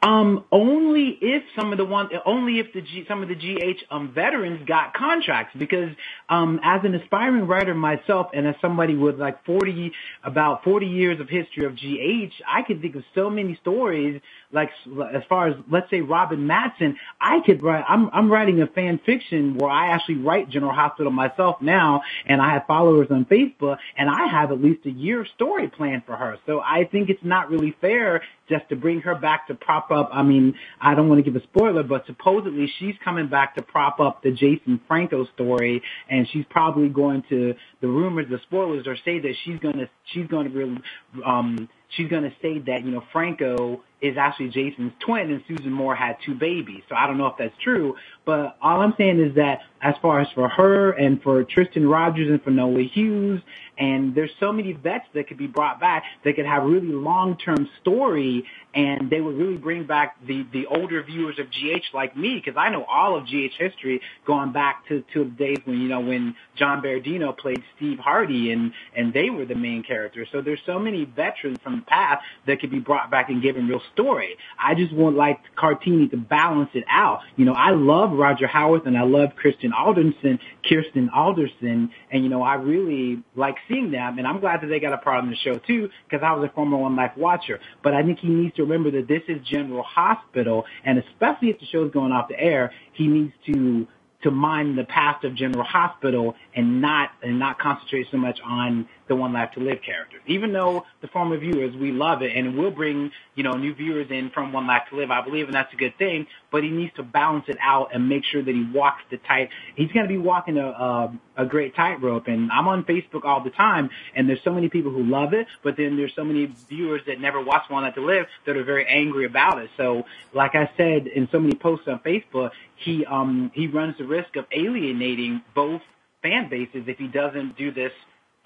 Um, 0.03 0.45
only 0.51 1.19
if 1.21 1.43
some 1.59 1.73
of 1.73 1.79
the 1.79 1.85
one, 1.85 2.09
only 2.25 2.59
if 2.59 2.73
the 2.73 2.81
G, 2.81 3.05
some 3.07 3.23
of 3.23 3.29
the 3.29 3.35
GH 3.35 3.85
um, 3.91 4.13
veterans 4.15 4.67
got 4.67 4.95
contracts. 4.95 5.55
Because 5.59 5.91
um, 6.29 6.59
as 6.65 6.81
an 6.85 6.95
aspiring 6.95 7.47
writer 7.47 7.75
myself, 7.75 8.29
and 8.33 8.47
as 8.47 8.55
somebody 8.63 8.97
with 8.97 9.21
like 9.21 9.45
forty, 9.45 9.93
about 10.25 10.65
forty 10.65 10.87
years 10.87 11.21
of 11.21 11.29
history 11.29 11.67
of 11.67 11.77
GH, 11.77 12.33
I 12.49 12.63
can 12.63 12.81
think 12.81 12.97
of 12.97 13.05
so 13.15 13.29
many 13.29 13.59
stories. 13.61 14.23
Like 14.53 14.71
as 15.15 15.23
far 15.29 15.49
as 15.49 15.55
let's 15.71 15.89
say 15.91 16.01
Robin 16.01 16.41
Mattson, 16.41 16.97
I 17.21 17.39
could 17.47 17.63
write. 17.63 17.85
I'm 17.89 18.11
I'm 18.13 18.31
writing 18.31 18.61
a 18.63 18.67
fan 18.67 18.99
fiction 19.05 19.57
where 19.57 19.71
I 19.71 19.93
actually 19.93 20.17
write 20.17 20.51
General 20.51 20.73
Hospital 20.73 21.13
myself 21.13 21.63
now, 21.63 22.03
and 22.27 22.43
I 22.43 22.55
have 22.55 22.67
followers 22.67 23.09
on 23.11 23.27
Facebook, 23.27 23.79
and 23.97 24.11
I 24.11 24.27
have 24.27 24.51
at 24.51 24.61
least 24.61 24.87
a 24.87 24.91
year 24.91 25.25
story 25.35 25.69
planned 25.69 26.05
for 26.05 26.17
her. 26.17 26.39
So 26.47 26.61
I 26.61 26.85
think 26.85 27.11
it's 27.11 27.23
not 27.23 27.49
really 27.49 27.77
fair 27.81 28.23
just 28.49 28.69
to 28.71 28.77
bring 28.77 29.01
her 29.03 29.15
back 29.15 29.47
to 29.47 29.55
prop 29.55 29.93
up. 29.93 30.11
I 30.13 30.25
mean, 30.25 30.55
I 30.81 30.97
don't 30.97 31.09
want 31.09 31.25
to 31.25 31.31
give 31.31 31.41
a 31.41 31.45
spoiler, 31.45 31.85
but 31.85 32.05
supposedly 32.07 32.73
she's 32.79 32.97
coming 33.05 33.29
back 33.29 33.55
to 33.55 33.63
prop 33.63 34.01
up 34.01 34.23
the 34.23 34.33
Jason 34.33 34.81
Franco 34.89 35.27
story, 35.35 35.83
and 36.09 36.27
she's 36.33 36.45
probably 36.51 36.89
going 36.89 37.23
to. 37.29 37.55
The 37.81 37.89
rumors, 37.89 38.27
the 38.29 38.41
spoilers, 38.43 38.87
are 38.89 38.97
say 39.05 39.21
that 39.21 39.35
she's 39.45 39.59
gonna 39.61 39.89
she's 40.13 40.27
gonna 40.27 40.51
really 40.51 40.79
um 41.25 41.69
she's 41.97 42.09
gonna 42.09 42.33
say 42.43 42.59
that 42.59 42.85
you 42.85 42.91
know 42.91 43.05
Franco 43.13 43.83
is 44.01 44.17
actually 44.17 44.49
Jason's 44.49 44.93
twin 45.01 45.31
and 45.31 45.43
Susan 45.47 45.73
Moore 45.73 45.95
had 45.95 46.17
two 46.25 46.35
babies. 46.35 46.83
So 46.89 46.95
I 46.95 47.07
don't 47.07 47.19
know 47.19 47.27
if 47.27 47.37
that's 47.39 47.55
true, 47.63 47.97
but 48.25 48.57
all 48.63 48.81
I'm 48.81 48.95
saying 48.97 49.21
is 49.21 49.35
that 49.37 49.61
as 49.83 49.95
far 50.01 50.21
as 50.21 50.29
for 50.35 50.49
her 50.49 50.93
and 50.93 51.23
for 51.23 51.43
Tristan 51.45 51.87
Rogers 51.89 52.29
and 52.29 52.43
for 52.43 52.51
Noah 52.51 52.83
Hughes, 52.83 53.41
and 53.79 54.15
there's 54.15 54.31
so 54.39 54.53
many 54.53 54.73
vets 54.73 55.07
that 55.15 55.27
could 55.27 55.39
be 55.39 55.47
brought 55.47 55.81
back 55.81 56.05
that 56.25 56.37
could 56.37 56.45
have 56.45 56.65
really 56.65 56.93
long-term 56.93 57.69
story 57.81 58.45
and 58.75 59.11
they 59.11 59.21
would 59.21 59.37
really 59.37 59.57
bring 59.57 59.85
back 59.85 60.17
the, 60.27 60.47
the 60.53 60.67
older 60.67 61.03
viewers 61.03 61.39
of 61.39 61.47
GH 61.51 61.95
like 61.95 62.17
me 62.17 62.41
because 62.45 62.59
I 62.59 62.69
know 62.69 62.85
all 62.85 63.17
of 63.17 63.25
GH 63.25 63.55
history 63.59 64.01
going 64.27 64.53
back 64.53 64.87
to, 64.89 65.03
to 65.15 65.25
the 65.25 65.31
days 65.31 65.59
when, 65.65 65.81
you 65.81 65.89
know, 65.89 66.01
when 66.01 66.37
John 66.57 66.83
Beradino 66.83 67.37
played 67.37 67.63
Steve 67.77 67.99
Hardy 67.99 68.53
and, 68.53 68.73
and 68.95 69.13
they 69.13 69.31
were 69.31 69.47
the 69.47 69.55
main 69.55 69.83
characters. 69.83 70.29
So 70.31 70.43
there's 70.43 70.61
so 70.67 70.79
many 70.79 71.05
veterans 71.05 71.59
from 71.63 71.77
the 71.77 71.87
past 71.87 72.23
that 72.47 72.61
could 72.61 72.71
be 72.71 72.81
brought 72.81 73.11
back 73.11 73.31
and 73.31 73.43
given 73.43 73.67
real 73.67 73.83
story. 73.93 74.37
I 74.59 74.75
just 74.75 74.93
want 74.93 75.17
like 75.17 75.39
Valentini 75.81 76.09
to 76.09 76.17
balance 76.17 76.71
it 76.75 76.85
out. 76.91 77.21
You 77.37 77.45
know, 77.45 77.53
I 77.53 77.71
love 77.71 78.13
Roger 78.13 78.47
Howarth 78.47 78.87
and 78.87 78.97
I 78.97 79.03
love 79.03 79.31
Kristen 79.37 79.73
Alderson, 79.73 80.39
Kirsten 80.69 81.11
Alderson, 81.15 81.91
and 82.11 82.23
you 82.23 82.29
know, 82.29 82.43
I 82.43 82.55
really 82.55 83.23
like 83.35 83.57
seeing 83.69 83.91
them, 83.91 84.19
and 84.19 84.27
I'm 84.27 84.41
glad 84.41 84.63
that 84.63 84.67
they 84.67 84.81
got 84.81 84.93
a 84.93 84.99
part 84.99 85.23
on 85.23 85.31
the 85.31 85.37
show 85.37 85.59
too, 85.59 85.89
because 86.09 86.25
I 86.25 86.33
was 86.33 86.49
a 86.49 86.55
former 86.55 86.77
One 86.77 86.97
Life 86.97 87.13
watcher. 87.17 87.61
But 87.83 87.95
I 87.95 88.03
think 88.03 88.19
he 88.19 88.29
needs 88.29 88.55
to 88.57 88.63
remember 88.63 88.91
that 88.93 89.09
this 89.09 89.23
is 89.29 89.47
General 89.47 89.83
Hospital, 89.83 90.65
and 90.85 90.99
especially 90.99 91.51
if 91.51 91.61
the 91.61 91.67
show's 91.67 91.93
going 91.93 92.13
off 92.13 92.29
the 92.29 92.39
air, 92.39 92.73
he 92.93 93.07
needs 93.07 93.33
to 93.47 93.87
to 94.23 94.31
mind 94.31 94.77
the 94.77 94.85
past 94.85 95.25
of 95.25 95.35
General 95.35 95.65
Hospital 95.65 96.35
and 96.55 96.83
not 96.83 97.11
and 97.23 97.39
not 97.39 97.59
concentrate 97.59 98.07
so 98.11 98.19
much 98.19 98.39
on 98.45 98.89
the 99.11 99.17
One 99.17 99.33
Life 99.33 99.51
to 99.55 99.61
Live 99.61 99.83
character. 99.85 100.19
Even 100.29 100.53
though 100.53 100.87
the 101.03 101.09
former 101.09 101.37
viewers 101.37 101.75
we 101.77 101.91
love 101.91 102.23
it 102.23 102.31
and 102.35 102.47
it 102.47 102.57
will 102.57 102.71
bring 102.71 103.11
you 103.35 103.43
know 103.43 103.55
new 103.55 103.75
viewers 103.75 104.07
in 104.09 104.31
from 104.31 104.53
One 104.53 104.69
Life 104.69 104.83
to 104.91 104.97
Live, 104.97 105.11
I 105.11 105.21
believe, 105.21 105.47
and 105.47 105.55
that's 105.55 105.73
a 105.75 105.77
good 105.77 105.99
thing. 105.99 106.29
But 106.53 106.63
he 106.63 106.71
needs 106.71 106.95
to 106.95 107.03
balance 107.03 107.47
it 107.49 107.59
out 107.61 107.89
and 107.93 108.09
make 108.09 108.25
sure 108.25 108.41
that 108.41 108.55
he 108.55 108.65
walks 108.73 109.03
the 109.11 109.17
tight. 109.19 109.51
He's 109.75 109.91
going 109.91 110.05
to 110.05 110.09
be 110.09 110.17
walking 110.17 110.57
a 110.59 110.69
a, 110.69 111.19
a 111.39 111.45
great 111.45 111.75
tightrope. 111.75 112.29
And 112.29 112.53
I'm 112.53 112.69
on 112.69 112.85
Facebook 112.85 113.25
all 113.25 113.43
the 113.43 113.51
time, 113.51 113.91
and 114.15 114.29
there's 114.29 114.43
so 114.45 114.53
many 114.53 114.69
people 114.69 114.93
who 114.93 115.03
love 115.03 115.35
it, 115.35 115.49
but 115.65 115.77
then 115.77 115.97
there's 115.97 116.15
so 116.15 116.25
many 116.25 116.47
viewers 116.69 117.03
that 117.09 117.21
never 117.21 117.43
watch 117.43 117.65
One 117.69 117.83
Life 117.83 117.97
to 117.97 118.07
Live 118.07 118.27
that 118.47 118.57
are 118.57 118.65
very 118.65 118.87
angry 118.87 119.27
about 119.27 119.61
it. 119.61 119.71
So, 119.77 120.05
like 120.33 120.55
I 120.55 120.71
said 120.77 121.09
in 121.09 121.29
so 121.33 121.41
many 121.41 121.57
posts 121.57 121.89
on 121.89 121.99
Facebook, 121.99 122.53
he 122.77 123.05
um 123.07 123.51
he 123.55 123.67
runs 123.67 123.99
the 123.99 124.05
risk 124.05 124.37
of 124.37 124.47
alienating 124.53 125.43
both 125.53 125.83
fan 126.23 126.49
bases 126.49 126.85
if 126.87 126.99
he 126.99 127.09
doesn't 127.09 127.57
do 127.57 127.73
this 127.73 127.93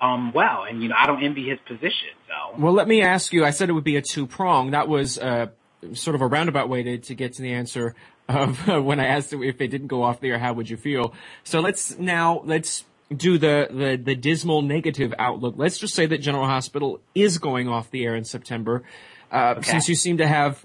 um 0.05 0.33
well. 0.33 0.65
And 0.69 0.83
you 0.83 0.89
know, 0.91 0.97
I 0.99 1.07
don't 1.07 1.23
envy 1.23 1.49
his 1.49 1.59
position. 1.67 2.13
So 2.29 2.61
Well, 2.63 2.73
let 2.73 2.89
me 2.89 2.99
ask 3.03 3.33
you. 3.33 3.45
I 3.45 3.51
said 3.51 3.69
it 3.69 3.73
would 3.73 3.85
be 3.95 3.97
a 3.97 4.03
two 4.03 4.27
prong. 4.27 4.73
That 4.73 4.89
was 4.89 5.19
uh, 5.19 5.47
sort 5.93 6.15
of 6.15 6.23
a 6.23 6.27
roundabout 6.27 6.69
way 6.69 6.83
to, 6.83 6.99
to 6.99 7.15
get 7.15 7.35
to 7.35 7.43
the 7.43 7.53
answer 7.53 7.95
of 8.29 8.67
when 8.91 9.01
I 9.01 9.07
asked 9.07 9.33
if 9.33 9.61
it 9.61 9.69
didn't 9.69 9.89
go 9.89 10.03
off 10.03 10.21
the 10.21 10.31
air, 10.31 10.39
how 10.39 10.53
would 10.55 10.69
you 10.71 10.77
feel? 10.77 11.15
So 11.43 11.61
let's 11.61 11.99
now 11.99 12.43
let's 12.45 12.85
do 13.15 13.39
the, 13.39 13.69
the 13.71 13.91
the 14.03 14.15
dismal 14.15 14.63
negative 14.63 15.13
outlook. 15.19 15.55
Let's 15.59 15.79
just 15.79 15.95
say 15.95 16.07
that 16.07 16.19
General 16.19 16.47
Hospital 16.47 17.01
is 17.15 17.39
going 17.39 17.69
off 17.69 17.91
the 17.91 18.05
air 18.05 18.15
in 18.17 18.25
September. 18.25 18.83
Uh, 19.31 19.55
Okay. 19.59 19.71
Since 19.71 19.89
you 19.89 19.95
seem 19.95 20.19
to 20.19 20.27
have 20.27 20.65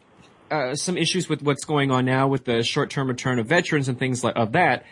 uh, 0.52 0.76
some 0.76 0.98
issues 0.98 1.28
with 1.30 1.42
what's 1.44 1.66
going 1.66 1.92
on 1.92 2.06
now 2.06 2.28
with 2.28 2.46
the 2.46 2.64
short-term 2.64 3.08
return 3.08 3.40
of 3.40 3.48
veterans 3.48 3.88
and 3.90 4.00
things 4.00 4.24
like 4.24 4.36
of 4.36 4.54
that, 4.54 4.86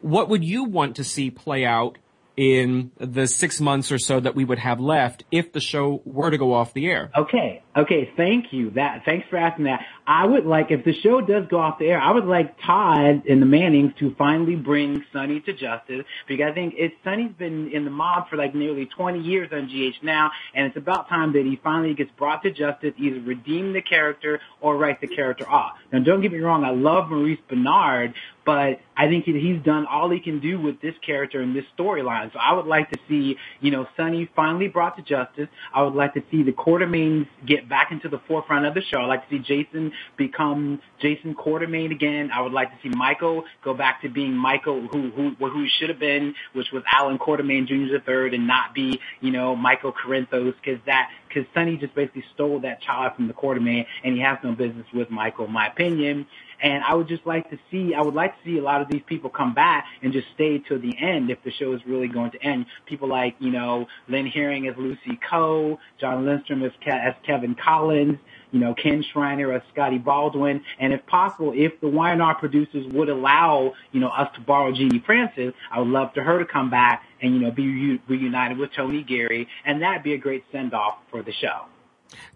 what 0.00 0.28
would 0.28 0.44
you 0.44 0.64
want 0.64 0.96
to 0.96 1.04
see 1.04 1.30
play 1.30 1.64
out 1.64 1.98
in 2.38 2.92
the 2.98 3.26
six 3.26 3.60
months 3.60 3.90
or 3.90 3.98
so 3.98 4.20
that 4.20 4.36
we 4.36 4.44
would 4.44 4.60
have 4.60 4.78
left 4.78 5.24
if 5.32 5.52
the 5.52 5.58
show 5.58 6.00
were 6.04 6.30
to 6.30 6.38
go 6.38 6.54
off 6.54 6.72
the 6.72 6.86
air? 6.86 7.10
Okay, 7.18 7.64
okay, 7.76 8.12
thank 8.16 8.52
you. 8.52 8.70
That 8.70 9.02
thanks 9.04 9.26
for 9.28 9.36
asking 9.36 9.64
that. 9.64 9.80
I 10.08 10.24
would 10.24 10.46
like 10.46 10.70
if 10.70 10.86
the 10.86 10.94
show 11.02 11.20
does 11.20 11.44
go 11.50 11.60
off 11.60 11.78
the 11.78 11.84
air, 11.84 12.00
I 12.00 12.10
would 12.12 12.24
like 12.24 12.58
Todd 12.64 13.24
and 13.28 13.42
the 13.42 13.46
Mannings 13.46 13.92
to 13.98 14.14
finally 14.16 14.56
bring 14.56 15.04
Sonny 15.12 15.40
to 15.40 15.52
justice 15.52 16.06
because 16.26 16.46
I 16.50 16.54
think 16.54 16.74
it's 16.78 16.94
Sonny's 17.04 17.32
been 17.38 17.70
in 17.72 17.84
the 17.84 17.90
mob 17.90 18.30
for 18.30 18.36
like 18.36 18.54
nearly 18.54 18.86
20 18.86 19.20
years 19.20 19.50
on 19.52 19.66
GH 19.66 20.02
now, 20.02 20.30
and 20.54 20.66
it's 20.66 20.78
about 20.78 21.10
time 21.10 21.34
that 21.34 21.44
he 21.44 21.60
finally 21.62 21.92
gets 21.92 22.10
brought 22.12 22.42
to 22.44 22.50
justice, 22.50 22.94
either 22.96 23.20
redeem 23.20 23.74
the 23.74 23.82
character 23.82 24.40
or 24.62 24.78
write 24.78 25.02
the 25.02 25.08
character 25.08 25.46
off. 25.46 25.72
Now, 25.92 25.98
don't 25.98 26.22
get 26.22 26.32
me 26.32 26.38
wrong, 26.38 26.64
I 26.64 26.70
love 26.70 27.10
Maurice 27.10 27.38
Benard, 27.50 28.14
but 28.46 28.80
I 28.96 29.08
think 29.08 29.26
he's 29.26 29.62
done 29.62 29.84
all 29.84 30.08
he 30.08 30.20
can 30.20 30.40
do 30.40 30.58
with 30.58 30.80
this 30.80 30.94
character 31.04 31.42
and 31.42 31.54
this 31.54 31.66
storyline. 31.78 32.32
So 32.32 32.38
I 32.38 32.54
would 32.54 32.64
like 32.64 32.90
to 32.92 32.98
see, 33.06 33.36
you 33.60 33.70
know, 33.70 33.86
Sonny 33.94 34.26
finally 34.34 34.68
brought 34.68 34.96
to 34.96 35.02
justice. 35.02 35.48
I 35.74 35.82
would 35.82 35.94
like 35.94 36.14
to 36.14 36.22
see 36.30 36.42
the 36.42 36.52
Quartermaines 36.52 37.26
get 37.44 37.68
back 37.68 37.92
into 37.92 38.08
the 38.08 38.20
forefront 38.26 38.64
of 38.64 38.72
the 38.72 38.80
show. 38.80 39.02
I'd 39.02 39.06
like 39.06 39.28
to 39.28 39.36
see 39.36 39.40
Jason 39.40 39.92
become 40.16 40.80
Jason 41.00 41.34
Quartermaine 41.34 41.92
again. 41.92 42.30
I 42.32 42.40
would 42.40 42.52
like 42.52 42.70
to 42.70 42.76
see 42.82 42.94
Michael 42.94 43.44
go 43.62 43.74
back 43.74 44.02
to 44.02 44.08
being 44.08 44.34
Michael, 44.34 44.86
who 44.88 45.10
who 45.10 45.30
who 45.34 45.62
he 45.62 45.68
should 45.78 45.88
have 45.88 45.98
been, 45.98 46.34
which 46.52 46.70
was 46.72 46.82
Alan 46.90 47.18
Quartermaine 47.18 47.66
Jr. 47.66 47.92
the 47.92 48.02
third, 48.04 48.34
and 48.34 48.46
not 48.46 48.74
be, 48.74 49.00
you 49.20 49.30
know, 49.30 49.56
Michael 49.56 49.92
Corinthos, 49.92 50.54
because 50.62 50.80
that 50.86 51.10
because 51.28 51.44
Sonny 51.54 51.76
just 51.76 51.94
basically 51.94 52.24
stole 52.34 52.60
that 52.60 52.80
child 52.82 53.12
from 53.16 53.28
the 53.28 53.34
Quartermaine, 53.34 53.86
and 54.04 54.14
he 54.14 54.20
has 54.20 54.38
no 54.42 54.52
business 54.52 54.86
with 54.92 55.10
Michael, 55.10 55.46
in 55.46 55.52
my 55.52 55.68
opinion. 55.68 56.26
And 56.60 56.82
I 56.82 56.94
would 56.94 57.06
just 57.06 57.24
like 57.24 57.48
to 57.50 57.58
see, 57.70 57.94
I 57.94 58.02
would 58.02 58.14
like 58.14 58.32
to 58.32 58.44
see 58.44 58.58
a 58.58 58.62
lot 58.62 58.80
of 58.80 58.88
these 58.88 59.02
people 59.06 59.30
come 59.30 59.54
back 59.54 59.86
and 60.02 60.12
just 60.12 60.26
stay 60.34 60.58
till 60.58 60.80
the 60.80 60.96
end 60.98 61.30
if 61.30 61.38
the 61.44 61.52
show 61.52 61.72
is 61.72 61.80
really 61.86 62.08
going 62.08 62.32
to 62.32 62.42
end. 62.42 62.66
People 62.86 63.08
like, 63.08 63.36
you 63.38 63.50
know, 63.50 63.86
Lynn 64.08 64.26
Herring 64.26 64.66
as 64.66 64.74
Lucy 64.76 65.18
Coe, 65.28 65.78
Jon 66.00 66.26
Lindstrom 66.26 66.64
as, 66.64 66.72
Ke- 66.82 66.88
as 66.88 67.14
Kevin 67.24 67.54
Collins, 67.54 68.18
you 68.50 68.60
know, 68.60 68.74
Kin 68.74 69.04
Shriner 69.12 69.52
or 69.52 69.62
Scotty 69.72 69.98
Baldwin. 69.98 70.62
And 70.78 70.92
if 70.92 71.04
possible, 71.06 71.52
if 71.54 71.80
the 71.80 71.86
YNR 71.86 72.38
producers 72.38 72.86
would 72.92 73.08
allow, 73.08 73.72
you 73.92 74.00
know, 74.00 74.08
us 74.08 74.28
to 74.34 74.40
borrow 74.40 74.72
Genie 74.72 75.02
Francis, 75.04 75.54
I 75.72 75.80
would 75.80 75.88
love 75.88 76.10
for 76.14 76.22
her 76.22 76.38
to 76.38 76.44
come 76.44 76.70
back 76.70 77.02
and, 77.20 77.34
you 77.34 77.40
know, 77.40 77.50
be 77.50 77.64
reu- 77.64 78.00
reunited 78.08 78.58
with 78.58 78.70
Tony 78.74 79.02
Geary. 79.02 79.48
And 79.64 79.82
that'd 79.82 80.02
be 80.02 80.14
a 80.14 80.18
great 80.18 80.44
send 80.52 80.74
off 80.74 80.98
for 81.10 81.22
the 81.22 81.32
show. 81.32 81.66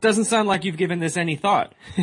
Doesn't 0.01 0.25
sound 0.25 0.49
like 0.49 0.65
you've 0.65 0.77
given 0.77 0.99
this 0.99 1.17
any 1.17 1.37
thought. 1.37 1.75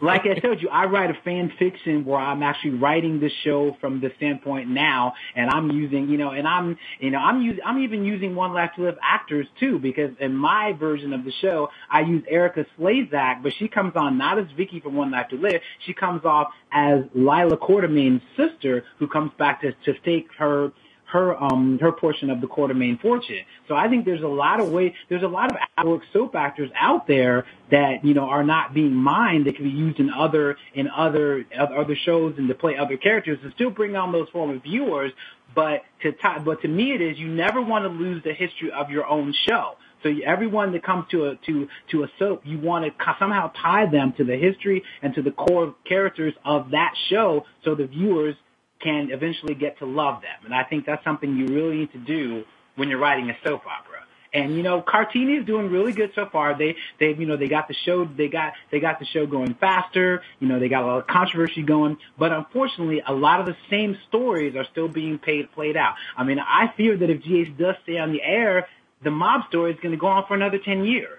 like 0.00 0.22
I 0.26 0.38
told 0.40 0.60
you, 0.60 0.68
I 0.68 0.84
write 0.84 1.10
a 1.10 1.18
fan 1.24 1.52
fiction 1.58 2.04
where 2.04 2.18
I'm 2.18 2.42
actually 2.42 2.72
writing 2.72 3.20
the 3.20 3.30
show 3.42 3.76
from 3.80 4.00
the 4.00 4.10
standpoint 4.16 4.68
now, 4.68 5.14
and 5.34 5.50
I'm 5.50 5.70
using, 5.70 6.08
you 6.08 6.18
know, 6.18 6.30
and 6.30 6.46
I'm, 6.46 6.76
you 7.00 7.10
know, 7.10 7.18
I'm 7.18 7.42
using, 7.42 7.62
I'm 7.64 7.82
even 7.82 8.04
using 8.04 8.34
One 8.34 8.52
Life 8.52 8.70
to 8.76 8.82
Live 8.82 8.98
actors 9.02 9.46
too, 9.58 9.78
because 9.78 10.10
in 10.20 10.36
my 10.36 10.72
version 10.78 11.12
of 11.12 11.24
the 11.24 11.32
show, 11.40 11.68
I 11.90 12.00
use 12.00 12.22
Erika 12.28 12.66
Slezak, 12.78 13.42
but 13.42 13.52
she 13.58 13.68
comes 13.68 13.92
on 13.96 14.18
not 14.18 14.38
as 14.38 14.46
Viki 14.58 14.82
from 14.82 14.94
One 14.94 15.10
Life 15.10 15.28
to 15.28 15.36
Live, 15.36 15.60
she 15.86 15.94
comes 15.94 16.24
off 16.24 16.48
as 16.70 17.04
Lila 17.14 17.56
Quartermaine's 17.56 18.22
sister, 18.36 18.84
who 18.98 19.08
comes 19.08 19.32
back 19.38 19.62
to 19.62 19.72
to 19.84 19.98
take 20.00 20.28
her 20.38 20.72
her 21.10 21.40
um 21.42 21.78
her 21.80 21.92
portion 21.92 22.30
of 22.30 22.40
the 22.40 22.46
Quartermaine 22.46 23.00
fortune. 23.00 23.44
So 23.68 23.74
I 23.74 23.88
think 23.88 24.04
there's 24.04 24.22
a 24.22 24.28
lot 24.28 24.60
of 24.60 24.70
way 24.70 24.94
there's 25.08 25.22
a 25.22 25.28
lot 25.28 25.50
of 25.50 25.56
outwork 25.76 26.02
soap 26.12 26.34
actors 26.34 26.70
out 26.78 27.06
there 27.06 27.46
that 27.70 28.04
you 28.04 28.14
know 28.14 28.24
are 28.28 28.44
not 28.44 28.74
being 28.74 28.94
mined 28.94 29.46
that 29.46 29.56
can 29.56 29.64
be 29.64 29.70
used 29.70 29.98
in 29.98 30.10
other 30.10 30.56
in 30.74 30.88
other 30.88 31.44
other 31.58 31.96
shows 31.96 32.34
and 32.38 32.48
to 32.48 32.54
play 32.54 32.76
other 32.76 32.96
characters 32.96 33.38
and 33.42 33.52
still 33.54 33.70
bring 33.70 33.96
on 33.96 34.12
those 34.12 34.28
former 34.30 34.58
viewers. 34.58 35.12
But 35.54 35.82
to 36.02 36.12
tie, 36.12 36.38
but 36.38 36.62
to 36.62 36.68
me 36.68 36.92
it 36.92 37.00
is 37.00 37.18
you 37.18 37.28
never 37.28 37.60
want 37.60 37.84
to 37.84 37.88
lose 37.88 38.22
the 38.22 38.32
history 38.32 38.70
of 38.70 38.90
your 38.90 39.06
own 39.06 39.34
show. 39.48 39.76
So 40.02 40.10
everyone 40.24 40.72
that 40.72 40.82
comes 40.82 41.06
to 41.10 41.26
a 41.26 41.36
to 41.46 41.68
to 41.90 42.04
a 42.04 42.08
soap, 42.18 42.42
you 42.44 42.58
want 42.58 42.84
to 42.84 43.14
somehow 43.18 43.50
tie 43.60 43.86
them 43.86 44.12
to 44.16 44.24
the 44.24 44.36
history 44.36 44.82
and 45.02 45.14
to 45.14 45.22
the 45.22 45.30
core 45.32 45.74
characters 45.84 46.34
of 46.44 46.70
that 46.70 46.94
show, 47.08 47.44
so 47.64 47.74
the 47.74 47.86
viewers 47.86 48.36
can 48.80 49.10
eventually 49.10 49.54
get 49.54 49.78
to 49.78 49.86
love 49.86 50.22
them. 50.22 50.44
And 50.44 50.54
I 50.54 50.64
think 50.64 50.86
that's 50.86 51.04
something 51.04 51.36
you 51.36 51.46
really 51.46 51.76
need 51.78 51.92
to 51.92 51.98
do 51.98 52.44
when 52.76 52.88
you're 52.88 52.98
writing 52.98 53.30
a 53.30 53.36
soap 53.44 53.62
opera. 53.66 54.00
And 54.32 54.56
you 54.56 54.62
know, 54.62 54.84
Valentini 54.88 55.38
is 55.38 55.46
doing 55.46 55.70
really 55.70 55.92
good 55.92 56.12
so 56.14 56.26
far. 56.30 56.56
They 56.56 56.76
they 56.98 57.14
you 57.14 57.26
know 57.26 57.36
they 57.36 57.48
got 57.48 57.66
the 57.66 57.74
show 57.74 58.04
they 58.04 58.28
got 58.28 58.52
they 58.70 58.78
got 58.78 59.00
the 59.00 59.06
show 59.06 59.26
going 59.26 59.54
faster. 59.54 60.22
You 60.38 60.46
know 60.46 60.60
they 60.60 60.68
got 60.68 60.84
a 60.84 60.86
lot 60.86 60.98
of 60.98 61.06
controversy 61.08 61.62
going, 61.62 61.98
but 62.18 62.32
unfortunately, 62.32 63.02
a 63.04 63.12
lot 63.12 63.40
of 63.40 63.46
the 63.46 63.56
same 63.68 63.98
stories 64.08 64.54
are 64.54 64.64
still 64.70 64.88
being 64.88 65.18
paid 65.18 65.50
played 65.52 65.76
out. 65.76 65.94
I 66.16 66.22
mean, 66.24 66.38
I 66.38 66.72
fear 66.76 66.96
that 66.96 67.10
if 67.10 67.22
GH 67.22 67.58
does 67.58 67.74
stay 67.82 67.98
on 67.98 68.12
the 68.12 68.22
air, 68.22 68.68
the 69.02 69.10
mob 69.10 69.48
story 69.48 69.72
is 69.72 69.80
going 69.80 69.92
to 69.92 69.98
go 69.98 70.06
on 70.06 70.24
for 70.28 70.34
another 70.34 70.58
ten 70.58 70.84
years. 70.84 71.18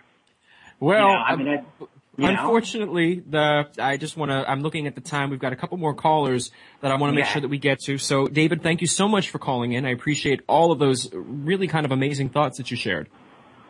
Well, 0.79 1.09
You 1.09 1.13
know, 1.13 1.19
I 1.19 1.35
mean, 1.35 1.47
I, 1.49 1.83
uh, 1.83 1.87
you 2.17 2.25
know? 2.25 2.31
unfortunately, 2.31 3.21
the 3.27 3.67
I 3.79 3.97
just 3.97 4.17
want 4.17 4.31
to. 4.31 4.49
I'm 4.49 4.61
looking 4.61 4.85
at 4.87 4.95
the 4.95 5.01
time. 5.01 5.29
We've 5.29 5.39
got 5.39 5.53
a 5.53 5.55
couple 5.55 5.77
more 5.77 5.93
callers 5.93 6.51
that 6.81 6.91
I 6.91 6.95
want 6.95 7.11
to 7.11 7.15
make 7.15 7.25
Yeah. 7.25 7.31
sure 7.31 7.41
that 7.41 7.47
we 7.47 7.57
get 7.57 7.79
to. 7.81 7.97
So, 7.97 8.27
David, 8.27 8.61
thank 8.61 8.81
you 8.81 8.87
so 8.87 9.07
much 9.07 9.29
for 9.29 9.39
calling 9.39 9.71
in. 9.73 9.85
I 9.85 9.89
appreciate 9.91 10.41
all 10.47 10.71
of 10.71 10.79
those 10.79 11.09
really 11.13 11.67
kind 11.67 11.85
of 11.85 11.91
amazing 11.91 12.29
thoughts 12.29 12.57
that 12.57 12.69
you 12.71 12.77
shared. 12.77 13.09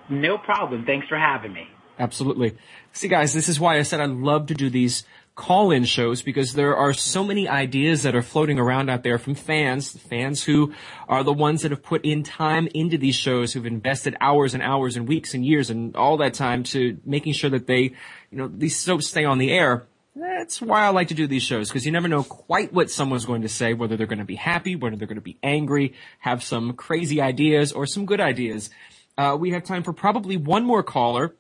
no 0.10 0.38
problem. 0.38 0.86
Thanks 0.86 1.08
for 1.08 1.18
having 1.18 1.54
me. 1.54 1.68
Absolutely. 2.00 2.58
See, 2.94 3.08
guys, 3.08 3.34
this 3.34 3.48
is 3.48 3.60
why 3.60 3.78
I 3.78 3.84
said 3.84 4.00
I 4.02 4.06
love 4.06 4.48
to 4.48 4.54
do 4.56 4.70
these 4.70 5.04
call-in 5.42 5.84
shows 5.86 6.22
because 6.22 6.54
there 6.54 6.78
are 6.78 6.94
so 6.94 7.24
many 7.24 7.50
ideas 7.50 8.04
that 8.04 8.16
are 8.16 8.22
floating 8.22 8.60
around 8.60 8.92
out 8.92 9.02
there 9.02 9.18
from 9.18 9.34
fans, 9.34 9.98
fans 9.98 10.44
who 10.44 10.72
are 11.10 11.24
the 11.24 11.34
ones 11.34 11.64
that 11.64 11.72
have 11.72 11.82
put 11.82 12.06
in 12.06 12.22
time 12.22 12.68
into 12.76 12.96
these 12.96 13.16
shows, 13.16 13.52
who've 13.52 13.66
invested 13.66 14.16
hours 14.22 14.54
and 14.54 14.62
hours 14.62 14.96
and 14.96 15.08
weeks 15.08 15.34
and 15.34 15.44
years 15.44 15.72
and 15.72 15.96
all 15.96 16.18
that 16.18 16.36
time 16.36 16.62
to 16.62 16.96
making 17.06 17.34
sure 17.34 17.50
that 17.50 17.66
they, 17.66 17.82
you 17.82 18.38
know, 18.38 18.48
these 18.48 18.78
soaps 18.78 19.08
stay 19.08 19.26
on 19.26 19.40
the 19.40 19.52
air. 19.52 19.88
That's 20.16 20.62
why 20.62 20.84
I 20.84 20.90
like 20.90 21.08
to 21.08 21.16
do 21.16 21.26
these 21.26 21.42
shows 21.42 21.70
because 21.70 21.88
you 21.88 21.92
never 21.92 22.08
know 22.08 22.22
quite 22.22 22.72
what 22.72 22.92
someone's 22.92 23.26
going 23.26 23.42
to 23.42 23.50
say, 23.50 23.74
whether 23.74 23.98
they're 23.98 24.06
going 24.06 24.20
to 24.20 24.26
be 24.26 24.36
happy, 24.36 24.76
whether 24.76 24.96
they're 24.96 25.08
going 25.08 25.16
to 25.16 25.22
be 25.22 25.40
angry, 25.42 25.96
have 26.20 26.44
some 26.44 26.74
crazy 26.74 27.20
ideas 27.20 27.72
or 27.72 27.88
some 27.88 28.06
good 28.06 28.22
ideas. 28.22 28.70
Uh, 29.18 29.36
we 29.40 29.50
have 29.52 29.64
time 29.64 29.82
for 29.82 29.92
probably 29.92 30.38
one 30.38 30.66
more 30.66 30.84
caller. 30.84 31.34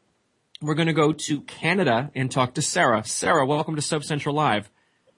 We're 0.61 0.75
going 0.75 0.87
to 0.87 0.93
go 0.93 1.11
to 1.11 1.41
Canada 1.41 2.11
and 2.13 2.29
talk 2.29 2.53
to 2.53 2.61
Sarah. 2.61 3.03
Sarah, 3.03 3.47
welcome 3.47 3.75
to 3.77 3.81
Soap 3.81 4.03
Central 4.03 4.35
Live. 4.35 4.69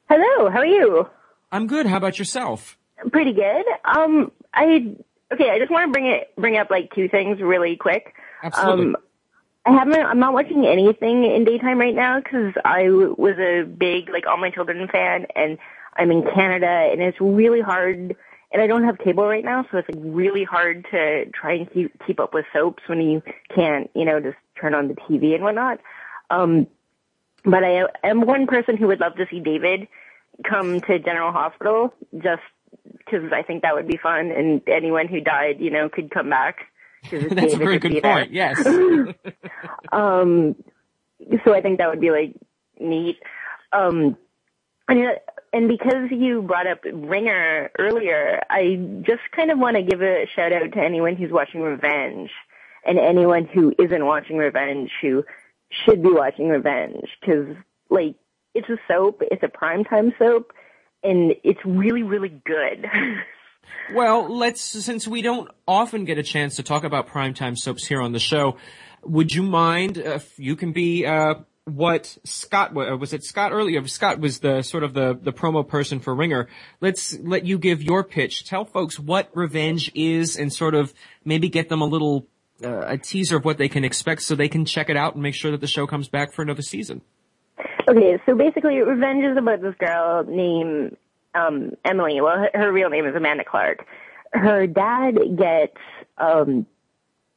Hello, 0.10 0.50
how 0.50 0.60
are 0.60 0.66
you? 0.66 1.10
I'm 1.52 1.68
good. 1.68 1.86
How 1.86 1.98
about 1.98 2.18
yourself? 2.18 2.78
Pretty 3.12 3.34
good. 3.34 3.66
Um, 3.84 4.32
I 4.54 4.96
okay. 5.34 5.50
I 5.50 5.60
just 5.60 5.70
want 5.70 5.90
to 5.90 5.92
bring 5.92 6.06
it 6.06 6.34
bring 6.38 6.56
up 6.56 6.70
like 6.72 6.96
two 6.96 7.10
things 7.10 7.42
really 7.42 7.76
quick. 7.76 8.14
Absolutely. 8.42 8.86
Um, 8.86 8.98
I 9.66 9.72
haven't. 9.72 10.06
I'm 10.06 10.20
not 10.20 10.34
watching 10.34 10.66
anything 10.66 11.26
in 11.26 11.44
daytime 11.44 11.78
right 11.78 11.96
now 11.96 12.22
because 12.22 12.54
I 12.64 12.86
w- 12.86 13.16
was 13.18 13.38
a 13.38 13.64
big 13.64 14.10
like 14.10 14.26
All 14.26 14.38
My 14.38 14.50
Children 14.50 14.88
fan, 14.88 15.28
and 15.36 15.58
I'm 15.98 16.10
in 16.12 16.24
Canada, 16.24 16.68
and 16.68 17.02
it's 17.02 17.20
really 17.20 17.62
hard. 17.62 18.16
And 18.54 18.62
I 18.62 18.68
don't 18.68 18.84
have 18.86 18.98
cable 19.00 19.26
right 19.26 19.44
now, 19.44 19.66
so 19.70 19.80
it's 19.80 19.90
like 19.90 19.98
really 20.00 20.46
hard 20.46 20.86
to 20.92 21.26
try 21.32 21.56
and 21.56 21.74
keep 21.74 21.92
keep 22.06 22.22
up 22.22 22.34
with 22.34 22.46
soaps 22.54 22.84
when 22.88 23.02
you 23.02 23.22
can't, 23.54 23.90
you 23.94 24.06
know, 24.06 24.22
just 24.22 24.38
turn 24.64 24.74
on 24.74 24.88
the 24.88 24.96
TV 24.96 25.36
and 25.36 25.44
whatnot. 25.44 25.80
Um, 26.30 26.68
but 27.44 27.64
I 27.64 27.84
am 28.04 28.22
one 28.22 28.48
person 28.48 28.78
who 28.78 28.88
would 28.88 29.02
love 29.02 29.16
to 29.18 29.26
see 29.30 29.42
David 29.42 29.88
come 30.50 30.80
to 30.82 31.00
General 31.00 31.32
Hospital 31.32 31.94
just 32.16 32.42
because 32.98 33.32
I 33.34 33.44
think 33.44 33.62
that 33.64 33.76
would 33.76 33.88
be 33.88 33.98
fun, 33.98 34.32
and 34.32 34.62
anyone 34.68 35.08
who 35.08 35.20
died, 35.20 35.60
you 35.60 35.70
know, 35.70 35.90
could 35.90 36.10
come 36.10 36.30
back. 36.30 36.68
That's 37.12 37.24
a 37.24 37.36
David 37.36 37.58
very 37.58 37.74
would 37.74 37.82
good 37.82 37.92
be 37.92 38.00
there. 38.00 38.14
point. 38.14 38.32
Yes. 38.32 38.66
um, 39.92 40.56
so 41.44 41.54
I 41.54 41.62
think 41.62 41.80
that 41.80 41.90
would 41.90 42.00
be 42.00 42.12
like 42.12 42.36
neat. 42.80 43.18
Um, 43.72 44.18
and, 44.88 45.20
and 45.52 45.68
because 45.68 46.12
you 46.12 46.42
brought 46.42 46.68
up 46.68 46.80
Ringer 46.86 47.72
earlier, 47.78 48.42
I 48.50 48.76
just 49.02 49.22
kind 49.36 49.52
of 49.52 49.60
want 49.60 49.76
to 49.76 49.84
give 49.84 50.02
a 50.02 50.26
shout 50.34 50.54
out 50.54 50.72
to 50.72 50.80
anyone 50.80 51.16
who's 51.16 51.32
watching 51.32 51.62
Revenge 51.62 52.32
and 52.86 53.00
anyone 53.00 53.46
who 53.46 53.74
isn't 53.80 54.06
watching 54.06 54.38
Revenge 54.38 54.92
who 55.02 55.24
should 55.70 56.04
be 56.04 56.12
watching 56.12 56.50
Revenge 56.50 57.08
because 57.20 57.56
like 57.90 58.16
it's 58.54 58.70
a 58.70 58.78
soap, 58.88 59.22
it's 59.32 59.44
a 59.44 59.48
primetime 59.48 60.18
soap, 60.18 60.54
and 61.04 61.34
it's 61.44 61.60
really, 61.66 62.04
really 62.04 62.30
good. 62.46 62.86
Well, 63.94 64.34
let's, 64.34 64.62
since 64.62 65.08
we 65.08 65.22
don't 65.22 65.50
often 65.68 66.06
get 66.06 66.18
a 66.18 66.24
chance 66.24 66.56
to 66.58 66.64
talk 66.64 66.84
about 66.84 67.08
primetime 67.08 67.58
soaps 67.58 67.86
here 67.86 68.02
on 68.02 68.12
the 68.12 68.20
show, 68.20 68.58
would 69.04 69.34
you 69.34 69.44
mind 69.44 69.98
if 69.98 70.38
you 70.40 70.56
can 70.56 70.72
be, 70.72 71.06
uh, 71.06 71.36
what 71.66 72.18
Scott, 72.26 72.76
uh, 72.76 72.98
was 72.98 73.14
it 73.14 73.24
Scott 73.24 73.52
earlier? 73.52 73.86
Scott 73.88 74.20
was 74.20 74.40
the 74.40 74.62
sort 74.64 74.84
of 74.84 74.94
the, 74.94 75.18
the 75.22 75.32
promo 75.32 75.68
person 75.68 76.00
for 76.00 76.14
Ringer. 76.14 76.48
Let's 76.82 77.18
let 77.20 77.46
you 77.46 77.58
give 77.58 77.82
your 77.82 78.04
pitch. 78.04 78.46
Tell 78.46 78.66
folks 78.66 79.00
what 79.00 79.30
Revenge 79.34 79.92
is 79.96 80.38
and 80.38 80.52
sort 80.52 80.76
of 80.76 80.94
maybe 81.24 81.50
get 81.50 81.70
them 81.70 81.82
a 81.82 81.86
little, 81.86 82.28
uh, 82.64 82.86
a 82.88 82.98
teaser 82.98 83.38
of 83.38 83.46
what 83.46 83.58
they 83.58 83.70
can 83.70 83.84
expect 83.84 84.22
so 84.22 84.36
they 84.36 84.50
can 84.50 84.66
check 84.66 84.90
it 84.90 84.98
out 84.98 85.14
and 85.14 85.24
make 85.24 85.36
sure 85.36 85.52
that 85.52 85.62
the 85.62 85.68
show 85.68 85.88
comes 85.88 86.08
back 86.08 86.34
for 86.34 86.42
another 86.42 86.62
season. 86.62 87.02
Okay, 87.88 88.20
so 88.26 88.36
basically, 88.36 88.82
Revenge 88.82 89.26
is 89.26 89.38
about 89.38 89.62
this 89.62 89.76
girl 89.78 90.24
named 90.24 90.98
um, 91.36 91.72
Emily. 91.84 92.22
Well, 92.22 92.38
her, 92.38 92.50
her 92.54 92.72
real 92.72 92.90
name 92.90 93.06
is 93.06 93.16
Amanda 93.16 93.44
Clarke. 93.44 93.86
Her 94.32 94.68
dad 94.68 95.18
gets 95.38 95.78
um, 96.18 96.66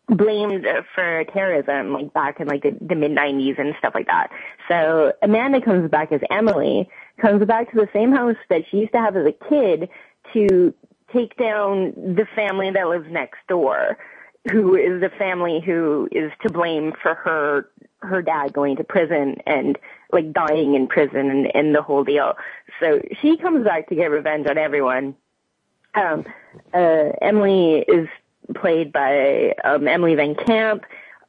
blamed 0.09 0.67
for 0.95 1.25
terrorism, 1.33 1.93
like 1.93 2.13
back 2.13 2.41
in 2.41 2.47
like 2.47 2.63
the, 2.63 2.77
the 2.81 2.95
mid 2.95 3.11
'90s 3.11 3.59
and 3.59 3.75
stuff 3.79 3.95
like 3.95 4.07
that. 4.07 4.31
So 4.69 5.13
Amanda 5.23 5.61
comes 5.61 5.91
back 5.91 6.13
as 6.13 6.21
Emily, 6.31 6.89
comes 7.21 7.45
back 7.45 7.71
to 7.73 7.77
the 7.77 7.89
same 7.93 8.13
house 8.13 8.37
that 8.49 8.63
she 8.71 8.79
used 8.79 8.93
to 8.93 8.99
have 8.99 9.17
as 9.17 9.27
a 9.27 9.33
kid 9.49 9.89
to 10.33 10.75
take 11.13 11.37
down 11.37 11.93
the 11.97 12.27
family 12.35 12.71
that 12.71 12.89
lives 12.89 13.07
next 13.11 13.39
door 13.49 13.97
who 14.51 14.77
is 14.77 15.01
the 15.01 15.11
family 15.19 15.61
who 15.65 16.09
is 16.13 16.31
to 16.43 16.53
blame 16.53 16.93
for 17.03 17.15
her 17.15 17.69
her 18.01 18.23
dad 18.23 18.53
going 18.53 18.77
to 18.77 18.85
prison 18.85 19.37
and 19.47 19.79
like 20.13 20.33
dying 20.33 20.75
in 20.75 20.87
prison 20.87 21.31
and, 21.31 21.55
and 21.55 21.75
the 21.75 21.83
whole 21.83 22.05
deal. 22.05 22.35
So 22.81 23.01
she 23.21 23.37
comes 23.37 23.65
back 23.65 23.89
to 23.89 23.95
get 23.95 24.11
revenge 24.11 24.47
on 24.47 24.59
everyone. 24.59 25.17
Um, 25.95 26.25
uh, 26.73 27.11
Emily 27.21 27.85
is 27.87 28.09
played 28.55 28.93
by 28.93 29.55
um, 29.65 29.89
Emily 29.89 30.15
VanCamp. 30.15 30.83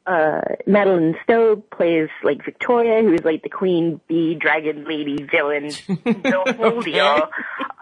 Uh, 0.06 0.42
Madeleine 0.66 1.16
Stowe 1.24 1.58
plays 1.58 2.10
like 2.24 2.44
Victoria, 2.46 3.02
who's 3.02 3.26
like 3.26 3.44
the 3.44 3.50
queen 3.50 4.00
bee 4.08 4.36
dragon 4.36 4.86
lady 4.86 5.24
villain, 5.24 5.68
the 5.88 6.56
whole 6.58 6.82
deal. 6.82 7.30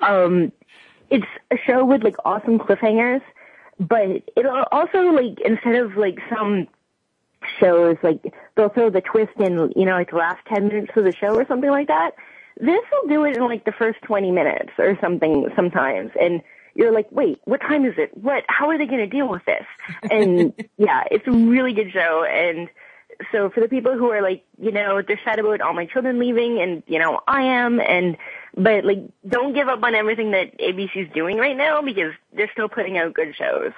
Um, 0.02 0.52
it's 1.10 1.26
a 1.52 1.58
show 1.68 1.86
with 1.86 2.04
like 2.04 2.16
awesome 2.26 2.58
cliffhangers, 2.58 3.22
but 3.80 4.08
it 4.36 4.46
also 4.72 5.00
like 5.12 5.40
instead 5.44 5.76
of 5.76 5.98
like 5.98 6.20
some 6.30 6.68
shows 7.60 7.98
like 8.04 8.34
they'll 8.56 8.70
throw 8.70 8.90
the 8.90 9.02
twist 9.02 9.34
in, 9.40 9.72
you 9.76 9.86
know, 9.86 9.94
like 9.94 10.12
the 10.12 10.18
last 10.18 10.40
ten 10.48 10.68
minutes 10.68 10.92
of 10.96 11.04
the 11.04 11.14
show 11.14 11.36
or 11.36 11.46
something 11.48 11.70
like 11.70 11.88
that. 11.88 12.12
This 12.58 12.82
will 12.92 13.10
do 13.10 13.26
it 13.26 13.36
in 13.36 13.44
like 13.44 13.66
the 13.66 13.74
first 13.74 14.02
twenty 14.04 14.32
minutes 14.32 14.72
or 14.78 14.98
something 15.02 15.48
sometimes, 15.56 16.12
and 16.20 16.42
you're 16.74 16.94
like, 16.94 17.08
wait, 17.12 17.40
what 17.46 17.62
time 17.62 17.86
is 17.86 17.96
it? 17.98 18.16
What? 18.16 18.44
How 18.48 18.70
are 18.70 18.78
they 18.78 18.86
going 18.86 19.00
to 19.00 19.08
deal 19.08 19.28
with 19.28 19.44
this? 19.46 19.66
And 20.10 20.54
yeah, 20.78 21.04
it's 21.12 21.28
a 21.28 21.32
really 21.32 21.74
good 21.74 21.92
show, 21.92 22.24
and 22.24 22.70
so 23.32 23.50
for 23.50 23.62
the 23.62 23.68
people 23.68 23.98
who 23.98 24.12
are 24.12 24.22
like, 24.22 24.46
you 24.58 24.72
know, 24.72 25.02
they're 25.02 25.20
sad 25.24 25.40
about 25.40 25.62
all 25.62 25.74
my 25.74 25.86
children 25.86 26.20
leaving, 26.20 26.62
and 26.62 26.84
you 26.88 27.00
know, 27.00 27.20
I 27.28 27.44
am, 27.44 27.80
and 27.80 28.18
but 28.56 28.86
like, 28.86 29.00
don't 29.28 29.54
give 29.54 29.68
up 29.68 29.84
on 29.84 29.96
everything 29.96 30.32
that 30.32 30.58
ABC's 30.60 31.14
doing 31.14 31.38
right 31.38 31.58
now 31.58 31.82
because 31.82 32.14
they're 32.34 32.50
still 32.54 32.70
putting 32.70 32.98
out 32.98 33.14
good 33.14 33.36
shows. 33.36 33.72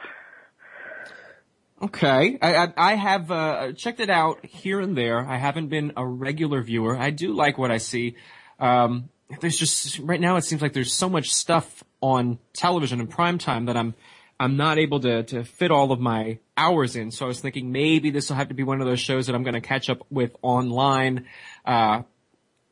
Okay, 1.81 2.39
I, 2.41 2.55
I, 2.55 2.73
I 2.75 2.95
have 2.95 3.29
uh, 3.29 3.71
checked 3.73 3.99
it 3.99 4.09
out 4.09 4.43
here 4.45 4.79
and 4.79 4.97
there. 4.97 5.19
I 5.19 5.37
haven't 5.37 5.67
been 5.67 5.93
a 5.95 6.05
regular 6.05 6.61
viewer. 6.63 6.97
I 6.97 7.11
do 7.11 7.33
like 7.33 7.57
what 7.57 7.69
I 7.69 7.77
see. 7.77 8.15
Um, 8.59 9.09
there's 9.41 9.57
just 9.57 9.99
right 9.99 10.19
now 10.19 10.37
it 10.37 10.43
seems 10.43 10.61
like 10.61 10.73
there's 10.73 10.93
so 10.93 11.09
much 11.09 11.31
stuff 11.31 11.83
on 12.01 12.39
television 12.53 12.99
in 12.99 13.07
prime 13.07 13.37
time 13.37 13.65
that 13.65 13.77
I'm 13.77 13.93
I'm 14.39 14.57
not 14.57 14.77
able 14.79 15.01
to 15.01 15.23
to 15.23 15.43
fit 15.43 15.69
all 15.69 15.91
of 15.91 15.99
my 15.99 16.39
hours 16.55 16.95
in. 16.95 17.11
So 17.11 17.25
I 17.25 17.27
was 17.27 17.39
thinking 17.41 17.71
maybe 17.71 18.09
this 18.09 18.29
will 18.29 18.37
have 18.37 18.47
to 18.49 18.55
be 18.55 18.63
one 18.63 18.81
of 18.81 18.87
those 18.87 18.99
shows 18.99 19.27
that 19.27 19.35
I'm 19.35 19.43
going 19.43 19.53
to 19.53 19.61
catch 19.61 19.89
up 19.89 19.99
with 20.09 20.35
online. 20.41 21.25
Uh, 21.65 22.03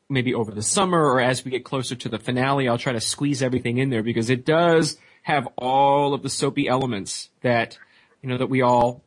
maybe 0.08 0.34
over 0.34 0.52
the 0.52 0.62
summer 0.62 1.02
or 1.02 1.20
as 1.20 1.44
we 1.44 1.50
get 1.50 1.64
closer 1.64 1.94
to 1.96 2.08
the 2.08 2.18
finale, 2.18 2.68
I'll 2.68 2.78
try 2.78 2.92
to 2.92 3.00
squeeze 3.00 3.42
everything 3.42 3.78
in 3.78 3.90
there 3.90 4.02
because 4.02 4.30
it 4.30 4.44
does 4.44 4.98
have 5.22 5.48
all 5.56 6.14
of 6.14 6.22
the 6.22 6.30
soapy 6.30 6.68
elements 6.68 7.30
that, 7.42 7.78
you 8.22 8.28
know, 8.28 8.38
that 8.38 8.46
we 8.46 8.62
all, 8.62 9.02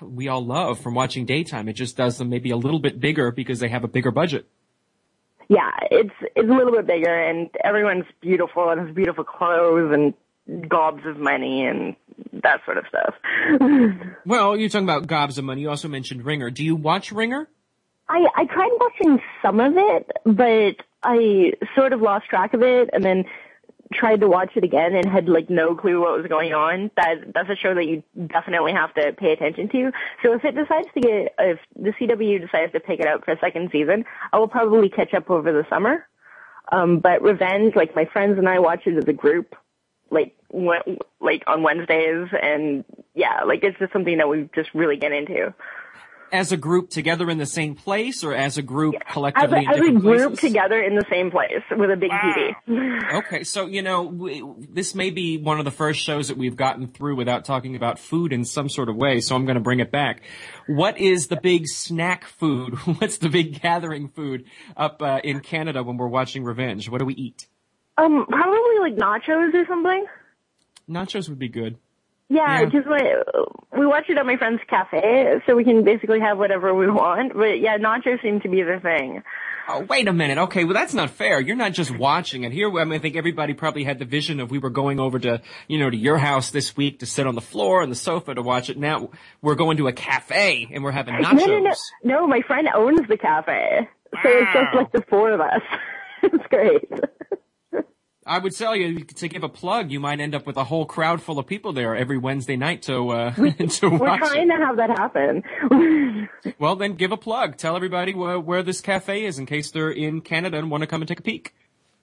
we 0.00 0.28
all 0.28 0.44
love 0.44 0.78
from 0.78 0.94
watching 0.94 1.26
daytime. 1.26 1.68
It 1.68 1.72
just 1.74 1.96
does 1.96 2.18
them 2.18 2.28
maybe 2.28 2.50
a 2.50 2.56
little 2.56 2.78
bit 2.78 3.00
bigger 3.00 3.30
because 3.32 3.58
they 3.58 3.68
have 3.68 3.84
a 3.84 3.88
bigger 3.88 4.10
budget. 4.10 4.46
Yeah, 5.48 5.70
it's 5.90 6.14
it's 6.36 6.48
a 6.48 6.54
little 6.54 6.70
bit 6.70 6.86
bigger, 6.86 7.12
and 7.12 7.50
everyone's 7.64 8.04
beautiful 8.20 8.70
and 8.70 8.86
has 8.86 8.94
beautiful 8.94 9.24
clothes 9.24 9.92
and 9.92 10.68
gobs 10.68 11.04
of 11.06 11.16
money 11.18 11.66
and 11.66 11.96
that 12.42 12.60
sort 12.64 12.78
of 12.78 12.84
stuff. 12.88 13.14
Well, 14.26 14.56
you're 14.56 14.68
talking 14.68 14.84
about 14.84 15.06
gobs 15.06 15.38
of 15.38 15.44
money. 15.44 15.62
You 15.62 15.70
also 15.70 15.88
mentioned 15.88 16.24
Ringer. 16.24 16.50
Do 16.50 16.62
you 16.62 16.76
watch 16.76 17.10
Ringer? 17.10 17.48
I 18.10 18.26
I 18.34 18.44
tried 18.46 18.70
watching 18.80 19.22
some 19.40 19.60
of 19.60 19.74
it, 19.76 20.10
but 20.24 20.84
I 21.02 21.52
sort 21.74 21.92
of 21.92 22.02
lost 22.02 22.26
track 22.26 22.52
of 22.54 22.62
it, 22.62 22.90
and 22.92 23.04
then 23.04 23.24
tried 23.92 24.20
to 24.20 24.28
watch 24.28 24.50
it 24.54 24.62
again 24.62 24.94
and 24.94 25.08
had 25.08 25.28
like 25.28 25.50
no 25.50 25.74
clue 25.74 26.00
what 26.00 26.16
was 26.16 26.26
going 26.26 26.52
on. 26.52 26.90
That 26.96 27.32
that's 27.34 27.48
a 27.48 27.56
show 27.56 27.74
that 27.74 27.86
you 27.86 28.02
definitely 28.26 28.72
have 28.72 28.92
to 28.94 29.12
pay 29.12 29.32
attention 29.32 29.68
to. 29.70 29.92
So 30.22 30.34
if 30.34 30.44
it 30.44 30.54
decides 30.54 30.88
to 30.94 31.00
get 31.00 31.34
if 31.38 31.58
the 31.76 31.90
CW 31.90 32.40
decides 32.40 32.72
to 32.72 32.80
pick 32.80 33.00
it 33.00 33.06
up 33.06 33.24
for 33.24 33.32
a 33.32 33.38
second 33.38 33.70
season, 33.72 34.04
I 34.32 34.38
will 34.38 34.48
probably 34.48 34.88
catch 34.88 35.14
up 35.14 35.30
over 35.30 35.52
the 35.52 35.66
summer. 35.68 36.06
Um, 36.72 37.00
but 37.00 37.22
Revenge, 37.22 37.74
like 37.74 37.96
my 37.96 38.04
friends 38.06 38.38
and 38.38 38.48
I 38.48 38.60
watch 38.60 38.86
it 38.86 38.96
as 38.96 39.08
a 39.08 39.12
group, 39.12 39.56
like 40.10 40.36
like 41.20 41.44
on 41.46 41.62
Wednesdays, 41.62 42.28
and 42.40 42.84
yeah, 43.14 43.42
like 43.44 43.62
it's 43.62 43.78
just 43.78 43.92
something 43.92 44.18
that 44.18 44.28
we 44.28 44.48
just 44.54 44.70
really 44.74 44.96
get 44.96 45.12
into. 45.12 45.54
As 46.32 46.52
a 46.52 46.56
group 46.56 46.90
together 46.90 47.28
in 47.28 47.38
the 47.38 47.46
same 47.46 47.74
place 47.74 48.22
or 48.22 48.34
as 48.34 48.58
a 48.58 48.62
group 48.62 48.94
As 48.94 49.12
collectively 49.12 49.58
a, 49.58 49.62
in 49.62 49.68
as 49.68 49.76
a 49.76 50.00
group 50.00 50.02
places? 50.02 50.40
together 50.40 50.80
in 50.80 50.94
the 50.94 51.04
same 51.10 51.30
place 51.30 51.62
with 51.70 51.90
a 51.90 51.96
big 51.96 52.10
TV. 52.10 52.54
Okay, 53.12 53.44
so 53.44 53.66
you 53.66 53.82
know, 53.82 54.02
we, 54.02 54.42
this 54.58 54.94
may 54.94 55.10
be 55.10 55.36
one 55.36 55.58
of 55.58 55.64
the 55.64 55.70
first 55.70 56.00
shows 56.00 56.28
that 56.28 56.36
we've 56.36 56.56
gotten 56.56 56.86
through 56.86 57.16
without 57.16 57.44
talking 57.44 57.74
about 57.74 57.98
food 57.98 58.32
in 58.32 58.44
some 58.44 58.68
sort 58.68 58.88
of 58.88 58.96
way. 58.96 59.20
So 59.20 59.34
I'm 59.34 59.44
going 59.44 59.56
to 59.56 59.60
bring 59.62 59.80
it 59.80 59.90
back. 59.90 60.22
What 60.66 60.98
is 60.98 61.26
the 61.26 61.36
big 61.36 61.66
snack 61.66 62.24
food? 62.24 62.74
What's 62.98 63.18
the 63.18 63.28
big 63.28 63.60
gathering 63.60 64.08
food 64.08 64.44
up 64.76 65.02
uh, 65.02 65.20
in 65.24 65.40
Canada 65.40 65.82
when 65.82 65.96
we're 65.96 66.06
watching 66.08 66.44
Revenge? 66.44 66.88
What 66.88 66.98
do 66.98 67.04
we 67.04 67.14
eat? 67.14 67.46
Um, 67.98 68.24
probably 68.28 68.78
like 68.80 68.96
nachos 68.96 69.52
or 69.52 69.66
something. 69.66 70.06
Nachos 70.88 71.28
would 71.28 71.38
be 71.38 71.48
good. 71.48 71.76
Yeah, 72.32 72.60
Yeah. 72.60 72.64
because 72.66 72.84
we 73.76 73.86
watch 73.86 74.04
it 74.08 74.16
at 74.16 74.24
my 74.24 74.36
friend's 74.36 74.62
cafe, 74.68 75.42
so 75.46 75.56
we 75.56 75.64
can 75.64 75.82
basically 75.84 76.20
have 76.20 76.38
whatever 76.38 76.72
we 76.72 76.88
want. 76.88 77.34
But 77.34 77.60
yeah, 77.60 77.76
nachos 77.76 78.22
seem 78.22 78.40
to 78.42 78.48
be 78.48 78.62
the 78.62 78.78
thing. 78.80 79.22
Oh, 79.68 79.80
wait 79.88 80.08
a 80.08 80.12
minute. 80.12 80.38
Okay, 80.38 80.64
well 80.64 80.74
that's 80.74 80.94
not 80.94 81.10
fair. 81.10 81.40
You're 81.40 81.56
not 81.56 81.72
just 81.72 81.96
watching 81.96 82.44
it. 82.44 82.52
Here, 82.52 82.68
I, 82.78 82.84
mean, 82.84 82.94
I 82.94 82.98
think 82.98 83.16
everybody 83.16 83.52
probably 83.54 83.84
had 83.84 83.98
the 83.98 84.04
vision 84.04 84.40
of 84.40 84.50
we 84.50 84.58
were 84.58 84.70
going 84.70 84.98
over 84.98 85.18
to, 85.18 85.42
you 85.68 85.78
know, 85.78 85.90
to 85.90 85.96
your 85.96 86.18
house 86.18 86.50
this 86.50 86.76
week 86.76 87.00
to 87.00 87.06
sit 87.06 87.26
on 87.26 87.34
the 87.34 87.40
floor 87.40 87.82
and 87.82 87.90
the 87.90 87.96
sofa 87.96 88.34
to 88.34 88.42
watch 88.42 88.70
it. 88.70 88.78
Now 88.78 89.10
we're 89.42 89.54
going 89.56 89.76
to 89.76 89.86
a 89.88 89.92
cafe 89.92 90.68
and 90.72 90.82
we're 90.82 90.90
having 90.92 91.14
nachos. 91.14 91.34
No, 91.34 91.46
no, 91.46 91.58
no, 91.60 91.72
no. 92.04 92.26
My 92.26 92.40
friend 92.46 92.68
owns 92.74 93.06
the 93.08 93.16
cafe, 93.16 93.88
so 94.22 94.28
it's 94.28 94.52
just 94.52 94.74
like 94.74 94.92
the 94.92 95.02
four 95.08 95.32
of 95.32 95.40
us. 95.40 95.62
it's 96.22 96.46
great. 96.48 96.88
I 98.26 98.38
would 98.38 98.54
tell 98.54 98.76
you 98.76 99.00
to 99.00 99.28
give 99.28 99.42
a 99.44 99.48
plug. 99.48 99.90
You 99.90 99.98
might 99.98 100.20
end 100.20 100.34
up 100.34 100.46
with 100.46 100.56
a 100.58 100.64
whole 100.64 100.84
crowd 100.84 101.22
full 101.22 101.38
of 101.38 101.46
people 101.46 101.72
there 101.72 101.96
every 101.96 102.18
Wednesday 102.18 102.56
night 102.56 102.82
to 102.82 103.08
uh, 103.10 103.30
to 103.34 103.88
We're 103.88 103.98
watch. 103.98 104.20
trying 104.20 104.50
it. 104.50 104.56
to 104.56 104.64
have 104.64 104.76
that 104.76 104.90
happen. 104.90 105.42
Well, 106.58 106.76
then 106.76 106.94
give 106.94 107.12
a 107.12 107.16
plug. 107.16 107.56
Tell 107.56 107.76
everybody 107.76 108.14
where, 108.14 108.38
where 108.38 108.62
this 108.62 108.80
cafe 108.82 109.24
is 109.24 109.38
in 109.38 109.46
case 109.46 109.70
they're 109.70 109.90
in 109.90 110.20
Canada 110.20 110.58
and 110.58 110.70
want 110.70 110.82
to 110.82 110.86
come 110.86 111.00
and 111.02 111.08
take 111.08 111.18
a 111.20 111.22
peek. 111.22 111.54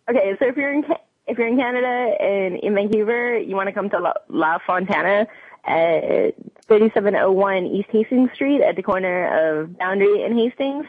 okay, 0.09 0.35
so 0.39 0.47
if 0.47 0.57
you're 0.57 0.73
in 0.73 0.83
Ca- 0.83 0.99
if 1.27 1.37
you're 1.37 1.47
in 1.47 1.57
Canada 1.57 1.87
and 2.19 2.55
in 2.57 2.73
Vancouver, 2.73 3.37
you 3.37 3.55
want 3.55 3.67
to 3.67 3.73
come 3.73 3.89
to 3.91 3.99
La, 3.99 4.13
La 4.29 4.57
Fontana 4.65 5.27
at 5.65 6.33
3701 6.67 7.65
East 7.67 7.89
Hastings 7.91 8.29
Street 8.33 8.61
at 8.61 8.75
the 8.75 8.83
corner 8.83 9.59
of 9.61 9.77
Boundary 9.77 10.23
and 10.23 10.37
Hastings. 10.37 10.85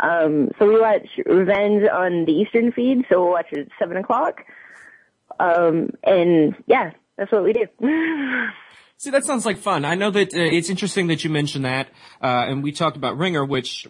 Um, 0.00 0.50
so 0.58 0.66
we 0.66 0.80
watch 0.80 1.06
Revenge 1.26 1.86
on 1.92 2.24
the 2.24 2.32
Eastern 2.32 2.72
feed, 2.72 3.04
so 3.10 3.22
we'll 3.22 3.32
watch 3.32 3.48
it 3.52 3.58
at 3.60 3.68
seven 3.78 3.96
o'clock. 3.98 4.44
Um, 5.40 5.90
and 6.04 6.54
yeah, 6.66 6.92
that's 7.16 7.32
what 7.32 7.44
we 7.44 7.52
do. 7.52 7.66
See, 8.98 9.10
that 9.10 9.24
sounds 9.24 9.46
like 9.46 9.56
fun. 9.56 9.86
I 9.86 9.94
know 9.94 10.10
that 10.10 10.34
uh, 10.34 10.38
it's 10.38 10.68
interesting 10.68 11.06
that 11.06 11.24
you 11.24 11.30
mentioned 11.30 11.64
that, 11.64 11.88
uh, 12.22 12.44
and 12.48 12.62
we 12.62 12.70
talked 12.70 12.98
about 12.98 13.16
Ringer, 13.16 13.44
which 13.44 13.86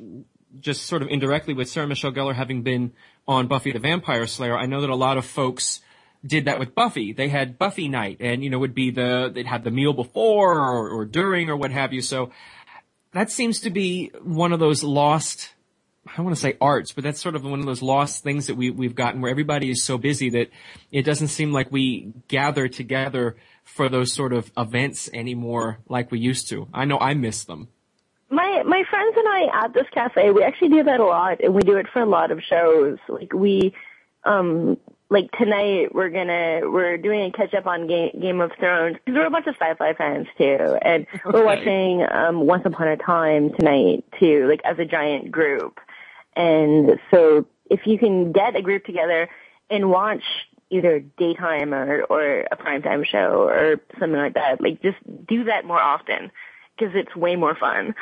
just 0.60 0.86
sort 0.86 1.02
of 1.02 1.08
indirectly 1.08 1.52
with 1.52 1.68
Sarah 1.68 1.88
Michelle 1.88 2.12
Gellar 2.12 2.34
having 2.34 2.62
been 2.62 2.92
on 3.26 3.48
Buffy 3.48 3.72
the 3.72 3.78
Vampire 3.78 4.26
Slayer, 4.26 4.56
I 4.56 4.66
know 4.66 4.80
that 4.80 4.90
a 4.90 4.96
lot 4.96 5.18
of 5.18 5.24
folks 5.24 5.80
did 6.24 6.44
that 6.44 6.58
with 6.58 6.74
Buffy. 6.74 7.12
They 7.12 7.28
had 7.28 7.58
Buffy 7.58 7.88
night, 7.88 8.18
and 8.20 8.44
you 8.44 8.50
know, 8.50 8.58
would 8.58 8.74
be 8.74 8.90
the 8.90 9.30
they'd 9.34 9.46
have 9.46 9.64
the 9.64 9.70
meal 9.70 9.92
before 9.92 10.58
or, 10.58 10.88
or 10.90 11.04
during 11.04 11.48
or 11.48 11.56
what 11.56 11.70
have 11.70 11.92
you. 11.92 12.02
So 12.02 12.30
that 13.12 13.30
seems 13.30 13.60
to 13.60 13.70
be 13.70 14.12
one 14.22 14.52
of 14.52 14.60
those 14.60 14.82
lost. 14.82 15.54
I 16.20 16.22
don't 16.22 16.26
want 16.26 16.36
to 16.36 16.42
say 16.42 16.56
arts, 16.60 16.92
but 16.92 17.02
that's 17.02 17.18
sort 17.18 17.34
of 17.34 17.44
one 17.44 17.60
of 17.60 17.64
those 17.64 17.80
lost 17.80 18.22
things 18.22 18.48
that 18.48 18.54
we, 18.54 18.68
we've 18.68 18.94
gotten 18.94 19.22
where 19.22 19.30
everybody 19.30 19.70
is 19.70 19.82
so 19.82 19.96
busy 19.96 20.28
that 20.28 20.50
it 20.92 21.04
doesn't 21.06 21.28
seem 21.28 21.50
like 21.50 21.72
we 21.72 22.12
gather 22.28 22.68
together 22.68 23.36
for 23.64 23.88
those 23.88 24.12
sort 24.12 24.34
of 24.34 24.52
events 24.54 25.08
anymore 25.14 25.78
like 25.88 26.10
we 26.10 26.18
used 26.18 26.50
to. 26.50 26.68
I 26.74 26.84
know 26.84 26.98
I 26.98 27.14
miss 27.14 27.44
them. 27.44 27.68
My 28.28 28.62
my 28.66 28.84
friends 28.90 29.16
and 29.16 29.26
I 29.26 29.64
at 29.64 29.72
this 29.72 29.86
cafe, 29.94 30.30
we 30.30 30.44
actually 30.44 30.68
do 30.68 30.82
that 30.82 31.00
a 31.00 31.04
lot, 31.06 31.42
and 31.42 31.54
we 31.54 31.62
do 31.62 31.78
it 31.78 31.86
for 31.90 32.02
a 32.02 32.06
lot 32.06 32.30
of 32.30 32.42
shows. 32.42 32.98
Like 33.08 33.32
we, 33.32 33.74
um, 34.24 34.76
like 35.08 35.30
tonight 35.38 35.94
we're 35.94 36.10
gonna 36.10 36.70
we're 36.70 36.98
doing 36.98 37.22
a 37.22 37.32
catch 37.32 37.54
up 37.54 37.66
on 37.66 37.86
Game, 37.86 38.10
Game 38.20 38.42
of 38.42 38.52
Thrones 38.60 38.98
because 39.02 39.16
we're 39.16 39.26
a 39.26 39.30
bunch 39.30 39.46
of 39.46 39.54
sci-fi 39.58 39.94
fans 39.94 40.26
too, 40.36 40.76
and 40.82 41.06
we're 41.24 41.46
watching 41.46 42.04
um 42.12 42.46
Once 42.46 42.66
Upon 42.66 42.88
a 42.88 42.98
Time 42.98 43.52
tonight 43.58 44.04
too, 44.20 44.46
like 44.50 44.60
as 44.64 44.78
a 44.78 44.84
giant 44.84 45.30
group. 45.30 45.80
And 46.36 46.98
so 47.10 47.46
if 47.70 47.80
you 47.86 47.98
can 47.98 48.32
get 48.32 48.56
a 48.56 48.62
group 48.62 48.84
together 48.84 49.28
and 49.68 49.90
watch 49.90 50.22
either 50.70 51.00
daytime 51.00 51.74
or 51.74 52.04
or 52.04 52.40
a 52.40 52.56
primetime 52.56 53.04
show 53.04 53.48
or 53.48 53.80
something 53.98 54.18
like 54.18 54.34
that, 54.34 54.60
like 54.60 54.82
just 54.82 54.98
do 55.26 55.44
that 55.44 55.64
more 55.64 55.80
often 55.80 56.30
because 56.76 56.94
it's 56.94 57.14
way 57.14 57.36
more 57.36 57.54
fun. 57.54 57.94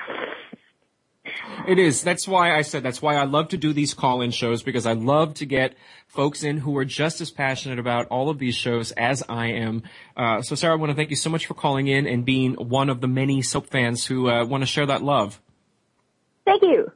It 1.66 1.78
is. 1.78 2.02
That's 2.02 2.26
why 2.26 2.56
I 2.56 2.62
said 2.62 2.82
that's 2.82 3.02
why 3.02 3.16
I 3.16 3.24
love 3.24 3.48
to 3.48 3.58
do 3.58 3.72
these 3.72 3.92
call-in 3.92 4.30
shows 4.30 4.62
because 4.62 4.86
I 4.86 4.92
love 4.94 5.34
to 5.34 5.46
get 5.46 5.74
folks 6.06 6.42
in 6.42 6.58
who 6.58 6.76
are 6.78 6.84
just 6.84 7.20
as 7.20 7.30
passionate 7.30 7.78
about 7.78 8.06
all 8.08 8.30
of 8.30 8.38
these 8.38 8.54
shows 8.54 8.92
as 8.92 9.22
I 9.28 9.48
am. 9.48 9.82
Uh, 10.16 10.40
so 10.40 10.54
Sarah, 10.54 10.74
I 10.74 10.76
want 10.76 10.90
to 10.90 10.96
thank 10.96 11.10
you 11.10 11.16
so 11.16 11.28
much 11.28 11.46
for 11.46 11.54
calling 11.54 11.86
in 11.86 12.06
and 12.06 12.24
being 12.24 12.54
one 12.54 12.88
of 12.88 13.00
the 13.00 13.08
many 13.08 13.42
soap 13.42 13.66
fans 13.66 14.06
who 14.06 14.30
uh, 14.30 14.44
want 14.44 14.62
to 14.62 14.66
share 14.66 14.86
that 14.86 15.02
love. 15.02 15.40
Thank 16.46 16.62
you. 16.62 16.90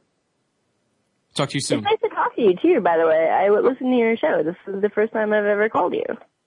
Talk 1.33 1.49
to 1.49 1.55
you 1.55 1.61
soon. 1.61 1.79
It's 1.79 1.85
nice 1.85 1.99
to 2.01 2.09
talk 2.15 2.35
to 2.35 2.41
you 2.41 2.53
too, 2.61 2.81
by 2.81 2.97
the 2.97 3.07
way. 3.07 3.27
I 3.29 3.49
would 3.49 3.63
listen 3.63 3.89
to 3.89 3.95
your 3.97 4.15
show. 4.17 4.43
This 4.43 4.55
is 4.73 4.81
the 4.81 4.89
first 4.89 5.13
time 5.13 5.33
I've 5.33 5.45
ever 5.45 5.67
called 5.69 5.93
you. 5.93 6.03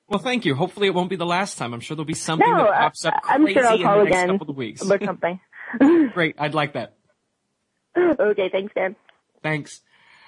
Well, 0.09 0.21
thank 0.21 0.45
you. 0.45 0.55
Hopefully, 0.55 0.87
it 0.87 0.95
won't 0.95 1.11
be 1.11 1.17
the 1.17 1.27
last 1.27 1.59
time. 1.59 1.75
I'm 1.75 1.81
sure 1.81 1.97
there'll 1.97 2.07
be 2.07 2.15
something 2.15 2.49
No, 2.49 2.65
that 2.65 2.81
pops 2.81 3.05
up 3.05 3.15
I- 3.25 3.35
I'm 3.35 3.47
sure 3.49 3.67
I'll 3.67 3.79
call 3.83 3.99
in 4.01 4.05
the 4.05 4.11
next 4.11 4.17
again 4.25 4.39
couple 4.39 4.51
of 4.51 4.57
weeks. 4.57 4.83
about 4.83 5.03
something. 5.05 5.41
Great. 6.15 6.37
I'd 6.39 6.55
like 6.55 6.75
that. 6.75 6.95
okay, 7.99 8.49
thanks, 8.53 8.73
Dan. 8.75 8.95
Thanks. 9.43 9.81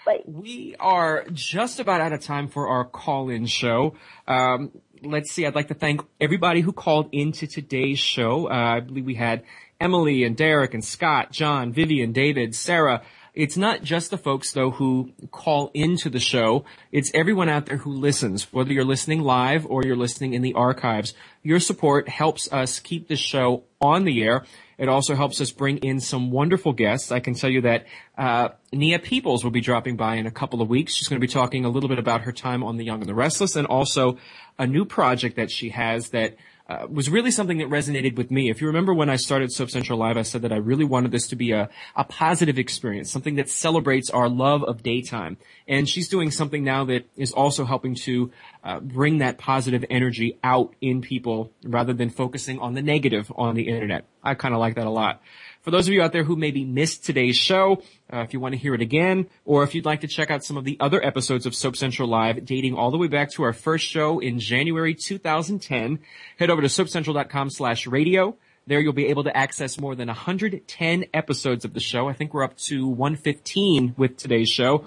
Bye. 0.05 0.23
We 0.27 0.75
are 0.81 1.27
just 1.33 1.81
about 1.81 2.01
out 2.01 2.13
of 2.13 2.21
time 2.23 2.49
for 2.49 2.69
our 2.69 2.85
call-in 2.85 3.47
show. 3.47 3.95
Um, 4.27 4.73
let's 5.03 5.31
see. 5.33 5.47
I'd 5.47 5.55
like 5.55 5.69
to 5.69 5.75
thank 5.75 6.01
everybody 6.21 6.61
who 6.63 6.73
called 6.73 7.11
into 7.13 7.47
today's 7.47 7.99
show. 7.99 8.49
Uh, 8.51 8.77
I 8.77 8.81
believe 8.81 9.05
we 9.05 9.15
had 9.15 9.45
Emily 9.81 10.25
and 10.25 10.37
Derek 10.37 10.75
and 10.75 10.85
Scott, 10.85 11.31
John, 11.31 11.73
Vivian, 11.73 12.13
David, 12.13 12.55
Sarah. 12.55 13.03
It's 13.39 13.57
not 13.57 13.85
just 13.85 14.11
the 14.11 14.19
folks 14.19 14.51
though 14.51 14.73
who 14.73 15.13
call 15.31 15.71
into 15.73 16.11
the 16.11 16.19
show. 16.19 16.65
It's 16.91 17.09
everyone 17.15 17.49
out 17.49 17.67
there 17.67 17.77
who 17.77 17.93
listens, 17.93 18.53
whether 18.53 18.73
you're 18.73 18.85
listening 18.85 19.21
live 19.21 19.65
or 19.65 19.85
you're 19.85 19.95
listening 19.95 20.35
in 20.35 20.43
the 20.43 20.55
archives. 20.55 21.15
Your 21.45 21.61
support 21.61 22.09
helps 22.09 22.53
us 22.53 22.81
keep 22.81 23.07
this 23.07 23.21
show 23.21 23.63
on 23.81 24.03
the 24.03 24.25
air. 24.25 24.45
It 24.77 24.89
also 24.89 25.15
helps 25.15 25.41
us 25.41 25.53
bring 25.53 25.79
in 25.79 26.01
some 26.01 26.33
wonderful 26.33 26.73
guests. 26.73 27.13
I 27.13 27.21
can 27.21 27.35
tell 27.35 27.49
you 27.49 27.61
that 27.61 27.87
uh, 28.17 28.49
Nia 28.73 28.99
Peeples 28.99 29.45
will 29.45 29.53
be 29.53 29.61
dropping 29.61 29.97
by 29.97 30.17
in 30.17 30.27
a 30.27 30.33
couple 30.33 30.61
of 30.61 30.69
weeks. 30.69 30.93
She's 30.95 31.07
going 31.07 31.21
to 31.21 31.25
be 31.25 31.33
talking 31.33 31.65
a 31.65 31.69
little 31.69 31.89
bit 31.89 32.01
about 32.01 32.23
her 32.23 32.33
time 32.33 32.65
on 32.65 32.77
The 32.77 32.85
Young 32.85 33.03
and 33.03 33.09
the 33.09 33.15
Restless, 33.15 33.55
and 33.55 33.69
also 33.69 34.19
a 34.59 34.67
new 34.67 34.85
project 34.85 35.37
that 35.37 35.53
she 35.53 35.69
has 35.69 36.09
that 36.09 36.35
uh, 36.69 36.87
was 36.91 37.09
really 37.09 37.31
something 37.31 37.59
that 37.59 37.69
resonated 37.71 38.17
with 38.17 38.31
me. 38.31 38.51
If 38.51 38.61
you 38.61 38.67
remember 38.67 38.93
when 38.93 39.09
I 39.09 39.17
started 39.17 39.51
Soap 39.51 39.71
Central 39.71 39.99
Live, 39.99 40.19
I 40.19 40.23
said 40.23 40.43
that 40.43 40.53
I 40.53 40.57
really 40.57 40.85
wanted 40.85 41.11
this 41.11 41.27
to 41.29 41.37
be 41.37 41.53
a, 41.53 41.71
a 41.97 42.05
positive 42.05 42.59
experience, 42.59 43.11
something 43.11 43.37
that 43.37 43.49
celebrates 43.49 44.11
our 44.11 44.29
love 44.29 44.63
of 44.65 44.83
daytime. 44.83 45.39
And 45.67 45.89
she's 45.89 46.09
doing 46.09 46.31
something 46.31 46.65
now 46.65 46.85
that 46.85 47.07
is 47.17 47.33
also 47.33 47.65
helping 47.65 47.95
to 48.05 48.31
uh, 48.63 48.81
bring 48.81 49.19
that 49.19 49.39
positive 49.39 49.85
energy 49.89 50.39
out 50.45 50.75
in 50.81 51.01
people 51.01 51.51
rather 51.65 51.95
than 51.95 52.11
focusing 52.11 52.59
on 52.59 52.75
the 52.75 52.83
negative 52.83 53.33
on 53.35 53.55
the 53.55 53.69
internet. 53.69 54.05
I 54.23 54.35
kind 54.35 54.53
of 54.53 54.61
like 54.61 54.75
that 54.75 54.87
a 54.87 54.91
lot. 54.91 55.23
For 55.63 55.71
those 55.71 55.89
of 55.89 55.95
you 55.95 56.03
out 56.03 56.13
there 56.13 56.25
who 56.25 56.37
maybe 56.37 56.65
missed 56.65 57.05
today's 57.05 57.37
show, 57.37 57.83
uh, 58.13 58.21
if 58.21 58.33
you 58.33 58.41
want 58.41 58.55
to 58.55 58.59
hear 58.59 58.75
it 58.75 58.81
again, 58.81 59.27
or 59.45 59.65
if 59.65 59.75
you'd 59.75 59.85
like 59.85 60.01
to 60.03 60.09
check 60.09 60.31
out 60.31 60.45
some 60.45 60.57
of 60.57 60.65
the 60.65 60.77
other 60.81 61.05
episodes 61.05 61.47
of 61.47 61.55
Soap 61.55 61.77
Central 61.77 62.09
Live 62.09 62.45
dating 62.45 62.75
all 62.75 62.91
the 62.91 62.99
way 62.99 63.09
back 63.09 63.31
to 63.33 63.43
our 63.43 63.53
first 63.53 63.85
show 63.85 64.19
in 64.19 64.39
January 64.39 64.95
2010, 64.95 65.99
head 66.39 66.51
over 66.51 66.63
to 66.63 66.69
soapcentral.com 66.69 67.51
slash 67.51 67.87
radio. 67.87 68.37
There 68.67 68.81
you'll 68.81 68.93
be 68.93 69.07
able 69.07 69.25
to 69.25 69.37
access 69.37 69.81
more 69.81 69.95
than 69.95 70.09
110 70.09 71.07
episodes 71.15 71.65
of 71.65 71.75
the 71.75 71.81
show. 71.81 72.09
I 72.09 72.13
think 72.13 72.35
we're 72.35 72.45
up 72.45 72.57
to 72.59 72.87
115 72.87 73.95
with 73.97 74.17
today's 74.17 74.51
show. 74.51 74.87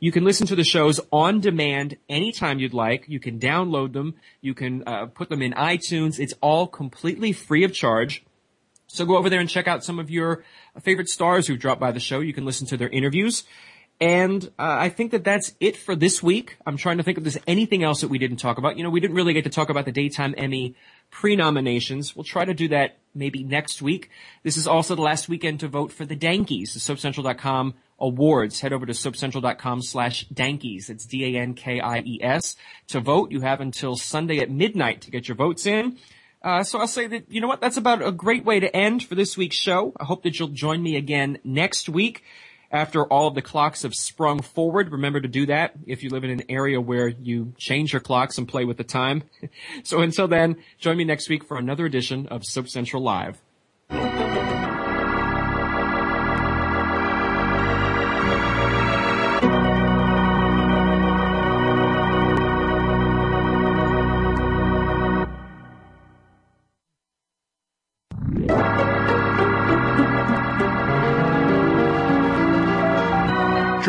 You 0.00 0.12
can 0.12 0.24
listen 0.24 0.46
to 0.48 0.56
the 0.56 0.64
shows 0.64 1.00
on 1.12 1.40
demand 1.40 1.96
anytime 2.08 2.58
you'd 2.58 2.74
like. 2.74 3.04
You 3.08 3.20
can 3.20 3.38
download 3.38 3.92
them. 3.92 4.16
You 4.40 4.52
can 4.52 4.82
uh, 4.86 5.06
put 5.06 5.28
them 5.28 5.42
in 5.42 5.52
iTunes. 5.52 6.18
It's 6.18 6.34
all 6.40 6.66
completely 6.66 7.32
free 7.32 7.64
of 7.64 7.72
charge. 7.72 8.24
So 8.92 9.06
go 9.06 9.16
over 9.16 9.30
there 9.30 9.40
and 9.40 9.48
check 9.48 9.66
out 9.66 9.84
some 9.84 9.98
of 9.98 10.10
your 10.10 10.44
favorite 10.82 11.08
stars 11.08 11.46
who've 11.46 11.58
dropped 11.58 11.80
by 11.80 11.92
the 11.92 12.00
show. 12.00 12.20
You 12.20 12.34
can 12.34 12.44
listen 12.44 12.66
to 12.68 12.76
their 12.76 12.88
interviews. 12.88 13.44
And 14.02 14.44
uh, 14.58 14.76
I 14.80 14.88
think 14.88 15.12
that 15.12 15.22
that's 15.22 15.54
it 15.60 15.76
for 15.76 15.94
this 15.94 16.22
week. 16.22 16.56
I'm 16.66 16.76
trying 16.76 16.96
to 16.96 17.02
think 17.02 17.18
if 17.18 17.24
there's 17.24 17.38
anything 17.46 17.84
else 17.84 18.00
that 18.00 18.08
we 18.08 18.18
didn't 18.18 18.38
talk 18.38 18.58
about. 18.58 18.76
You 18.76 18.82
know, 18.82 18.90
we 18.90 19.00
didn't 19.00 19.14
really 19.14 19.32
get 19.32 19.44
to 19.44 19.50
talk 19.50 19.70
about 19.70 19.84
the 19.84 19.92
Daytime 19.92 20.34
Emmy 20.36 20.74
pre-nominations. 21.10 22.16
We'll 22.16 22.24
try 22.24 22.44
to 22.44 22.52
do 22.52 22.68
that 22.68 22.98
maybe 23.14 23.44
next 23.44 23.80
week. 23.80 24.10
This 24.42 24.56
is 24.56 24.66
also 24.66 24.94
the 24.94 25.02
last 25.02 25.28
weekend 25.28 25.60
to 25.60 25.68
vote 25.68 25.92
for 25.92 26.04
the 26.04 26.16
Dankies, 26.16 26.72
the 26.72 26.80
SoapCentral.com 26.80 27.74
awards. 28.00 28.60
Head 28.60 28.72
over 28.72 28.86
to 28.86 28.92
SoapCentral.com 28.92 29.82
slash 29.82 30.26
Dankies. 30.28 30.90
It's 30.90 31.06
D-A-N-K-I-E-S. 31.06 32.56
To 32.88 33.00
vote, 33.00 33.30
you 33.30 33.40
have 33.42 33.60
until 33.60 33.94
Sunday 33.94 34.40
at 34.40 34.50
midnight 34.50 35.02
to 35.02 35.10
get 35.10 35.28
your 35.28 35.36
votes 35.36 35.64
in. 35.64 35.96
Uh, 36.42 36.64
so 36.64 36.78
I'll 36.78 36.88
say 36.88 37.06
that, 37.06 37.24
you 37.28 37.40
know 37.40 37.46
what, 37.46 37.60
that's 37.60 37.76
about 37.76 38.04
a 38.04 38.10
great 38.10 38.44
way 38.44 38.60
to 38.60 38.74
end 38.74 39.04
for 39.04 39.14
this 39.14 39.36
week's 39.36 39.56
show. 39.56 39.92
I 39.98 40.04
hope 40.04 40.24
that 40.24 40.38
you'll 40.38 40.48
join 40.48 40.82
me 40.82 40.96
again 40.96 41.38
next 41.44 41.88
week 41.88 42.24
after 42.72 43.04
all 43.04 43.28
of 43.28 43.34
the 43.34 43.42
clocks 43.42 43.82
have 43.82 43.94
sprung 43.94 44.40
forward. 44.40 44.90
Remember 44.90 45.20
to 45.20 45.28
do 45.28 45.46
that 45.46 45.74
if 45.86 46.02
you 46.02 46.10
live 46.10 46.24
in 46.24 46.30
an 46.30 46.42
area 46.48 46.80
where 46.80 47.08
you 47.08 47.52
change 47.58 47.92
your 47.92 48.00
clocks 48.00 48.38
and 48.38 48.48
play 48.48 48.64
with 48.64 48.78
the 48.78 48.84
time. 48.84 49.22
so 49.84 50.00
until 50.00 50.26
then, 50.26 50.56
join 50.78 50.96
me 50.96 51.04
next 51.04 51.28
week 51.28 51.44
for 51.44 51.58
another 51.58 51.86
edition 51.86 52.26
of 52.28 52.44
Soap 52.44 52.68
Central 52.68 53.02
Live. 53.02 53.40